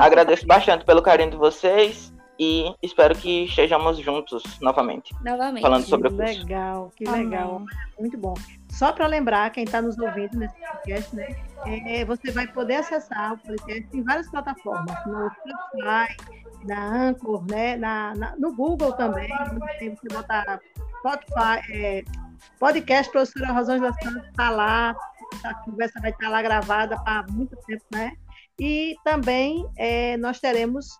Agradeço 0.00 0.46
bastante 0.46 0.84
pelo 0.84 1.02
carinho 1.02 1.30
de 1.30 1.36
vocês 1.36 2.12
e 2.38 2.72
espero 2.82 3.14
que 3.14 3.44
estejamos 3.44 3.98
juntos 3.98 4.42
novamente. 4.60 5.14
Novamente. 5.24 5.62
Falando 5.62 5.84
sobre 5.84 6.08
o 6.08 6.16
curso. 6.16 6.38
Legal, 6.38 6.92
que 6.96 7.04
legal. 7.04 7.64
Muito 7.98 8.16
bom. 8.16 8.34
Só 8.70 8.92
para 8.92 9.06
lembrar, 9.06 9.50
quem 9.50 9.64
está 9.64 9.82
nos 9.82 9.98
ouvindo 9.98 10.38
nesse 10.38 10.54
podcast, 10.60 11.16
né, 11.16 11.28
é, 11.66 12.04
você 12.04 12.30
vai 12.30 12.46
poder 12.46 12.76
acessar 12.76 13.34
o 13.34 13.38
podcast 13.38 13.88
em 13.92 14.02
várias 14.04 14.30
plataformas, 14.30 14.94
no 15.04 15.28
Spotify, 15.30 16.16
na 16.64 17.08
Anchor, 17.08 17.44
né, 17.50 17.76
na, 17.76 18.14
na 18.14 18.36
no 18.36 18.54
Google 18.54 18.92
também, 18.92 19.28
você 19.80 20.14
botar 20.14 20.60
Spotify, 21.00 21.72
é, 21.72 22.04
podcast 22.60 23.10
Professora 23.10 23.52
Rosângela 23.52 23.92
Santos 24.00 24.28
está 24.28 24.50
lá, 24.50 24.94
a 25.44 25.54
conversa 25.64 26.00
vai 26.00 26.10
estar 26.10 26.26
tá 26.26 26.30
lá 26.30 26.42
gravada 26.42 26.96
para 27.02 27.24
muito 27.30 27.56
tempo, 27.66 27.84
né? 27.92 28.12
E 28.60 28.96
também 29.04 29.68
é, 29.76 30.16
nós 30.16 30.40
teremos 30.40 30.98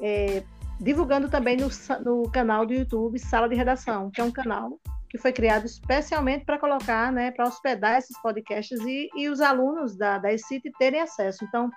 é, 0.00 0.42
divulgando 0.80 1.28
também 1.28 1.56
no, 1.56 1.68
no 2.04 2.30
canal 2.30 2.66
do 2.66 2.74
YouTube 2.74 3.18
Sala 3.18 3.48
de 3.48 3.54
Redação, 3.54 4.10
que 4.10 4.20
é 4.20 4.24
um 4.24 4.32
canal 4.32 4.78
que 5.12 5.18
foi 5.18 5.30
criado 5.30 5.66
especialmente 5.66 6.46
para 6.46 6.58
colocar, 6.58 7.12
né, 7.12 7.30
para 7.32 7.46
hospedar 7.46 7.98
esses 7.98 8.18
podcasts 8.22 8.80
e, 8.80 9.10
e 9.14 9.28
os 9.28 9.42
alunos 9.42 9.94
da, 9.94 10.16
da 10.16 10.32
ECIT 10.32 10.72
terem 10.78 11.02
acesso. 11.02 11.44
Então, 11.44 11.70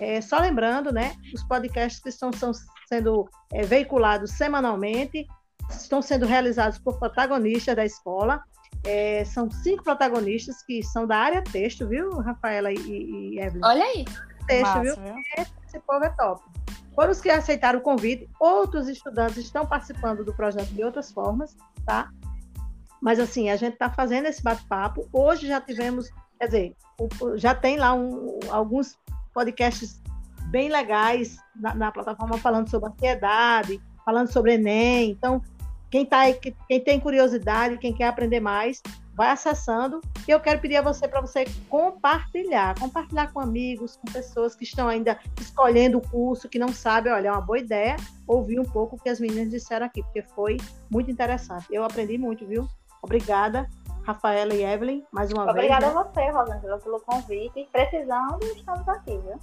é, 0.00 0.20
só 0.20 0.38
lembrando, 0.40 0.92
né, 0.92 1.14
os 1.32 1.44
podcasts 1.44 2.02
que 2.02 2.08
estão, 2.08 2.30
estão 2.30 2.50
sendo 2.88 3.28
é, 3.52 3.62
veiculados 3.62 4.32
semanalmente, 4.32 5.24
estão 5.70 6.02
sendo 6.02 6.26
realizados 6.26 6.76
por 6.76 6.98
protagonistas 6.98 7.76
da 7.76 7.84
escola. 7.84 8.42
É, 8.84 9.24
são 9.26 9.48
cinco 9.48 9.84
protagonistas 9.84 10.60
que 10.64 10.82
são 10.82 11.06
da 11.06 11.18
área 11.18 11.44
texto, 11.44 11.86
viu, 11.86 12.10
Rafaela 12.18 12.72
e, 12.72 12.76
e 12.78 13.38
Evelyn? 13.38 13.64
Olha 13.64 13.84
aí. 13.84 14.04
Texto, 14.48 14.62
Massa, 14.62 14.80
viu? 14.82 14.96
viu? 14.96 15.14
esse 15.64 15.78
povo 15.86 16.04
é 16.04 16.10
top. 16.10 16.42
Foram 16.94 17.10
os 17.10 17.20
que 17.20 17.30
aceitaram 17.30 17.78
o 17.78 17.82
convite, 17.82 18.28
outros 18.38 18.88
estudantes 18.88 19.38
estão 19.38 19.66
participando 19.66 20.24
do 20.24 20.34
projeto 20.34 20.68
de 20.68 20.84
outras 20.84 21.10
formas, 21.10 21.56
tá? 21.86 22.10
Mas 23.00 23.18
assim, 23.18 23.50
a 23.50 23.56
gente 23.56 23.72
está 23.72 23.90
fazendo 23.90 24.26
esse 24.26 24.42
bate-papo. 24.42 25.08
Hoje 25.12 25.48
já 25.48 25.60
tivemos, 25.60 26.10
quer 26.38 26.46
dizer, 26.46 26.76
já 27.36 27.54
tem 27.54 27.76
lá 27.76 27.94
um, 27.94 28.38
alguns 28.50 28.96
podcasts 29.32 30.00
bem 30.50 30.68
legais 30.68 31.38
na, 31.56 31.74
na, 31.74 31.90
plataforma 31.90 32.36
falando 32.38 32.68
sobre 32.68 32.90
ansiedade, 32.90 33.80
falando 34.04 34.30
sobre 34.30 34.54
Enem. 34.54 35.10
Então, 35.10 35.42
quem, 35.90 36.04
tá, 36.04 36.20
quem 36.68 36.80
tem 36.80 37.00
curiosidade, 37.00 37.78
quem 37.78 37.94
quer 37.94 38.08
aprender 38.08 38.40
mais, 38.40 38.82
vai 39.14 39.30
acessando. 39.30 40.00
E 40.26 40.30
eu 40.30 40.40
quero 40.40 40.60
pedir 40.60 40.76
a 40.76 40.82
você 40.82 41.06
para 41.06 41.20
você 41.20 41.44
compartilhar, 41.68 42.78
compartilhar 42.78 43.32
com 43.32 43.40
amigos, 43.40 43.96
com 43.96 44.12
pessoas 44.12 44.54
que 44.54 44.64
estão 44.64 44.88
ainda 44.88 45.18
escolhendo 45.40 45.98
o 45.98 46.08
curso, 46.08 46.48
que 46.48 46.58
não 46.58 46.68
sabem, 46.68 47.12
olha, 47.12 47.28
é 47.28 47.32
uma 47.32 47.40
boa 47.40 47.58
ideia 47.58 47.96
ouvir 48.26 48.58
um 48.58 48.64
pouco 48.64 48.96
o 48.96 48.98
que 48.98 49.08
as 49.08 49.20
meninas 49.20 49.50
disseram 49.50 49.86
aqui, 49.86 50.02
porque 50.02 50.22
foi 50.22 50.56
muito 50.90 51.10
interessante. 51.10 51.66
Eu 51.70 51.84
aprendi 51.84 52.16
muito, 52.16 52.46
viu? 52.46 52.66
Obrigada, 53.02 53.68
Rafaela 54.04 54.54
e 54.54 54.64
Evelyn, 54.64 55.02
mais 55.12 55.30
uma 55.32 55.50
Obrigada 55.50 55.86
vez. 55.86 55.96
Obrigada 55.96 56.22
né? 56.22 56.30
a 56.30 56.32
você, 56.32 56.38
Rosângela, 56.38 56.78
pelo 56.78 57.00
convite. 57.00 57.68
Precisando, 57.72 58.42
estamos 58.44 58.88
aqui, 58.88 59.18
viu? 59.18 59.38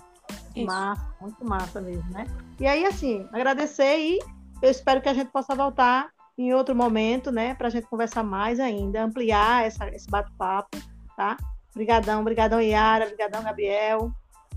Isso. 0.56 0.66
Massa, 0.66 1.16
muito 1.22 1.46
massa 1.46 1.82
mesmo, 1.82 2.10
né? 2.12 2.26
E 2.60 2.68
aí, 2.68 2.86
assim, 2.86 3.28
agradecer 3.32 3.98
e 3.98 4.20
eu 4.62 4.70
espero 4.70 5.02
que 5.02 5.10
a 5.10 5.14
gente 5.14 5.30
possa 5.32 5.56
voltar 5.56 6.10
em 6.40 6.54
outro 6.54 6.74
momento, 6.74 7.32
né, 7.32 7.54
para 7.54 7.68
a 7.68 7.70
gente 7.70 7.88
conversar 7.88 8.24
mais 8.24 8.62
ainda, 8.62 9.04
ampliar 9.04 9.66
essa, 9.66 9.90
esse 9.90 10.10
bate-papo, 10.10 10.78
tá? 11.18 11.36
Obrigadão, 11.72 12.22
obrigadão, 12.22 12.62
Yara, 12.62 13.06
obrigadão, 13.06 13.44
Gabriel. 13.44 14.12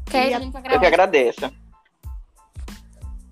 Que 0.07 0.16
a... 0.16 0.41
Eu 0.41 0.80
que 0.80 0.87
agradeço. 0.87 1.53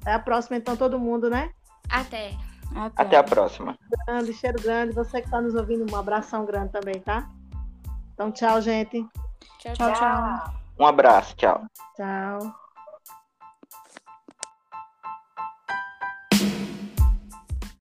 Até 0.00 0.12
a 0.12 0.18
próxima, 0.18 0.56
então, 0.56 0.76
todo 0.76 0.98
mundo, 0.98 1.30
né? 1.30 1.50
Até. 1.88 2.32
Até, 2.74 3.02
Até 3.02 3.16
a 3.18 3.22
próxima. 3.22 3.78
Grande, 4.06 4.32
cheiro 4.32 4.60
grande. 4.60 4.94
Você 4.94 5.20
que 5.20 5.26
está 5.26 5.40
nos 5.40 5.54
ouvindo, 5.54 5.90
um 5.92 5.96
abração 5.96 6.44
grande 6.44 6.72
também, 6.72 7.00
tá? 7.00 7.28
Então, 8.14 8.32
tchau, 8.32 8.60
gente. 8.60 9.06
tchau. 9.58 9.74
tchau. 9.74 9.92
tchau. 9.92 10.54
Um 10.78 10.86
abraço, 10.86 11.36
tchau. 11.36 11.62
Tchau. 11.96 12.69